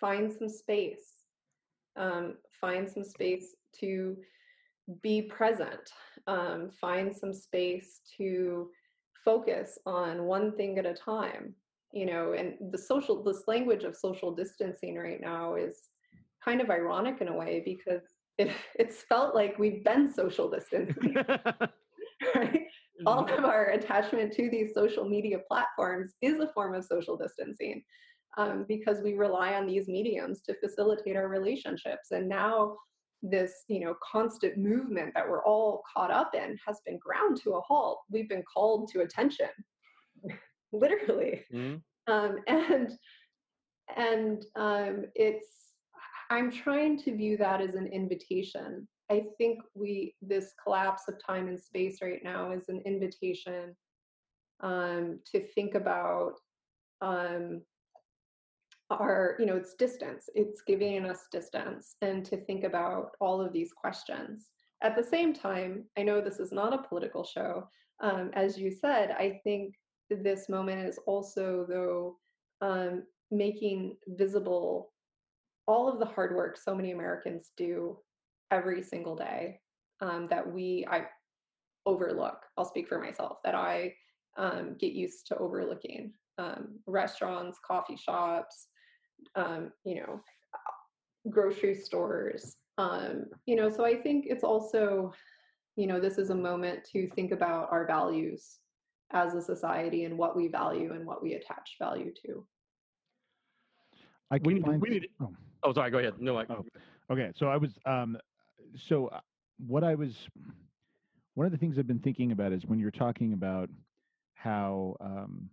find 0.00 0.32
some 0.32 0.48
space, 0.48 1.12
um, 1.96 2.34
find 2.60 2.88
some 2.88 3.04
space 3.04 3.54
to 3.80 4.16
be 5.02 5.22
present, 5.22 5.90
um, 6.26 6.70
find 6.80 7.14
some 7.14 7.32
space 7.32 8.00
to 8.16 8.70
focus 9.24 9.78
on 9.86 10.24
one 10.24 10.56
thing 10.56 10.78
at 10.78 10.86
a 10.86 10.94
time. 10.94 11.54
You 11.92 12.06
know, 12.06 12.32
and 12.32 12.54
the 12.72 12.78
social, 12.78 13.22
this 13.22 13.44
language 13.46 13.84
of 13.84 13.96
social 13.96 14.34
distancing 14.34 14.96
right 14.96 15.20
now 15.20 15.54
is 15.54 15.78
kind 16.44 16.60
of 16.60 16.68
ironic 16.68 17.20
in 17.20 17.28
a 17.28 17.36
way 17.36 17.62
because 17.64 18.02
it, 18.36 18.50
it's 18.74 19.02
felt 19.02 19.34
like 19.34 19.58
we've 19.58 19.84
been 19.84 20.12
social 20.12 20.50
distancing. 20.50 21.14
right? 22.34 22.66
All 23.06 23.24
of 23.24 23.44
our 23.44 23.70
attachment 23.70 24.32
to 24.34 24.48
these 24.50 24.72
social 24.74 25.08
media 25.08 25.38
platforms 25.48 26.12
is 26.22 26.40
a 26.40 26.50
form 26.52 26.74
of 26.74 26.84
social 26.84 27.16
distancing 27.16 27.82
um, 28.36 28.64
because 28.68 29.00
we 29.02 29.14
rely 29.14 29.54
on 29.54 29.66
these 29.66 29.88
mediums 29.88 30.40
to 30.42 30.54
facilitate 30.54 31.16
our 31.16 31.28
relationships. 31.28 32.10
And 32.10 32.28
now 32.28 32.76
this 33.24 33.64
you 33.68 33.80
know 33.80 33.94
constant 34.12 34.58
movement 34.58 35.12
that 35.14 35.28
we're 35.28 35.42
all 35.44 35.82
caught 35.92 36.10
up 36.10 36.34
in 36.34 36.56
has 36.64 36.80
been 36.84 36.98
ground 36.98 37.40
to 37.42 37.54
a 37.54 37.60
halt 37.62 38.00
we've 38.10 38.28
been 38.28 38.44
called 38.52 38.88
to 38.92 39.00
attention 39.00 39.48
literally 40.72 41.42
mm-hmm. 41.52 42.12
um, 42.12 42.36
and 42.46 42.98
and 43.96 44.44
um, 44.56 45.06
it's 45.14 45.72
i'm 46.30 46.52
trying 46.52 46.98
to 46.98 47.16
view 47.16 47.36
that 47.38 47.62
as 47.62 47.74
an 47.74 47.86
invitation 47.86 48.86
i 49.10 49.24
think 49.38 49.58
we 49.74 50.14
this 50.20 50.52
collapse 50.62 51.04
of 51.08 51.14
time 51.24 51.48
and 51.48 51.58
space 51.58 51.98
right 52.02 52.22
now 52.22 52.50
is 52.52 52.68
an 52.68 52.82
invitation 52.84 53.74
um, 54.60 55.18
to 55.30 55.40
think 55.54 55.74
about 55.74 56.34
um, 57.00 57.62
are 58.90 59.36
you 59.38 59.46
know 59.46 59.56
it's 59.56 59.74
distance. 59.74 60.28
It's 60.34 60.62
giving 60.66 61.04
us 61.06 61.26
distance 61.32 61.96
and 62.02 62.24
to 62.26 62.36
think 62.36 62.64
about 62.64 63.10
all 63.20 63.40
of 63.40 63.52
these 63.52 63.72
questions. 63.72 64.50
At 64.84 64.96
the 64.96 65.02
same 65.02 65.32
time 65.32 65.84
i 65.96 66.02
know 66.02 66.20
this 66.20 66.38
is 66.38 66.52
not 66.52 66.74
a 66.74 66.86
political 66.86 67.24
show 67.24 67.66
um, 68.02 68.30
as 68.34 68.58
you 68.58 68.70
said 68.70 69.12
i 69.12 69.40
think 69.42 69.74
this 70.10 70.48
moment 70.50 70.86
is 70.86 70.98
also 71.06 71.64
though 71.66 72.16
um, 72.60 73.02
making 73.30 73.96
visible 74.08 74.92
all 75.66 75.88
of 75.88 75.98
the 75.98 76.04
hard 76.04 76.36
work 76.36 76.58
so 76.58 76.74
many 76.74 76.90
americans 76.90 77.52
do 77.56 77.96
every 78.50 78.82
single 78.82 79.16
day 79.16 79.58
um, 80.02 80.28
that 80.28 80.46
we 80.46 80.86
i 80.90 81.06
overlook. 81.86 82.38
I'll 82.56 82.64
speak 82.64 82.88
for 82.88 82.98
myself 82.98 83.38
that 83.44 83.54
i 83.54 83.94
um, 84.36 84.76
get 84.78 84.92
used 84.92 85.26
to 85.28 85.38
overlooking 85.38 86.12
um, 86.36 86.78
restaurants 86.86 87.58
coffee 87.66 87.96
shops 87.96 88.66
um, 89.34 89.72
you 89.84 89.96
know, 89.96 90.20
grocery 91.30 91.74
stores. 91.74 92.56
Um, 92.78 93.26
you 93.46 93.56
know, 93.56 93.70
so 93.70 93.84
I 93.84 93.94
think 93.94 94.26
it's 94.28 94.44
also, 94.44 95.12
you 95.76 95.86
know, 95.86 96.00
this 96.00 96.18
is 96.18 96.30
a 96.30 96.34
moment 96.34 96.84
to 96.92 97.08
think 97.08 97.32
about 97.32 97.68
our 97.70 97.86
values 97.86 98.58
as 99.12 99.34
a 99.34 99.42
society 99.42 100.04
and 100.04 100.18
what 100.18 100.36
we 100.36 100.48
value 100.48 100.92
and 100.92 101.06
what 101.06 101.22
we 101.22 101.34
attach 101.34 101.76
value 101.78 102.12
to. 102.26 102.46
I 104.30 104.40
we, 104.42 104.60
find, 104.60 104.80
we 104.80 104.90
need. 104.90 105.08
Oh. 105.20 105.32
oh, 105.62 105.72
sorry. 105.72 105.90
Go 105.90 105.98
ahead. 105.98 106.14
No, 106.18 106.38
I. 106.38 106.44
Oh, 106.50 106.64
okay. 107.10 107.30
So 107.36 107.48
I 107.48 107.56
was. 107.56 107.70
Um, 107.86 108.18
so 108.76 109.08
uh, 109.08 109.20
what 109.66 109.84
I 109.84 109.94
was. 109.94 110.28
One 111.34 111.46
of 111.46 111.52
the 111.52 111.58
things 111.58 111.78
I've 111.78 111.86
been 111.86 111.98
thinking 111.98 112.30
about 112.30 112.52
is 112.52 112.64
when 112.64 112.78
you're 112.78 112.92
talking 112.92 113.32
about 113.32 113.68
how 114.34 114.96
um, 115.00 115.50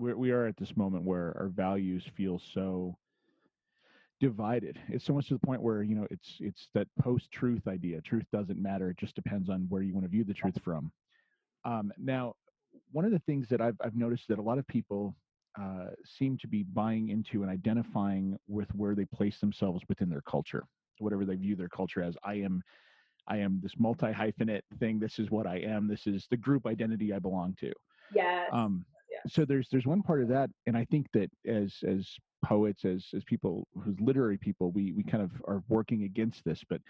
we're, 0.00 0.16
we 0.16 0.30
are 0.30 0.46
at 0.46 0.56
this 0.56 0.76
moment 0.76 1.04
where 1.04 1.34
our 1.38 1.48
values 1.48 2.04
feel 2.16 2.40
so 2.54 2.96
divided. 4.20 4.78
It's 4.88 5.04
so 5.04 5.12
much 5.12 5.28
to 5.28 5.34
the 5.34 5.46
point 5.46 5.62
where 5.62 5.82
you 5.82 5.94
know 5.94 6.06
it's 6.10 6.36
it's 6.40 6.68
that 6.74 6.88
post-truth 7.00 7.66
idea. 7.68 8.00
Truth 8.00 8.26
doesn't 8.32 8.60
matter. 8.60 8.90
It 8.90 8.98
just 8.98 9.14
depends 9.14 9.48
on 9.48 9.66
where 9.68 9.82
you 9.82 9.94
want 9.94 10.04
to 10.04 10.10
view 10.10 10.24
the 10.24 10.34
truth 10.34 10.58
from. 10.64 10.90
Um, 11.64 11.92
now, 11.98 12.34
one 12.92 13.04
of 13.04 13.12
the 13.12 13.18
things 13.20 13.48
that 13.48 13.60
I've 13.60 13.76
I've 13.82 13.96
noticed 13.96 14.28
that 14.28 14.38
a 14.38 14.42
lot 14.42 14.58
of 14.58 14.66
people 14.66 15.14
uh, 15.60 15.88
seem 16.04 16.38
to 16.38 16.48
be 16.48 16.62
buying 16.62 17.08
into 17.08 17.42
and 17.42 17.50
identifying 17.50 18.38
with 18.48 18.68
where 18.74 18.94
they 18.94 19.04
place 19.04 19.38
themselves 19.40 19.82
within 19.88 20.08
their 20.08 20.22
culture, 20.22 20.64
whatever 20.98 21.24
they 21.24 21.36
view 21.36 21.56
their 21.56 21.68
culture 21.68 22.02
as. 22.02 22.16
I 22.24 22.34
am. 22.34 22.62
I 23.28 23.36
am 23.36 23.60
this 23.62 23.74
multi 23.78 24.06
hyphenate 24.06 24.62
thing. 24.78 24.98
This 24.98 25.18
is 25.18 25.30
what 25.30 25.46
I 25.46 25.58
am. 25.58 25.86
This 25.86 26.06
is 26.06 26.26
the 26.30 26.36
group 26.36 26.66
identity 26.66 27.12
I 27.12 27.18
belong 27.18 27.54
to. 27.60 27.72
yeah 28.12 28.46
Um, 28.52 28.84
so 29.28 29.44
there's 29.44 29.68
there's 29.70 29.86
one 29.86 30.02
part 30.02 30.22
of 30.22 30.28
that 30.28 30.50
and 30.66 30.76
i 30.76 30.84
think 30.86 31.06
that 31.12 31.30
as 31.46 31.74
as 31.86 32.08
poets 32.44 32.84
as 32.84 33.06
as 33.14 33.22
people 33.24 33.66
who's 33.82 33.98
literary 34.00 34.38
people 34.38 34.70
we 34.72 34.92
we 34.92 35.02
kind 35.02 35.22
of 35.22 35.30
are 35.46 35.62
working 35.68 36.04
against 36.04 36.44
this 36.44 36.62
but 36.68 36.80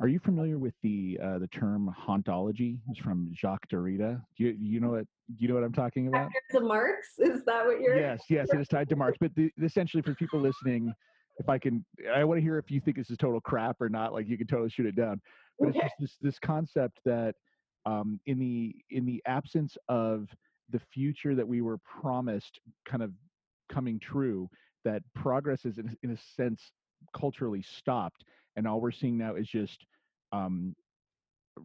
are 0.00 0.08
you 0.08 0.20
familiar 0.20 0.58
with 0.58 0.74
the 0.84 1.18
uh, 1.20 1.38
the 1.38 1.48
term 1.48 1.92
hauntology? 2.06 2.78
It's 2.88 3.00
from 3.00 3.32
jacques 3.34 3.68
derrida. 3.68 4.22
Do 4.36 4.44
you, 4.44 4.56
you 4.56 4.78
know 4.78 4.90
what 4.90 5.06
do 5.36 5.36
you 5.42 5.48
know 5.48 5.54
what 5.54 5.64
i'm 5.64 5.72
talking 5.72 6.06
about? 6.08 6.30
to 6.52 6.60
marx? 6.60 7.18
Is 7.18 7.44
that 7.44 7.66
what 7.66 7.80
you're 7.80 7.98
yes 7.98 8.22
yes 8.28 8.48
it 8.52 8.60
is 8.60 8.68
tied 8.68 8.88
to 8.90 8.96
marx 8.96 9.18
but 9.20 9.34
the, 9.34 9.50
essentially 9.62 10.02
for 10.02 10.14
people 10.14 10.40
listening 10.40 10.92
if 11.38 11.48
i 11.48 11.58
can 11.58 11.84
i 12.14 12.24
want 12.24 12.38
to 12.38 12.42
hear 12.42 12.58
if 12.58 12.70
you 12.70 12.80
think 12.80 12.96
this 12.96 13.10
is 13.10 13.16
total 13.16 13.40
crap 13.40 13.80
or 13.80 13.88
not 13.88 14.12
like 14.12 14.28
you 14.28 14.38
can 14.38 14.46
totally 14.46 14.70
shoot 14.70 14.86
it 14.86 14.94
down 14.96 15.20
but 15.58 15.70
okay. 15.70 15.80
it's 15.80 15.84
just 15.84 15.96
this 16.00 16.16
this 16.22 16.38
concept 16.38 17.00
that 17.04 17.34
um, 17.86 18.20
in 18.26 18.38
the 18.38 18.74
in 18.90 19.06
the 19.06 19.22
absence 19.26 19.76
of 19.88 20.28
the 20.70 20.80
future 20.92 21.34
that 21.34 21.46
we 21.46 21.60
were 21.60 21.78
promised 21.78 22.60
kind 22.86 23.02
of 23.02 23.12
coming 23.72 23.98
true 23.98 24.48
that 24.84 25.02
progress 25.14 25.64
is 25.64 25.78
in, 25.78 25.96
in 26.02 26.10
a 26.10 26.16
sense 26.36 26.72
culturally 27.16 27.62
stopped 27.62 28.24
and 28.56 28.66
all 28.66 28.80
we're 28.80 28.90
seeing 28.90 29.16
now 29.16 29.34
is 29.34 29.48
just 29.48 29.84
um, 30.32 30.74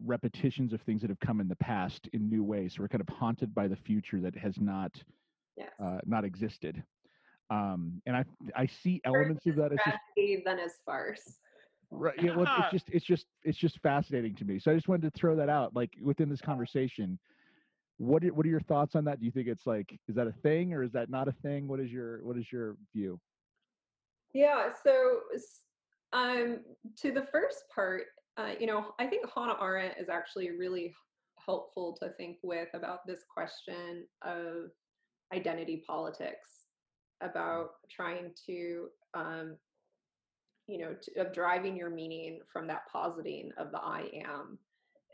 repetitions 0.04 0.72
of 0.72 0.80
things 0.82 1.00
that 1.00 1.10
have 1.10 1.20
come 1.20 1.40
in 1.40 1.48
the 1.48 1.56
past 1.56 2.08
in 2.12 2.28
new 2.28 2.42
ways 2.42 2.74
so 2.74 2.82
we're 2.82 2.88
kind 2.88 3.04
of 3.06 3.14
haunted 3.14 3.54
by 3.54 3.68
the 3.68 3.76
future 3.76 4.20
that 4.20 4.36
has 4.36 4.54
not 4.60 4.92
yes. 5.56 5.70
uh, 5.82 5.98
not 6.06 6.24
existed. 6.24 6.82
Um, 7.50 8.00
and 8.06 8.16
i 8.16 8.24
i 8.56 8.66
see 8.66 9.02
elements 9.04 9.44
of 9.46 9.56
that 9.56 9.70
as 9.72 9.78
just, 9.84 9.98
then 10.46 10.58
as 10.58 10.72
farce. 10.86 11.38
Right 11.90 12.14
yeah 12.20 12.34
well 12.34 12.46
it's 12.58 12.70
just 12.72 12.88
it's 12.88 13.04
just 13.04 13.26
it's 13.44 13.58
just 13.58 13.78
fascinating 13.80 14.34
to 14.36 14.44
me 14.46 14.58
so 14.58 14.72
i 14.72 14.74
just 14.74 14.88
wanted 14.88 15.12
to 15.12 15.18
throw 15.18 15.36
that 15.36 15.50
out 15.50 15.76
like 15.76 15.90
within 16.02 16.30
this 16.30 16.40
conversation 16.40 17.18
what 17.98 18.24
are, 18.24 18.28
what 18.28 18.44
are 18.44 18.48
your 18.48 18.60
thoughts 18.60 18.94
on 18.94 19.04
that? 19.04 19.20
Do 19.20 19.26
you 19.26 19.32
think 19.32 19.48
it's 19.48 19.66
like 19.66 19.98
is 20.08 20.14
that 20.16 20.26
a 20.26 20.34
thing 20.42 20.72
or 20.72 20.82
is 20.82 20.92
that 20.92 21.10
not 21.10 21.28
a 21.28 21.32
thing? 21.42 21.68
What 21.68 21.80
is 21.80 21.90
your 21.90 22.24
what 22.24 22.36
is 22.36 22.50
your 22.52 22.76
view? 22.94 23.20
Yeah 24.32 24.70
so 24.84 25.20
um 26.14 26.60
to 26.96 27.12
the 27.12 27.26
first 27.30 27.64
part 27.74 28.04
uh, 28.38 28.52
you 28.58 28.66
know 28.66 28.86
i 28.98 29.06
think 29.06 29.26
hannah 29.34 29.56
arendt 29.60 29.98
is 29.98 30.08
actually 30.08 30.50
really 30.50 30.94
helpful 31.44 31.96
to 32.00 32.08
think 32.16 32.38
with 32.42 32.68
about 32.72 33.00
this 33.06 33.24
question 33.32 34.06
of 34.22 34.70
identity 35.34 35.82
politics 35.86 36.48
about 37.20 37.70
trying 37.90 38.30
to 38.46 38.86
um 39.14 39.56
you 40.66 40.78
know 40.78 40.94
to, 41.02 41.20
of 41.20 41.34
driving 41.34 41.76
your 41.76 41.90
meaning 41.90 42.38
from 42.50 42.66
that 42.66 42.82
positing 42.90 43.50
of 43.58 43.70
the 43.72 43.78
i 43.78 44.08
am 44.14 44.58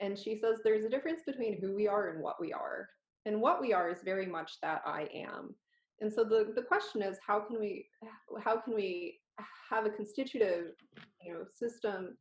and 0.00 0.18
she 0.18 0.38
says 0.38 0.58
there's 0.64 0.84
a 0.84 0.88
difference 0.88 1.20
between 1.26 1.60
who 1.60 1.74
we 1.74 1.86
are 1.86 2.08
and 2.08 2.22
what 2.22 2.40
we 2.40 2.52
are. 2.52 2.88
And 3.26 3.40
what 3.40 3.60
we 3.60 3.72
are 3.72 3.90
is 3.90 4.02
very 4.02 4.26
much 4.26 4.52
that 4.62 4.80
I 4.86 5.08
am. 5.14 5.54
And 6.00 6.10
so 6.10 6.24
the, 6.24 6.52
the 6.54 6.62
question 6.62 7.02
is 7.02 7.18
how 7.24 7.40
can 7.40 7.60
we 7.60 7.86
how 8.42 8.58
can 8.58 8.74
we 8.74 9.18
have 9.70 9.84
a 9.84 9.90
constitutive 9.90 10.72
you 11.22 11.34
know 11.34 11.44
system 11.54 12.16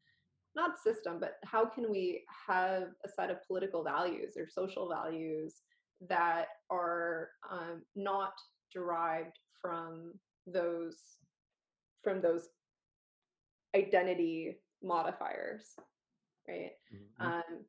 not 0.55 0.80
system 0.80 1.17
but 1.19 1.36
how 1.45 1.65
can 1.65 1.89
we 1.89 2.23
have 2.47 2.89
a 3.05 3.09
set 3.09 3.30
of 3.30 3.38
political 3.47 3.84
values 3.84 4.34
or 4.38 4.47
social 4.47 4.89
values 4.89 5.55
that 6.09 6.47
are 6.69 7.30
um, 7.51 7.82
not 7.95 8.34
derived 8.73 9.38
from 9.61 10.13
those 10.45 10.97
from 12.03 12.21
those 12.21 12.49
identity 13.75 14.57
modifiers 14.84 15.75
right 16.50 16.72
mm-hmm. 16.93 17.26
um, 17.28 17.64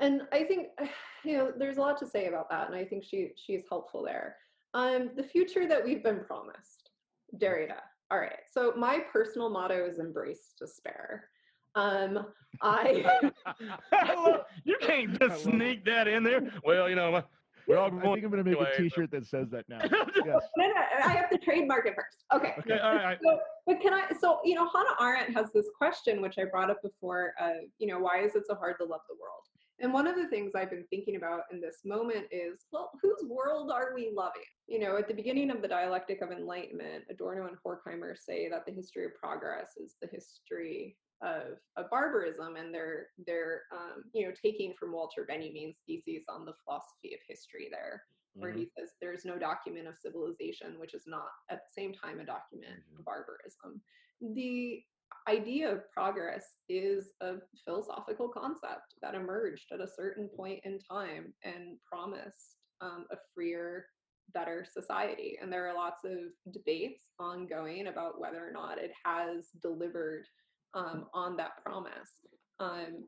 and 0.00 0.22
i 0.32 0.42
think 0.42 0.68
you 1.24 1.36
know 1.36 1.52
there's 1.56 1.76
a 1.76 1.80
lot 1.80 1.98
to 1.98 2.06
say 2.06 2.26
about 2.26 2.50
that 2.50 2.66
and 2.66 2.76
i 2.76 2.84
think 2.84 3.04
she 3.04 3.30
she's 3.36 3.62
helpful 3.70 4.02
there 4.02 4.36
Um, 4.74 5.10
the 5.16 5.22
future 5.22 5.66
that 5.68 5.84
we've 5.84 6.02
been 6.02 6.24
promised. 6.24 6.90
Derrida. 7.36 7.80
All 8.10 8.18
right. 8.18 8.40
So 8.50 8.72
my 8.76 9.00
personal 9.12 9.50
motto 9.50 9.86
is 9.86 9.98
embrace 9.98 10.54
despair. 10.58 11.28
Um, 11.74 12.26
I, 12.60 13.04
I 13.92 14.14
love, 14.14 14.40
you 14.64 14.76
can't 14.80 15.18
just 15.18 15.44
sneak 15.44 15.84
that 15.86 16.08
in 16.08 16.22
there. 16.22 16.50
Well, 16.64 16.88
you 16.88 16.96
know, 16.96 17.22
we're 17.66 17.78
all 17.78 17.90
going 17.90 18.02
I 18.02 18.14
think 18.14 18.24
I'm 18.24 18.30
going 18.30 18.44
to 18.44 18.50
make 18.50 18.58
anyway, 18.58 18.72
a 18.74 18.82
T-shirt 18.82 19.10
so. 19.10 19.18
that 19.18 19.26
says 19.26 19.50
that 19.50 19.68
now. 19.68 19.80
yes. 20.26 20.42
No, 20.56 20.66
no, 20.68 20.74
I 21.04 21.12
have 21.12 21.30
to 21.30 21.38
trademark 21.38 21.86
it 21.86 21.94
first. 21.94 22.24
Okay. 22.34 22.54
Okay. 22.58 22.78
All 22.78 22.94
right. 22.94 23.18
So, 23.22 23.38
but 23.66 23.80
can 23.80 23.92
I? 23.92 24.04
So 24.20 24.40
you 24.44 24.54
know, 24.54 24.68
Hannah 24.74 24.96
Arendt 25.00 25.36
has 25.36 25.52
this 25.52 25.68
question, 25.76 26.20
which 26.20 26.38
I 26.38 26.44
brought 26.44 26.70
up 26.70 26.82
before. 26.82 27.34
Uh, 27.40 27.66
you 27.78 27.86
know, 27.86 27.98
why 27.98 28.22
is 28.22 28.34
it 28.34 28.44
so 28.46 28.54
hard 28.54 28.76
to 28.78 28.84
love 28.84 29.00
the 29.08 29.16
world? 29.20 29.42
And 29.80 29.92
one 29.92 30.06
of 30.06 30.14
the 30.14 30.28
things 30.28 30.52
I've 30.54 30.70
been 30.70 30.86
thinking 30.90 31.16
about 31.16 31.42
in 31.52 31.60
this 31.60 31.80
moment 31.84 32.26
is, 32.30 32.66
well, 32.70 32.92
whose 33.02 33.28
world 33.28 33.72
are 33.72 33.92
we 33.94 34.12
loving? 34.14 34.42
You 34.68 34.78
know, 34.78 34.96
at 34.96 35.08
the 35.08 35.14
beginning 35.14 35.50
of 35.50 35.60
the 35.60 35.66
dialectic 35.66 36.22
of 36.22 36.30
enlightenment, 36.30 37.04
Adorno 37.10 37.48
and 37.48 37.56
Horkheimer 37.66 38.14
say 38.16 38.48
that 38.48 38.64
the 38.64 38.72
history 38.72 39.04
of 39.06 39.14
progress 39.20 39.72
is 39.76 39.96
the 40.00 40.08
history 40.12 40.96
of, 41.22 41.58
of 41.76 41.90
barbarism, 41.90 42.56
and 42.56 42.74
they're 42.74 43.06
they're 43.26 43.62
um, 43.72 44.04
you 44.12 44.26
know 44.26 44.32
taking 44.40 44.74
from 44.78 44.92
Walter 44.92 45.24
Benjamin's 45.26 45.76
thesis 45.86 46.24
on 46.28 46.44
the 46.44 46.54
philosophy 46.64 47.14
of 47.14 47.20
history 47.28 47.68
there, 47.70 48.02
where 48.34 48.50
mm-hmm. 48.50 48.60
he 48.60 48.70
says 48.76 48.90
there's 49.00 49.24
no 49.24 49.38
document 49.38 49.86
of 49.86 49.94
civilization 49.98 50.78
which 50.78 50.94
is 50.94 51.04
not 51.06 51.28
at 51.50 51.58
the 51.58 51.82
same 51.82 51.92
time 51.92 52.20
a 52.20 52.24
document 52.24 52.80
mm-hmm. 52.80 52.98
of 52.98 53.04
barbarism. 53.04 53.80
The 54.34 54.82
idea 55.28 55.70
of 55.70 55.90
progress 55.90 56.44
is 56.68 57.12
a 57.20 57.34
philosophical 57.64 58.28
concept 58.28 58.94
that 59.02 59.14
emerged 59.14 59.66
at 59.72 59.80
a 59.80 59.88
certain 59.88 60.28
point 60.36 60.60
in 60.64 60.78
time 60.78 61.32
and 61.44 61.76
promised 61.86 62.56
um, 62.80 63.06
a 63.12 63.16
freer, 63.34 63.86
better 64.34 64.64
society. 64.70 65.38
And 65.40 65.52
there 65.52 65.68
are 65.68 65.74
lots 65.74 66.04
of 66.04 66.52
debates 66.52 67.04
ongoing 67.18 67.88
about 67.88 68.20
whether 68.20 68.46
or 68.46 68.52
not 68.52 68.78
it 68.78 68.92
has 69.04 69.48
delivered 69.60 70.24
um, 70.74 71.06
on 71.12 71.36
that 71.36 71.62
promise. 71.64 72.10
Um, 72.58 73.04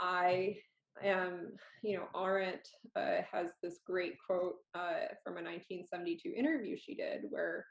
I 0.00 0.56
am, 1.04 1.52
you 1.82 1.96
know, 1.96 2.08
Arendt 2.18 2.68
uh, 2.96 3.22
has 3.30 3.50
this 3.62 3.80
great 3.86 4.14
quote 4.24 4.56
uh, 4.74 5.06
from 5.22 5.38
a 5.38 5.42
1972 5.42 6.32
interview 6.36 6.76
she 6.76 6.94
did 6.94 7.22
where 7.30 7.64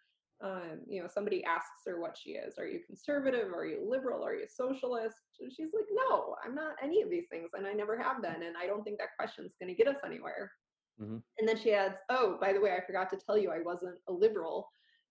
um, 0.43 0.81
you 0.87 1.01
know, 1.01 1.09
somebody 1.11 1.43
asks 1.45 1.81
her 1.85 1.99
what 1.99 2.15
she 2.15 2.31
is. 2.31 2.59
Are 2.59 2.67
you 2.67 2.79
conservative? 2.85 3.51
Are 3.53 3.65
you 3.65 3.83
liberal? 3.87 4.23
Are 4.23 4.35
you 4.35 4.45
socialist? 4.47 5.15
And 5.41 5.51
she's 5.51 5.73
like, 5.73 5.87
no, 5.91 6.35
I'm 6.45 6.53
not 6.53 6.75
any 6.81 7.01
of 7.01 7.09
these 7.09 7.25
things, 7.31 7.49
and 7.53 7.65
I 7.65 7.73
never 7.73 7.97
have 7.97 8.21
been, 8.21 8.43
and 8.43 8.55
I 8.61 8.67
don't 8.67 8.83
think 8.83 8.99
that 8.99 9.15
question's 9.17 9.55
going 9.59 9.75
to 9.75 9.75
get 9.75 9.87
us 9.87 9.99
anywhere. 10.05 10.51
Mm-hmm. 11.01 11.17
And 11.39 11.47
then 11.47 11.57
she 11.57 11.73
adds, 11.73 11.95
oh, 12.09 12.37
by 12.39 12.53
the 12.53 12.61
way, 12.61 12.71
I 12.71 12.85
forgot 12.85 13.09
to 13.11 13.17
tell 13.17 13.37
you, 13.37 13.49
I 13.49 13.61
wasn't 13.63 13.97
a 14.07 14.13
liberal, 14.13 14.69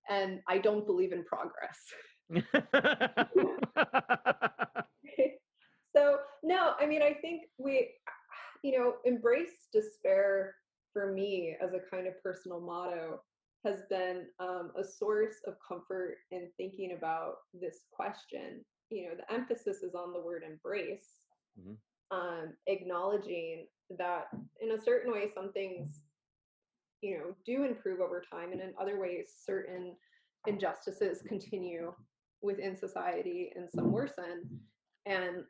and 0.08 0.40
I 0.48 0.58
don't 0.58 0.86
believe 0.86 1.12
in 1.12 1.24
progress. 1.24 1.80
so 5.96 6.18
no, 6.42 6.72
I 6.78 6.86
mean, 6.86 7.02
I 7.02 7.14
think 7.14 7.42
we, 7.58 7.88
you 8.62 8.78
know, 8.78 8.94
embrace 9.04 9.68
despair 9.72 10.54
for 10.92 11.12
me 11.12 11.56
as 11.62 11.72
a 11.72 11.80
kind 11.90 12.06
of 12.06 12.22
personal 12.22 12.60
motto 12.60 13.20
has 13.64 13.82
been 13.90 14.26
um, 14.38 14.70
a 14.78 14.84
source 14.84 15.36
of 15.46 15.54
comfort 15.66 16.18
in 16.30 16.48
thinking 16.56 16.94
about 16.96 17.34
this 17.52 17.80
question. 17.92 18.64
You 18.90 19.08
know, 19.08 19.14
the 19.16 19.34
emphasis 19.34 19.82
is 19.82 19.94
on 19.94 20.12
the 20.12 20.20
word 20.20 20.42
embrace, 20.48 21.08
mm-hmm. 21.58 22.16
um, 22.16 22.52
acknowledging 22.66 23.66
that 23.98 24.28
in 24.60 24.72
a 24.72 24.80
certain 24.80 25.12
way, 25.12 25.30
some 25.34 25.52
things, 25.52 26.00
you 27.02 27.18
know, 27.18 27.34
do 27.44 27.64
improve 27.64 28.00
over 28.00 28.22
time, 28.30 28.52
and 28.52 28.60
in 28.60 28.72
other 28.80 29.00
ways, 29.00 29.32
certain 29.44 29.96
injustices 30.46 31.22
continue 31.26 31.92
within 32.42 32.76
society 32.76 33.50
and 33.56 33.68
some 33.74 33.90
worsen. 33.90 34.60
And 35.06 35.44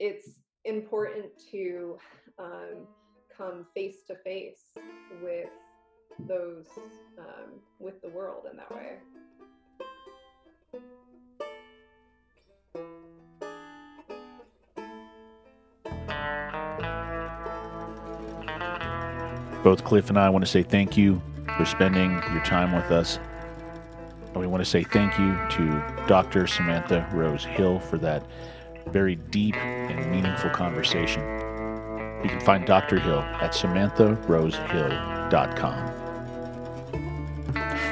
it's 0.00 0.30
important 0.64 1.26
to 1.52 1.98
um, 2.38 2.86
come 3.36 3.66
face 3.74 3.98
to 4.06 4.16
face 4.16 4.70
with 5.22 5.50
those 6.26 6.66
um, 7.18 7.60
with 7.78 8.00
the 8.02 8.08
world 8.08 8.44
in 8.50 8.56
that 8.56 8.74
way. 8.74 8.96
Both 19.62 19.84
Cliff 19.84 20.08
and 20.08 20.18
I 20.18 20.30
want 20.30 20.42
to 20.42 20.50
say 20.50 20.62
thank 20.62 20.96
you 20.96 21.20
for 21.58 21.66
spending 21.66 22.12
your 22.32 22.42
time 22.42 22.72
with 22.72 22.90
us. 22.90 23.18
And 24.28 24.36
we 24.36 24.46
want 24.46 24.62
to 24.62 24.68
say 24.68 24.82
thank 24.82 25.18
you 25.18 25.36
to 25.50 26.04
Dr. 26.06 26.46
Samantha 26.46 27.06
Rose 27.12 27.44
Hill 27.44 27.78
for 27.78 27.98
that 27.98 28.24
very 28.88 29.16
deep 29.16 29.56
and 29.56 30.10
meaningful 30.10 30.50
conversation. 30.50 31.22
You 32.22 32.28
can 32.28 32.40
find 32.40 32.66
Dr. 32.66 32.98
Hill 32.98 33.20
at 33.20 33.52
samantharosehill.com. 33.52 36.00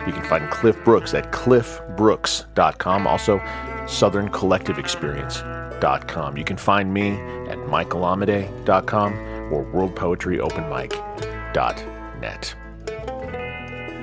You 0.06 0.12
can 0.12 0.24
find 0.24 0.50
Cliff 0.50 0.76
Brooks 0.84 1.14
at 1.14 1.32
cliffbrooks.com. 1.32 3.06
Also, 3.06 3.38
southerncollectiveexperience.com. 3.84 6.36
You 6.36 6.44
can 6.44 6.56
find 6.56 6.92
me 6.92 7.12
at 7.48 7.58
michaelamade.com 7.58 9.14
or 9.52 9.64
worldpoetryopenmic.net. 9.64 12.54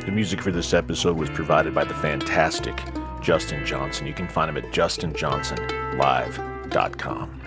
The 0.06 0.12
music 0.12 0.42
for 0.42 0.52
this 0.52 0.74
episode 0.74 1.18
was 1.18 1.30
provided 1.32 1.74
by 1.74 1.84
the 1.84 1.96
fantastic 1.96 2.80
Justin 3.22 3.66
Johnson. 3.66 4.06
You 4.06 4.14
can 4.14 4.28
find 4.28 4.50
him 4.50 4.58
at 4.58 4.72
justinjohnsonlive.com. 6.70 7.42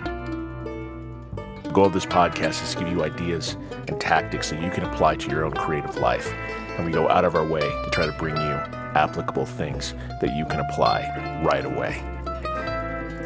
The 1.63 1.69
goal 1.71 1.85
of 1.85 1.93
this 1.93 2.05
podcast 2.05 2.63
is 2.63 2.73
to 2.73 2.79
give 2.79 2.91
you 2.91 3.03
ideas 3.03 3.57
and 3.87 3.99
tactics 4.01 4.49
that 4.49 4.61
you 4.61 4.69
can 4.71 4.83
apply 4.85 5.15
to 5.17 5.29
your 5.29 5.45
own 5.45 5.51
creative 5.53 5.97
life 5.97 6.33
and 6.77 6.85
we 6.85 6.91
go 6.91 7.09
out 7.09 7.25
of 7.25 7.35
our 7.35 7.45
way 7.45 7.61
to 7.61 7.89
try 7.91 8.05
to 8.05 8.11
bring 8.13 8.35
you 8.35 8.53
applicable 8.95 9.45
things 9.45 9.93
that 10.21 10.35
you 10.35 10.45
can 10.45 10.61
apply 10.61 11.43
right 11.45 11.65
away. 11.65 12.01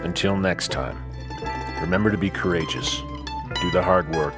Until 0.03 0.35
next 0.35 0.71
time, 0.71 0.97
remember 1.79 2.11
to 2.11 2.17
be 2.17 2.29
courageous, 2.29 3.01
do 3.61 3.71
the 3.71 3.81
hard 3.81 4.13
work, 4.13 4.35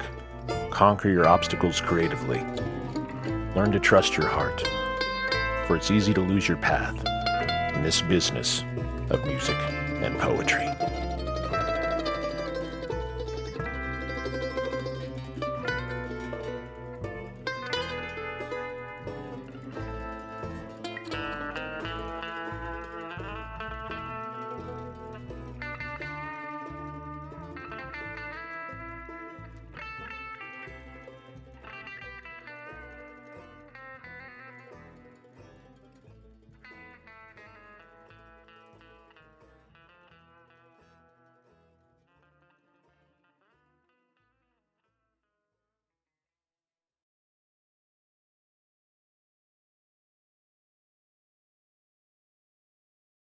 conquer 0.70 1.08
your 1.08 1.26
obstacles 1.26 1.80
creatively, 1.80 2.44
learn 3.56 3.72
to 3.72 3.80
trust 3.80 4.16
your 4.16 4.28
heart, 4.28 4.64
for 5.66 5.74
it's 5.76 5.90
easy 5.90 6.14
to 6.14 6.20
lose 6.20 6.46
your 6.46 6.58
path 6.58 6.94
in 7.74 7.82
this 7.82 8.02
business 8.02 8.62
of 9.10 9.24
music 9.26 9.56
and 10.02 10.16
poetry. 10.18 10.68